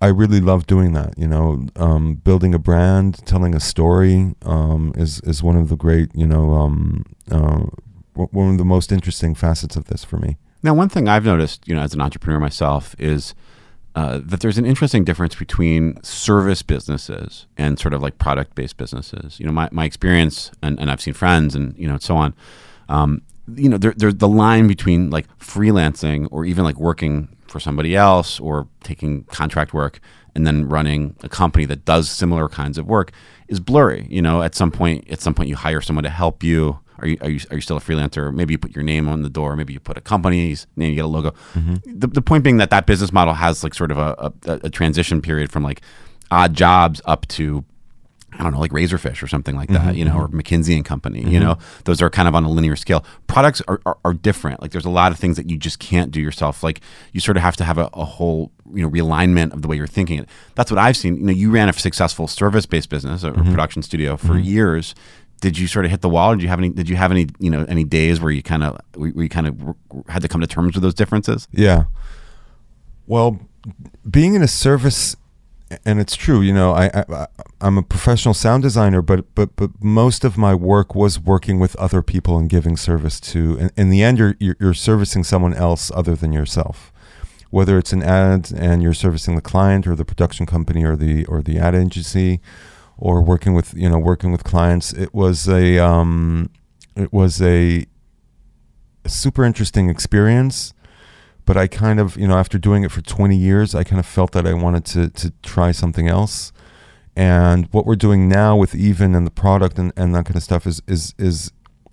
I 0.00 0.08
really 0.08 0.40
love 0.40 0.66
doing 0.66 0.92
that. 0.92 1.16
You 1.18 1.28
know, 1.28 1.66
um, 1.76 2.14
building 2.16 2.54
a 2.54 2.58
brand, 2.58 3.24
telling 3.26 3.54
a 3.54 3.60
story 3.60 4.34
um, 4.42 4.92
is 4.96 5.20
is 5.20 5.42
one 5.42 5.56
of 5.56 5.68
the 5.68 5.76
great 5.76 6.10
you 6.14 6.26
know 6.26 6.54
um, 6.54 7.04
uh, 7.30 7.64
one 8.14 8.50
of 8.50 8.58
the 8.58 8.64
most 8.64 8.92
interesting 8.92 9.34
facets 9.34 9.76
of 9.76 9.84
this 9.86 10.04
for 10.04 10.16
me. 10.16 10.36
Now, 10.62 10.74
one 10.74 10.88
thing 10.88 11.08
I've 11.08 11.24
noticed, 11.24 11.66
you 11.66 11.74
know, 11.74 11.82
as 11.82 11.94
an 11.94 12.00
entrepreneur 12.00 12.38
myself, 12.38 12.94
is 12.98 13.34
uh, 13.94 14.20
that 14.24 14.40
there's 14.40 14.58
an 14.58 14.66
interesting 14.66 15.04
difference 15.04 15.34
between 15.34 16.02
service 16.02 16.62
businesses 16.62 17.46
and 17.56 17.78
sort 17.78 17.94
of 17.94 18.02
like 18.02 18.18
product-based 18.18 18.76
businesses. 18.76 19.40
You 19.40 19.46
know, 19.46 19.52
my, 19.52 19.68
my 19.72 19.84
experience, 19.84 20.50
and, 20.62 20.78
and 20.78 20.90
I've 20.90 21.00
seen 21.00 21.14
friends, 21.14 21.54
and 21.54 21.76
you 21.78 21.86
know, 21.86 21.94
and 21.94 22.02
so 22.02 22.16
on. 22.16 22.34
Um, 22.88 23.22
you 23.56 23.68
know, 23.68 23.78
there, 23.78 23.94
there's 23.96 24.16
the 24.16 24.28
line 24.28 24.68
between 24.68 25.10
like 25.10 25.26
freelancing 25.38 26.28
or 26.30 26.44
even 26.44 26.64
like 26.64 26.76
working 26.76 27.36
for 27.48 27.58
somebody 27.58 27.96
else 27.96 28.38
or 28.38 28.68
taking 28.84 29.24
contract 29.24 29.74
work 29.74 30.00
and 30.34 30.46
then 30.46 30.68
running 30.68 31.16
a 31.22 31.28
company 31.28 31.64
that 31.64 31.84
does 31.84 32.08
similar 32.08 32.48
kinds 32.48 32.78
of 32.78 32.86
work 32.86 33.10
is 33.48 33.58
blurry. 33.60 34.06
You 34.08 34.22
know, 34.22 34.42
at 34.42 34.54
some 34.54 34.70
point, 34.70 35.10
at 35.10 35.20
some 35.20 35.34
point, 35.34 35.48
you 35.48 35.56
hire 35.56 35.80
someone 35.80 36.04
to 36.04 36.10
help 36.10 36.42
you. 36.42 36.78
Are 37.00 37.08
you, 37.08 37.18
are 37.20 37.30
you, 37.30 37.40
are 37.50 37.56
you 37.56 37.60
still 37.60 37.76
a 37.76 37.80
freelancer? 37.80 38.32
Maybe 38.32 38.54
you 38.54 38.58
put 38.58 38.74
your 38.74 38.84
name 38.84 39.08
on 39.08 39.22
the 39.22 39.30
door. 39.30 39.56
Maybe 39.56 39.72
you 39.72 39.80
put 39.80 39.96
a 39.96 40.00
company's 40.00 40.66
name, 40.76 40.90
you 40.90 40.96
get 40.96 41.04
a 41.04 41.08
logo. 41.08 41.30
Mm-hmm. 41.54 41.98
The, 41.98 42.06
the 42.06 42.22
point 42.22 42.44
being 42.44 42.58
that 42.58 42.70
that 42.70 42.86
business 42.86 43.12
model 43.12 43.34
has 43.34 43.64
like 43.64 43.74
sort 43.74 43.90
of 43.90 43.98
a, 43.98 44.32
a, 44.46 44.60
a 44.64 44.70
transition 44.70 45.20
period 45.20 45.50
from 45.50 45.62
like 45.62 45.82
odd 46.30 46.54
jobs 46.54 47.00
up 47.04 47.26
to 47.28 47.64
I 48.32 48.44
don't 48.44 48.52
know, 48.52 48.60
like 48.60 48.70
Razorfish 48.70 49.22
or 49.24 49.26
something 49.26 49.56
like 49.56 49.70
that, 49.70 49.96
you 49.96 50.04
know, 50.04 50.12
mm-hmm. 50.12 50.36
or 50.36 50.42
McKinsey 50.42 50.76
and 50.76 50.84
Company. 50.84 51.18
You 51.18 51.26
mm-hmm. 51.26 51.40
know, 51.40 51.58
those 51.84 52.00
are 52.00 52.08
kind 52.08 52.28
of 52.28 52.34
on 52.36 52.44
a 52.44 52.48
linear 52.48 52.76
scale. 52.76 53.04
Products 53.26 53.60
are, 53.66 53.80
are, 53.84 53.98
are 54.04 54.14
different. 54.14 54.62
Like 54.62 54.70
there's 54.70 54.84
a 54.84 54.90
lot 54.90 55.10
of 55.10 55.18
things 55.18 55.36
that 55.36 55.50
you 55.50 55.58
just 55.58 55.80
can't 55.80 56.12
do 56.12 56.20
yourself. 56.20 56.62
Like 56.62 56.80
you 57.12 57.20
sort 57.20 57.36
of 57.36 57.42
have 57.42 57.56
to 57.56 57.64
have 57.64 57.76
a, 57.76 57.90
a 57.92 58.04
whole, 58.04 58.52
you 58.72 58.82
know, 58.82 58.88
realignment 58.88 59.52
of 59.52 59.62
the 59.62 59.68
way 59.68 59.76
you're 59.76 59.88
thinking 59.88 60.20
it. 60.20 60.28
That's 60.54 60.70
what 60.70 60.78
I've 60.78 60.96
seen. 60.96 61.16
You 61.16 61.24
know, 61.24 61.32
you 61.32 61.50
ran 61.50 61.68
a 61.68 61.72
successful 61.72 62.28
service-based 62.28 62.88
business, 62.88 63.24
a, 63.24 63.30
a 63.30 63.44
production 63.44 63.82
studio 63.82 64.16
for 64.16 64.38
years. 64.38 64.94
Did 65.40 65.58
you 65.58 65.66
sort 65.66 65.84
of 65.84 65.90
hit 65.90 66.02
the 66.02 66.08
wall? 66.08 66.34
Did 66.34 66.42
you 66.42 66.48
have 66.48 66.58
any? 66.58 66.68
Did 66.70 66.88
you 66.88 66.96
have 66.96 67.10
any? 67.10 67.26
You 67.38 67.50
know, 67.50 67.64
any 67.68 67.84
days 67.84 68.20
where 68.20 68.30
you 68.30 68.42
kind 68.42 68.62
of 68.62 68.78
where 68.94 69.10
you 69.10 69.28
kind 69.28 69.46
of 69.46 69.74
had 70.08 70.22
to 70.22 70.28
come 70.28 70.40
to 70.40 70.46
terms 70.46 70.74
with 70.74 70.82
those 70.82 70.94
differences? 70.94 71.48
Yeah. 71.50 71.84
Well, 73.06 73.40
being 74.08 74.34
in 74.34 74.42
a 74.42 74.48
service, 74.48 75.16
and 75.84 75.98
it's 76.00 76.14
true. 76.14 76.40
You 76.40 76.52
know, 76.52 76.72
I, 76.72 76.90
I 76.94 77.26
I'm 77.60 77.78
a 77.78 77.82
professional 77.82 78.34
sound 78.34 78.62
designer, 78.62 79.02
but 79.02 79.34
but 79.34 79.56
but 79.56 79.70
most 79.80 80.24
of 80.24 80.36
my 80.36 80.54
work 80.54 80.94
was 80.94 81.18
working 81.18 81.58
with 81.58 81.76
other 81.76 82.02
people 82.02 82.36
and 82.38 82.48
giving 82.48 82.76
service 82.76 83.20
to. 83.20 83.56
And 83.58 83.72
in 83.76 83.90
the 83.90 84.02
end, 84.02 84.18
you're, 84.18 84.36
you're 84.38 84.74
servicing 84.74 85.24
someone 85.24 85.54
else 85.54 85.90
other 85.94 86.14
than 86.14 86.32
yourself. 86.32 86.92
Whether 87.50 87.78
it's 87.78 87.92
an 87.92 88.02
ad 88.02 88.52
and 88.54 88.82
you're 88.82 88.94
servicing 88.94 89.34
the 89.34 89.42
client 89.42 89.86
or 89.86 89.96
the 89.96 90.04
production 90.04 90.46
company 90.46 90.84
or 90.84 90.96
the 90.96 91.24
or 91.26 91.42
the 91.42 91.58
ad 91.58 91.74
agency, 91.74 92.40
or 93.00 93.22
working 93.22 93.54
with 93.54 93.74
you 93.74 93.88
know 93.88 93.98
working 93.98 94.30
with 94.32 94.44
clients, 94.44 94.92
it 94.92 95.12
was 95.12 95.48
a 95.48 95.78
um, 95.78 96.50
it 96.96 97.12
was 97.12 97.42
a 97.42 97.86
super 99.06 99.44
interesting 99.44 99.90
experience 99.90 100.74
but 101.50 101.56
I 101.56 101.66
kind 101.66 101.98
of, 101.98 102.16
you 102.16 102.28
know, 102.28 102.36
after 102.36 102.58
doing 102.58 102.84
it 102.84 102.92
for 102.92 103.00
20 103.00 103.36
years, 103.36 103.74
I 103.74 103.82
kind 103.82 103.98
of 103.98 104.06
felt 104.06 104.30
that 104.32 104.46
I 104.46 104.54
wanted 104.54 104.84
to 104.84 105.08
to 105.10 105.32
try 105.42 105.72
something 105.72 106.06
else. 106.06 106.52
And 107.16 107.66
what 107.72 107.86
we're 107.86 107.96
doing 107.96 108.28
now 108.28 108.54
with 108.54 108.72
Even 108.72 109.16
and 109.16 109.26
the 109.26 109.32
product 109.32 109.76
and, 109.76 109.92
and 109.96 110.14
that 110.14 110.26
kind 110.26 110.36
of 110.36 110.44
stuff 110.44 110.64
is 110.64 110.80
is 110.86 111.12
is 111.18 111.50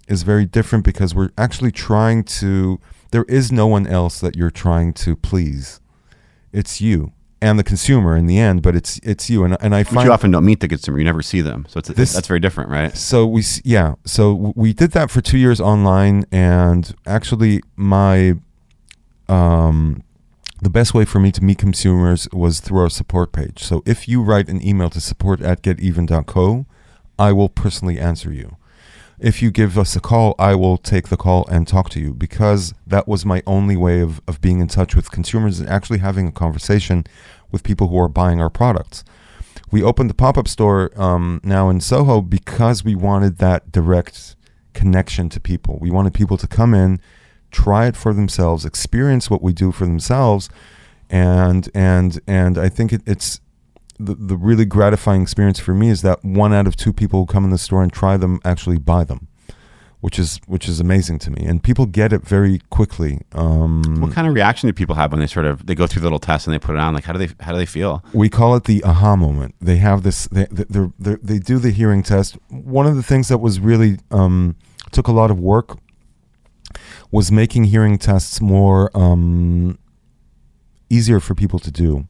is 0.07 0.21
very 0.21 0.45
different 0.45 0.85
because 0.85 1.15
we're 1.15 1.31
actually 1.39 1.71
trying 1.71 2.23
to 2.23 2.79
there 3.09 3.25
is 3.27 3.51
no 3.51 3.65
one 3.65 3.87
else 3.87 4.19
that 4.19 4.35
you're 4.35 4.51
trying 4.51 4.93
to 4.93 5.15
please. 5.15 5.81
It's 6.53 6.79
you 6.79 7.13
and 7.41 7.59
the 7.59 7.63
consumer 7.63 8.17
in 8.17 8.25
the 8.25 8.37
end, 8.39 8.61
but 8.61 8.75
it's 8.75 8.99
it's 9.03 9.29
you. 9.29 9.43
And 9.43 9.55
and 9.61 9.75
I 9.75 9.83
But 9.83 9.93
find 9.93 10.05
you 10.07 10.11
often 10.11 10.31
don't 10.31 10.45
meet 10.45 10.59
the 10.59 10.67
consumer. 10.67 10.97
You 10.97 11.05
never 11.05 11.21
see 11.21 11.41
them, 11.41 11.65
so 11.69 11.79
it's 11.79 11.89
This- 11.89 12.13
that's 12.13 12.27
very 12.27 12.39
different, 12.39 12.69
right? 12.71 12.95
so 12.97 13.25
we 13.27 13.43
yeah. 13.63 13.95
So 14.05 14.53
we 14.55 14.73
did 14.73 14.91
that 14.91 15.11
for 15.11 15.21
two 15.21 15.37
years 15.37 15.59
online 15.61 16.25
and 16.31 16.93
actually 17.05 17.61
my 17.75 18.35
um 19.29 20.01
the 20.61 20.69
best 20.69 20.93
way 20.95 21.05
for 21.05 21.19
me 21.19 21.31
to 21.31 21.43
meet 21.43 21.59
consumers 21.59 22.27
was 22.33 22.59
through 22.59 22.79
our 22.81 22.89
support 22.89 23.31
page. 23.31 23.63
So 23.63 23.83
if 23.85 24.07
you 24.07 24.23
write 24.23 24.49
an 24.49 24.65
email 24.65 24.89
to 24.89 24.99
support 24.99 25.39
at 25.41 25.61
geteven.co 25.61 26.65
i 27.19 27.31
will 27.31 27.49
personally 27.49 27.99
answer 27.99 28.31
you 28.31 28.56
if 29.19 29.41
you 29.41 29.49
give 29.51 29.77
us 29.77 29.95
a 29.95 29.99
call 29.99 30.35
i 30.37 30.53
will 30.53 30.77
take 30.77 31.07
the 31.09 31.17
call 31.17 31.45
and 31.47 31.67
talk 31.67 31.89
to 31.89 31.99
you 31.99 32.13
because 32.13 32.73
that 32.85 33.07
was 33.07 33.25
my 33.25 33.41
only 33.45 33.75
way 33.75 33.99
of, 33.99 34.21
of 34.27 34.39
being 34.41 34.59
in 34.59 34.67
touch 34.67 34.95
with 34.95 35.11
consumers 35.11 35.59
and 35.59 35.69
actually 35.69 35.99
having 35.99 36.27
a 36.27 36.31
conversation 36.31 37.03
with 37.51 37.63
people 37.63 37.87
who 37.87 37.99
are 37.99 38.09
buying 38.09 38.41
our 38.41 38.49
products 38.49 39.03
we 39.71 39.83
opened 39.83 40.09
the 40.09 40.13
pop-up 40.13 40.47
store 40.47 40.91
um, 40.95 41.41
now 41.43 41.69
in 41.69 41.81
Soho 41.81 42.21
because 42.21 42.83
we 42.83 42.95
wanted 42.95 43.37
that 43.39 43.71
direct 43.71 44.35
connection 44.73 45.27
to 45.29 45.39
people. 45.39 45.77
We 45.81 45.91
wanted 45.91 46.13
people 46.13 46.37
to 46.37 46.47
come 46.47 46.73
in, 46.73 47.01
try 47.51 47.87
it 47.87 47.97
for 47.97 48.13
themselves, 48.13 48.63
experience 48.63 49.29
what 49.29 49.41
we 49.41 49.51
do 49.53 49.71
for 49.71 49.85
themselves, 49.85 50.49
and 51.09 51.69
and 51.73 52.19
and 52.27 52.57
I 52.57 52.69
think 52.69 52.93
it, 52.93 53.01
it's 53.05 53.41
the 53.99 54.15
the 54.15 54.37
really 54.37 54.65
gratifying 54.65 55.21
experience 55.21 55.59
for 55.59 55.73
me 55.73 55.89
is 55.89 56.01
that 56.01 56.23
one 56.23 56.53
out 56.53 56.67
of 56.67 56.75
two 56.75 56.93
people 56.93 57.21
who 57.21 57.25
come 57.25 57.43
in 57.43 57.49
the 57.49 57.57
store 57.57 57.83
and 57.83 57.91
try 57.91 58.17
them 58.17 58.39
actually 58.43 58.77
buy 58.77 59.03
them 59.03 59.27
which 59.99 60.19
is 60.19 60.39
which 60.45 60.69
is 60.69 60.79
amazing 60.79 61.17
to 61.19 61.31
me, 61.31 61.43
and 61.45 61.63
people 61.63 61.85
get 61.85 62.13
it 62.13 62.21
very 62.21 62.59
quickly. 62.69 63.19
Um, 63.33 63.99
what 63.99 64.11
kind 64.11 64.27
of 64.27 64.33
reaction 64.33 64.67
do 64.67 64.73
people 64.73 64.95
have 64.95 65.11
when 65.11 65.19
they 65.19 65.27
sort 65.27 65.45
of 65.45 65.65
they 65.65 65.75
go 65.75 65.87
through 65.87 66.01
the 66.01 66.05
little 66.05 66.19
test 66.19 66.45
and 66.45 66.53
they 66.53 66.59
put 66.59 66.75
it 66.75 66.79
on? 66.79 66.93
Like, 66.93 67.03
how 67.03 67.13
do 67.13 67.19
they 67.19 67.33
how 67.39 67.51
do 67.51 67.57
they 67.57 67.65
feel? 67.65 68.03
We 68.13 68.29
call 68.29 68.55
it 68.55 68.65
the 68.65 68.83
aha 68.83 69.15
moment. 69.15 69.55
They 69.59 69.77
have 69.77 70.03
this. 70.03 70.27
They 70.27 70.45
they 70.51 70.89
they 70.99 71.15
they 71.15 71.39
do 71.39 71.57
the 71.57 71.71
hearing 71.71 72.03
test. 72.03 72.37
One 72.49 72.85
of 72.85 72.95
the 72.95 73.03
things 73.03 73.27
that 73.29 73.39
was 73.39 73.59
really 73.59 73.97
um, 74.11 74.55
took 74.91 75.07
a 75.07 75.11
lot 75.11 75.31
of 75.31 75.39
work 75.39 75.77
was 77.11 77.31
making 77.31 77.65
hearing 77.65 77.97
tests 77.97 78.39
more 78.39 78.95
um, 78.95 79.79
easier 80.89 81.19
for 81.19 81.33
people 81.33 81.57
to 81.59 81.71
do 81.71 82.07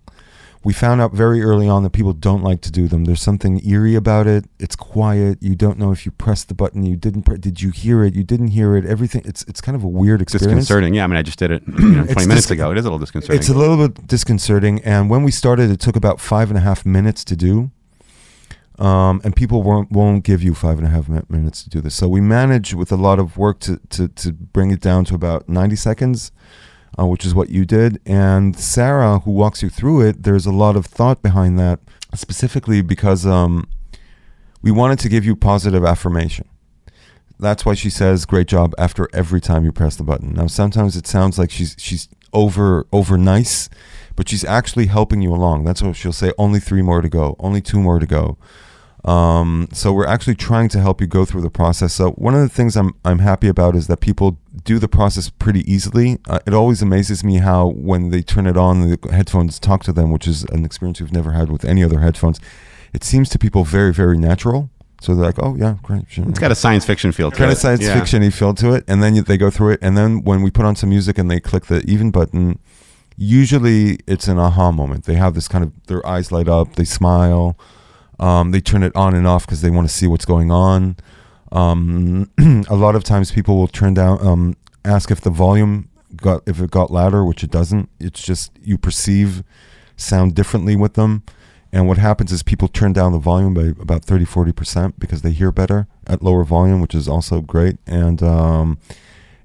we 0.67 0.73
found 0.73 0.99
out 0.99 1.13
very 1.13 1.41
early 1.41 1.69
on 1.69 1.83
that 1.83 1.91
people 1.91 2.11
don't 2.11 2.43
like 2.43 2.59
to 2.59 2.69
do 2.69 2.89
them. 2.89 3.05
There's 3.05 3.21
something 3.21 3.65
eerie 3.65 3.95
about 3.95 4.27
it. 4.27 4.43
It's 4.59 4.75
quiet. 4.75 5.41
You 5.41 5.55
don't 5.55 5.79
know 5.79 5.93
if 5.93 6.05
you 6.05 6.11
pressed 6.11 6.49
the 6.49 6.53
button. 6.53 6.83
You 6.83 6.97
didn't. 6.97 7.23
Pre- 7.23 7.37
did 7.37 7.61
you 7.61 7.71
hear 7.71 8.03
it? 8.03 8.15
You 8.15 8.25
didn't 8.25 8.49
hear 8.49 8.75
it. 8.75 8.85
Everything. 8.85 9.21
It's 9.23 9.43
it's 9.43 9.61
kind 9.61 9.77
of 9.77 9.85
a 9.85 9.87
weird 9.87 10.21
experience. 10.21 10.63
Disconcerting. 10.63 10.93
Yeah. 10.93 11.05
I 11.05 11.07
mean, 11.07 11.15
I 11.15 11.21
just 11.21 11.39
did 11.39 11.51
it 11.51 11.63
you 11.65 11.87
know, 11.87 12.05
20 12.11 12.27
minutes 12.27 12.47
dis- 12.47 12.51
ago. 12.51 12.69
It 12.71 12.77
is 12.77 12.83
a 12.83 12.89
little 12.89 12.99
disconcerting. 12.99 13.39
It's 13.39 13.47
a 13.47 13.53
little 13.53 13.77
bit 13.87 14.07
disconcerting. 14.07 14.81
And 14.83 15.09
when 15.09 15.23
we 15.23 15.31
started, 15.31 15.71
it 15.71 15.79
took 15.79 15.95
about 15.95 16.19
five 16.19 16.49
and 16.51 16.57
a 16.57 16.61
half 16.61 16.85
minutes 16.85 17.23
to 17.23 17.37
do. 17.37 17.71
Um, 18.77 19.21
and 19.23 19.33
people 19.33 19.63
won't 19.63 19.89
won't 19.89 20.25
give 20.25 20.43
you 20.43 20.53
five 20.53 20.79
and 20.79 20.85
a 20.85 20.89
half 20.89 21.07
minutes 21.29 21.63
to 21.63 21.69
do 21.69 21.79
this. 21.79 21.95
So 21.95 22.09
we 22.09 22.19
managed 22.19 22.73
with 22.73 22.91
a 22.91 22.97
lot 22.97 23.19
of 23.19 23.37
work 23.37 23.61
to 23.61 23.79
to 23.91 24.09
to 24.09 24.33
bring 24.33 24.71
it 24.71 24.81
down 24.81 25.05
to 25.05 25.15
about 25.15 25.47
90 25.47 25.77
seconds 25.77 26.33
uh, 26.97 27.05
which 27.05 27.25
is 27.25 27.33
what 27.33 27.49
you 27.49 27.65
did. 27.65 27.99
And 28.05 28.57
Sarah, 28.57 29.19
who 29.19 29.31
walks 29.31 29.61
you 29.63 29.69
through 29.69 30.01
it, 30.01 30.23
there's 30.23 30.45
a 30.45 30.51
lot 30.51 30.75
of 30.75 30.85
thought 30.85 31.21
behind 31.21 31.57
that, 31.59 31.79
specifically 32.13 32.81
because 32.81 33.25
um, 33.25 33.67
we 34.61 34.71
wanted 34.71 34.99
to 34.99 35.09
give 35.09 35.25
you 35.25 35.35
positive 35.35 35.85
affirmation. 35.85 36.47
That's 37.39 37.65
why 37.65 37.75
she 37.75 37.89
says 37.89 38.25
"great 38.25 38.47
job" 38.47 38.73
after 38.77 39.07
every 39.13 39.39
time 39.39 39.63
you 39.63 39.71
press 39.71 39.95
the 39.95 40.03
button. 40.03 40.33
Now, 40.33 40.47
sometimes 40.47 40.95
it 40.95 41.05
sounds 41.05 41.37
like 41.37 41.51
she's 41.51 41.75
she's 41.77 42.09
over 42.33 42.87
over 42.91 43.17
nice, 43.17 43.69
but 44.15 44.27
she's 44.27 44.43
actually 44.43 44.87
helping 44.87 45.21
you 45.21 45.31
along. 45.33 45.63
That's 45.63 45.83
what 45.83 45.95
she'll 45.95 46.13
say. 46.13 46.31
Only 46.37 46.59
three 46.59 46.81
more 46.81 47.01
to 47.01 47.09
go. 47.09 47.35
Only 47.39 47.61
two 47.61 47.79
more 47.79 47.99
to 47.99 48.07
go. 48.07 48.37
Um, 49.05 49.69
so 49.71 49.93
we're 49.93 50.07
actually 50.07 50.35
trying 50.35 50.69
to 50.69 50.81
help 50.81 50.99
you 50.99 51.07
go 51.07 51.23
through 51.23 51.41
the 51.41 51.49
process. 51.49 51.93
So 51.93 52.11
one 52.11 52.33
of 52.33 52.41
the 52.41 52.49
things 52.49 52.75
I'm 52.75 52.93
I'm 53.05 53.19
happy 53.19 53.47
about 53.47 53.75
is 53.75 53.87
that 53.87 54.01
people 54.01 54.39
do 54.63 54.79
the 54.79 54.87
process 54.87 55.29
pretty 55.29 55.71
easily. 55.71 56.17
Uh, 56.27 56.39
it 56.45 56.53
always 56.53 56.81
amazes 56.81 57.23
me 57.23 57.37
how 57.37 57.67
when 57.67 58.09
they 58.09 58.21
turn 58.21 58.47
it 58.47 58.57
on, 58.57 58.81
the 58.81 58.99
headphones 59.11 59.59
talk 59.59 59.83
to 59.83 59.93
them, 59.93 60.11
which 60.11 60.27
is 60.27 60.43
an 60.45 60.65
experience 60.65 60.99
we've 60.99 61.13
never 61.13 61.31
had 61.31 61.51
with 61.51 61.63
any 61.63 61.83
other 61.83 61.99
headphones. 61.99 62.39
It 62.93 63.03
seems 63.03 63.29
to 63.29 63.39
people 63.39 63.63
very 63.63 63.93
very 63.93 64.17
natural. 64.17 64.69
So 64.99 65.13
they're 65.13 65.27
like, 65.27 65.41
oh 65.41 65.55
yeah, 65.55 65.75
great. 65.83 66.05
Sure. 66.09 66.27
It's 66.27 66.39
got 66.39 66.51
a 66.51 66.55
science 66.55 66.83
fiction 66.83 67.11
feel 67.11 67.29
to 67.29 67.37
kind 67.37 67.51
it. 67.51 67.53
of 67.53 67.59
science 67.59 67.83
yeah. 67.83 67.99
fictiony 67.99 68.33
feel 68.33 68.55
to 68.55 68.73
it, 68.73 68.83
and 68.87 69.03
then 69.03 69.23
they 69.23 69.37
go 69.37 69.51
through 69.51 69.73
it, 69.73 69.79
and 69.81 69.95
then 69.95 70.23
when 70.23 70.41
we 70.41 70.49
put 70.49 70.65
on 70.65 70.75
some 70.75 70.89
music 70.89 71.19
and 71.19 71.29
they 71.29 71.39
click 71.39 71.67
the 71.67 71.83
even 71.85 72.09
button, 72.09 72.57
usually 73.15 73.99
it's 74.07 74.27
an 74.27 74.39
aha 74.39 74.71
moment. 74.71 75.05
They 75.05 75.13
have 75.13 75.35
this 75.35 75.47
kind 75.47 75.63
of 75.63 75.71
their 75.85 76.05
eyes 76.05 76.31
light 76.31 76.47
up, 76.47 76.75
they 76.75 76.83
smile 76.83 77.57
um, 78.19 78.51
they 78.51 78.61
turn 78.61 78.83
it 78.83 78.95
on 78.95 79.13
and 79.13 79.27
off 79.27 79.45
because 79.45 79.61
they 79.61 79.69
want 79.69 79.87
to 79.87 79.93
see 79.93 80.07
what's 80.07 80.25
going 80.25 80.51
on. 80.51 80.97
Um, 81.51 82.29
a 82.69 82.75
lot 82.75 82.95
of 82.95 83.03
times 83.03 83.31
people 83.31 83.57
will 83.57 83.67
turn 83.67 83.93
down, 83.93 84.25
um, 84.25 84.57
ask 84.83 85.11
if 85.11 85.21
the 85.21 85.29
volume 85.29 85.89
got 86.15 86.41
if 86.47 86.59
it 86.59 86.71
got 86.71 86.91
louder, 86.91 87.23
which 87.23 87.43
it 87.43 87.51
doesn't. 87.51 87.89
It's 87.99 88.21
just 88.21 88.51
you 88.61 88.77
perceive 88.77 89.43
sound 89.95 90.35
differently 90.35 90.75
with 90.75 90.93
them. 90.93 91.23
And 91.71 91.87
what 91.87 91.97
happens 91.97 92.31
is 92.31 92.43
people 92.43 92.69
turn 92.69 92.93
down 92.93 93.11
the 93.11 93.19
volume 93.19 93.53
by 93.53 93.81
about 93.81 94.05
30, 94.05 94.25
40% 94.25 94.93
because 94.97 95.21
they 95.21 95.31
hear 95.31 95.51
better 95.51 95.87
at 96.07 96.23
lower 96.23 96.45
volume, 96.45 96.79
which 96.79 96.95
is 96.95 97.09
also 97.09 97.41
great. 97.41 97.77
And 97.85 98.23
um, 98.23 98.79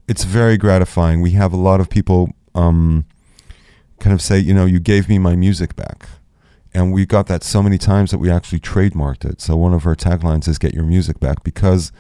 it's 0.07 0.23
very 0.23 0.57
gratifying. 0.57 1.21
We 1.21 1.33
have 1.33 1.53
a 1.53 1.57
lot 1.57 1.81
of 1.81 1.91
people 1.91 2.31
um, 2.55 3.07
kind 3.99 4.15
of 4.15 4.23
say, 4.23 4.39
you 4.39 4.55
know, 4.55 4.67
you 4.67 4.79
gave 4.79 5.09
me 5.09 5.19
my 5.19 5.35
music 5.35 5.75
back 5.75 6.09
and 6.75 6.93
we 6.93 7.05
got 7.05 7.27
that 7.27 7.45
so 7.45 7.63
many 7.63 7.79
times 7.79 8.11
that 8.11 8.19
we 8.19 8.31
actually 8.31 8.61
trademarked 8.61 9.25
it. 9.25 9.41
So 9.41 9.57
one 9.57 9.75
of 9.75 9.87
our 9.87 9.95
taglines 9.95 10.49
is 10.49 10.59
"Get 10.59 10.75
your 10.75 10.85
music 10.85 11.21
back" 11.21 11.43
because 11.45 11.93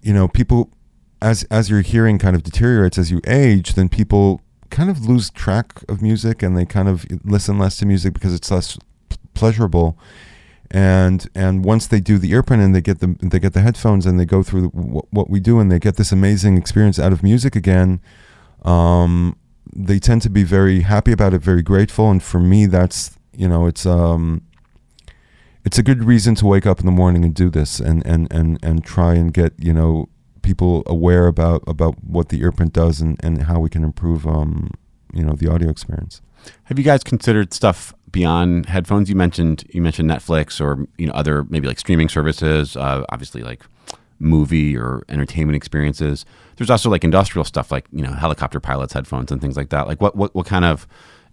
you 0.00 0.12
know 0.12 0.28
people, 0.28 0.70
as 1.20 1.44
as 1.44 1.68
your 1.68 1.80
hearing 1.80 2.18
kind 2.18 2.36
of 2.36 2.42
deteriorates 2.42 2.98
as 2.98 3.10
you 3.10 3.20
age, 3.26 3.74
then 3.74 3.88
people 3.88 4.40
kind 4.70 4.90
of 4.90 5.06
lose 5.06 5.30
track 5.30 5.82
of 5.88 6.02
music 6.02 6.42
and 6.42 6.56
they 6.56 6.64
kind 6.64 6.88
of 6.88 7.06
listen 7.24 7.58
less 7.58 7.76
to 7.76 7.86
music 7.86 8.14
because 8.14 8.34
it's 8.34 8.50
less 8.50 8.78
pleasurable. 9.34 9.98
And 10.70 11.28
and 11.34 11.64
once 11.64 11.86
they 11.86 12.00
do 12.00 12.18
the 12.18 12.32
earprint 12.32 12.64
and 12.64 12.74
they 12.74 12.80
get 12.80 13.00
the 13.00 13.16
they 13.20 13.38
get 13.38 13.52
the 13.52 13.60
headphones 13.60 14.06
and 14.06 14.18
they 14.18 14.24
go 14.24 14.42
through 14.42 14.62
the, 14.62 14.68
what, 14.68 15.06
what 15.10 15.30
we 15.30 15.40
do 15.40 15.60
and 15.60 15.70
they 15.70 15.78
get 15.78 15.96
this 15.96 16.12
amazing 16.12 16.56
experience 16.56 16.98
out 16.98 17.12
of 17.12 17.22
music 17.22 17.54
again. 17.54 18.00
Um, 18.62 19.36
they 19.74 19.98
tend 19.98 20.22
to 20.22 20.30
be 20.30 20.42
very 20.42 20.80
happy 20.80 21.12
about 21.12 21.34
it, 21.34 21.40
very 21.40 21.62
grateful, 21.62 22.10
and 22.10 22.22
for 22.22 22.40
me, 22.40 22.66
that's 22.66 23.16
you 23.38 23.48
know, 23.48 23.66
it's 23.66 23.86
um, 23.86 24.42
it's 25.64 25.78
a 25.78 25.82
good 25.82 26.04
reason 26.04 26.34
to 26.36 26.46
wake 26.46 26.66
up 26.66 26.80
in 26.80 26.86
the 26.86 26.92
morning 26.92 27.24
and 27.24 27.34
do 27.34 27.50
this 27.50 27.80
and 27.80 28.04
and 28.06 28.32
and 28.32 28.58
and 28.62 28.84
try 28.84 29.14
and 29.14 29.32
get 29.32 29.52
you 29.58 29.72
know 29.72 30.08
people 30.42 30.82
aware 30.86 31.26
about 31.26 31.62
about 31.66 32.02
what 32.04 32.28
the 32.28 32.40
earprint 32.40 32.72
does 32.72 33.00
and 33.00 33.18
and 33.22 33.42
how 33.44 33.58
we 33.58 33.68
can 33.68 33.82
improve 33.84 34.26
um, 34.26 34.70
you 35.16 35.24
know, 35.24 35.32
the 35.32 35.48
audio 35.50 35.70
experience. 35.70 36.20
Have 36.64 36.78
you 36.78 36.84
guys 36.84 37.02
considered 37.02 37.52
stuff 37.52 37.94
beyond 38.12 38.66
headphones? 38.66 39.08
You 39.08 39.16
mentioned 39.16 39.64
you 39.70 39.82
mentioned 39.82 40.08
Netflix 40.10 40.60
or 40.60 40.86
you 40.98 41.06
know 41.06 41.12
other 41.14 41.44
maybe 41.44 41.66
like 41.66 41.78
streaming 41.78 42.08
services. 42.08 42.76
Uh, 42.76 43.04
obviously, 43.08 43.42
like 43.42 43.64
movie 44.18 44.76
or 44.76 45.04
entertainment 45.08 45.56
experiences. 45.56 46.24
There's 46.56 46.70
also 46.70 46.90
like 46.90 47.04
industrial 47.04 47.44
stuff, 47.44 47.72
like 47.72 47.86
you 47.90 48.02
know 48.02 48.12
helicopter 48.12 48.60
pilots 48.60 48.92
headphones 48.92 49.32
and 49.32 49.40
things 49.40 49.56
like 49.56 49.70
that. 49.70 49.88
Like 49.88 50.00
what 50.00 50.14
what 50.16 50.34
what 50.34 50.46
kind 50.46 50.64
of 50.64 50.86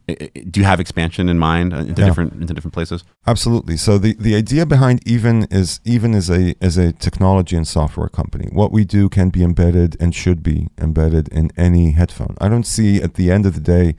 do 0.07 0.59
you 0.59 0.65
have 0.65 0.79
expansion 0.79 1.29
in 1.29 1.39
mind 1.39 1.73
uh, 1.73 1.77
into 1.77 2.01
yeah. 2.01 2.07
different 2.07 2.33
into 2.33 2.53
different 2.53 2.73
places? 2.73 3.03
Absolutely. 3.25 3.77
So 3.77 3.97
the 3.97 4.15
the 4.19 4.35
idea 4.35 4.65
behind 4.65 5.05
even 5.07 5.47
is 5.49 5.79
even 5.85 6.13
as 6.13 6.29
a 6.29 6.55
as 6.61 6.77
a 6.77 6.91
technology 6.91 7.55
and 7.55 7.67
software 7.67 8.09
company. 8.09 8.49
What 8.51 8.71
we 8.71 8.83
do 8.83 9.07
can 9.07 9.29
be 9.29 9.43
embedded 9.43 9.95
and 10.01 10.13
should 10.13 10.43
be 10.43 10.67
embedded 10.77 11.29
in 11.29 11.51
any 11.55 11.91
headphone. 11.91 12.35
I 12.41 12.49
don't 12.49 12.67
see 12.67 13.01
at 13.01 13.13
the 13.13 13.31
end 13.31 13.45
of 13.45 13.53
the 13.53 13.61
day 13.61 13.95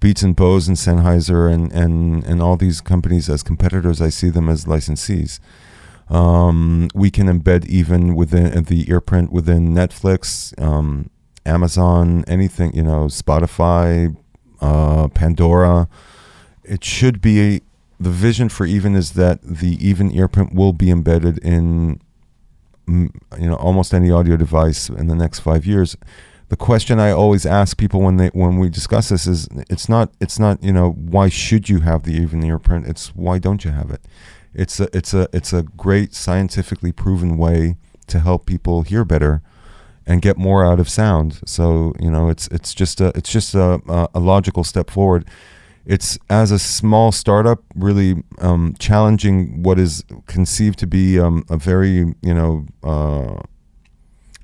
beats 0.00 0.22
and 0.22 0.34
bose 0.34 0.66
and 0.66 0.76
sennheiser 0.76 1.52
and 1.52 1.72
and 1.72 2.24
and 2.24 2.42
all 2.42 2.56
these 2.56 2.80
companies 2.80 3.30
as 3.30 3.44
competitors. 3.44 4.02
I 4.02 4.08
see 4.08 4.30
them 4.30 4.48
as 4.48 4.64
licensees. 4.64 5.38
Um, 6.10 6.88
we 6.94 7.10
can 7.10 7.26
embed 7.26 7.66
even 7.66 8.16
within 8.16 8.64
the 8.64 8.86
earprint 8.86 9.30
within 9.30 9.74
netflix 9.74 10.58
um, 10.58 11.10
amazon 11.44 12.24
anything 12.26 12.74
you 12.74 12.82
know 12.82 13.08
spotify 13.08 14.16
uh, 14.60 15.08
Pandora. 15.08 15.88
It 16.64 16.84
should 16.84 17.20
be 17.20 17.62
the 18.00 18.10
vision 18.10 18.48
for 18.48 18.66
Even 18.66 18.94
is 18.94 19.12
that 19.12 19.40
the 19.42 19.76
Even 19.86 20.10
earprint 20.10 20.54
will 20.54 20.72
be 20.72 20.90
embedded 20.90 21.38
in 21.38 22.00
you 22.86 23.10
know 23.48 23.56
almost 23.56 23.92
any 23.92 24.10
audio 24.10 24.36
device 24.36 24.88
in 24.88 25.08
the 25.08 25.14
next 25.14 25.40
five 25.40 25.66
years. 25.66 25.96
The 26.48 26.56
question 26.56 26.98
I 26.98 27.10
always 27.10 27.44
ask 27.44 27.76
people 27.76 28.00
when 28.00 28.16
they 28.16 28.28
when 28.28 28.58
we 28.58 28.70
discuss 28.70 29.10
this 29.10 29.26
is 29.26 29.48
it's 29.68 29.88
not 29.88 30.12
it's 30.20 30.38
not 30.38 30.62
you 30.62 30.72
know 30.72 30.92
why 30.92 31.28
should 31.28 31.68
you 31.68 31.80
have 31.80 32.04
the 32.04 32.14
Even 32.14 32.40
earprint? 32.42 32.88
It's 32.88 33.08
why 33.14 33.38
don't 33.38 33.64
you 33.64 33.72
have 33.72 33.90
it? 33.90 34.00
It's 34.54 34.80
a 34.80 34.88
it's 34.96 35.12
a 35.12 35.28
it's 35.32 35.52
a 35.52 35.62
great 35.62 36.14
scientifically 36.14 36.92
proven 36.92 37.36
way 37.36 37.76
to 38.06 38.20
help 38.20 38.46
people 38.46 38.82
hear 38.82 39.04
better 39.04 39.42
and 40.08 40.22
get 40.22 40.38
more 40.38 40.64
out 40.64 40.80
of 40.80 40.88
sound. 40.88 41.38
So 41.44 41.92
you 42.00 42.10
know, 42.10 42.30
it's 42.30 42.48
it's 42.48 42.74
just 42.74 43.00
a 43.00 43.12
it's 43.14 43.30
just 43.30 43.54
a, 43.54 44.08
a 44.14 44.18
logical 44.18 44.64
step 44.64 44.90
forward. 44.90 45.28
It's 45.84 46.18
as 46.28 46.50
a 46.50 46.58
small 46.58 47.12
startup, 47.12 47.62
really 47.74 48.22
um, 48.38 48.74
challenging 48.78 49.62
what 49.62 49.78
is 49.78 50.04
conceived 50.26 50.78
to 50.80 50.86
be 50.86 51.20
um, 51.20 51.44
a 51.48 51.56
very 51.56 52.14
you 52.22 52.34
know. 52.34 52.66
Uh, 52.82 53.42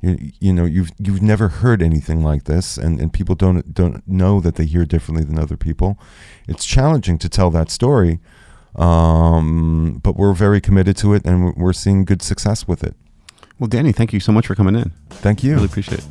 you, 0.02 0.52
know 0.52 0.66
you've 0.66 0.90
you've 0.98 1.22
never 1.22 1.48
heard 1.48 1.80
anything 1.80 2.22
like 2.22 2.44
this 2.44 2.76
and, 2.76 3.00
and 3.00 3.10
people 3.14 3.34
don't 3.34 3.72
don't 3.72 4.06
know 4.06 4.38
that 4.38 4.56
they 4.56 4.66
hear 4.66 4.84
differently 4.84 5.24
than 5.24 5.38
other 5.38 5.56
people 5.56 5.98
it's 6.46 6.66
challenging 6.66 7.16
to 7.16 7.26
tell 7.26 7.48
that 7.48 7.70
story 7.70 8.20
um, 8.76 10.00
but 10.02 10.14
we're 10.14 10.34
very 10.34 10.60
committed 10.60 10.94
to 10.98 11.14
it 11.14 11.24
and 11.24 11.56
we're 11.56 11.72
seeing 11.72 12.04
good 12.04 12.20
success 12.20 12.68
with 12.68 12.84
it 12.84 12.94
well, 13.58 13.68
Danny, 13.68 13.92
thank 13.92 14.12
you 14.12 14.20
so 14.20 14.32
much 14.32 14.46
for 14.46 14.54
coming 14.54 14.74
in. 14.74 14.90
Thank 15.10 15.44
you. 15.44 15.54
Really 15.54 15.66
appreciate 15.66 16.00
it. 16.00 16.04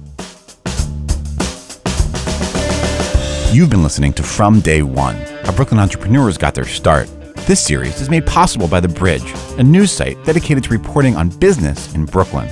You've 3.54 3.70
been 3.70 3.84
listening 3.84 4.14
to 4.14 4.24
From 4.24 4.62
Day 4.62 4.82
One, 4.82 5.16
how 5.44 5.52
Brooklyn 5.56 5.80
entrepreneurs 5.80 6.40
got 6.40 6.56
their 6.56 6.66
start. 6.66 7.08
This 7.46 7.60
series 7.60 8.02
is 8.02 8.10
made 8.10 8.26
possible 8.26 8.68
by 8.68 8.80
The 8.80 8.88
Bridge, 8.88 9.32
a 9.60 9.64
news 9.64 9.92
site 9.92 10.18
dedicated 10.26 10.64
to 10.64 10.72
reporting 10.72 11.16
on 11.16 11.30
business 11.30 11.94
in 11.94 12.06
Brooklyn, 12.06 12.48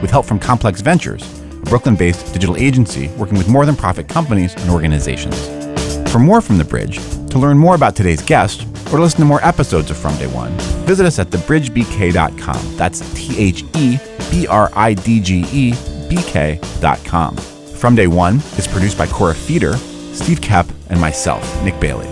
with 0.00 0.10
help 0.12 0.26
from 0.26 0.38
Complex 0.38 0.80
Ventures, 0.80 1.22
a 1.54 1.64
Brooklyn 1.64 1.96
based 1.96 2.32
digital 2.32 2.56
agency 2.56 3.08
working 3.16 3.36
with 3.36 3.48
more 3.48 3.66
than 3.66 3.74
profit 3.74 4.06
companies 4.08 4.54
and 4.54 4.70
organizations. 4.70 5.34
For 6.12 6.20
more 6.20 6.40
from 6.40 6.58
The 6.58 6.64
Bridge, 6.64 6.98
to 7.30 7.38
learn 7.38 7.58
more 7.58 7.74
about 7.74 7.96
today's 7.96 8.22
guest, 8.22 8.62
or 8.88 8.98
to 8.98 9.02
listen 9.02 9.18
to 9.20 9.26
more 9.26 9.44
episodes 9.44 9.90
of 9.90 9.96
From 9.96 10.16
Day 10.18 10.28
One, 10.28 10.52
visit 10.86 11.04
us 11.04 11.18
at 11.18 11.30
thebridgebk.com. 11.30 12.76
That's 12.76 13.00
T 13.14 13.36
H 13.36 13.64
E 13.74 13.98
B 14.30 14.46
R 14.46 14.70
I 14.74 14.94
D 14.94 15.20
G 15.20 15.44
E 15.52 15.74
B 16.08 16.16
K.com. 16.22 17.36
From 17.36 17.94
Day 17.94 18.06
One 18.06 18.36
is 18.56 18.66
produced 18.66 18.96
by 18.96 19.06
Cora 19.06 19.34
Feeder, 19.34 19.76
Steve 20.14 20.40
Kep, 20.40 20.66
and 20.88 21.00
myself, 21.00 21.42
Nick 21.62 21.78
Bailey. 21.80 22.08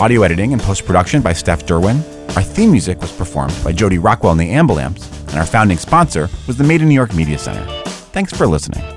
Audio 0.00 0.22
editing 0.22 0.52
and 0.52 0.62
post 0.62 0.84
production 0.86 1.22
by 1.22 1.32
Steph 1.32 1.66
Derwin. 1.66 2.02
Our 2.36 2.42
theme 2.42 2.72
music 2.72 3.00
was 3.00 3.12
performed 3.12 3.54
by 3.62 3.72
Jody 3.72 3.98
Rockwell 3.98 4.32
and 4.32 4.40
the 4.40 4.50
Ambulamps, 4.50 5.08
and 5.28 5.36
our 5.36 5.46
founding 5.46 5.78
sponsor 5.78 6.28
was 6.46 6.56
the 6.56 6.64
Made 6.64 6.82
in 6.82 6.88
New 6.88 6.94
York 6.94 7.14
Media 7.14 7.38
Center. 7.38 7.64
Thanks 8.12 8.32
for 8.32 8.46
listening. 8.46 8.93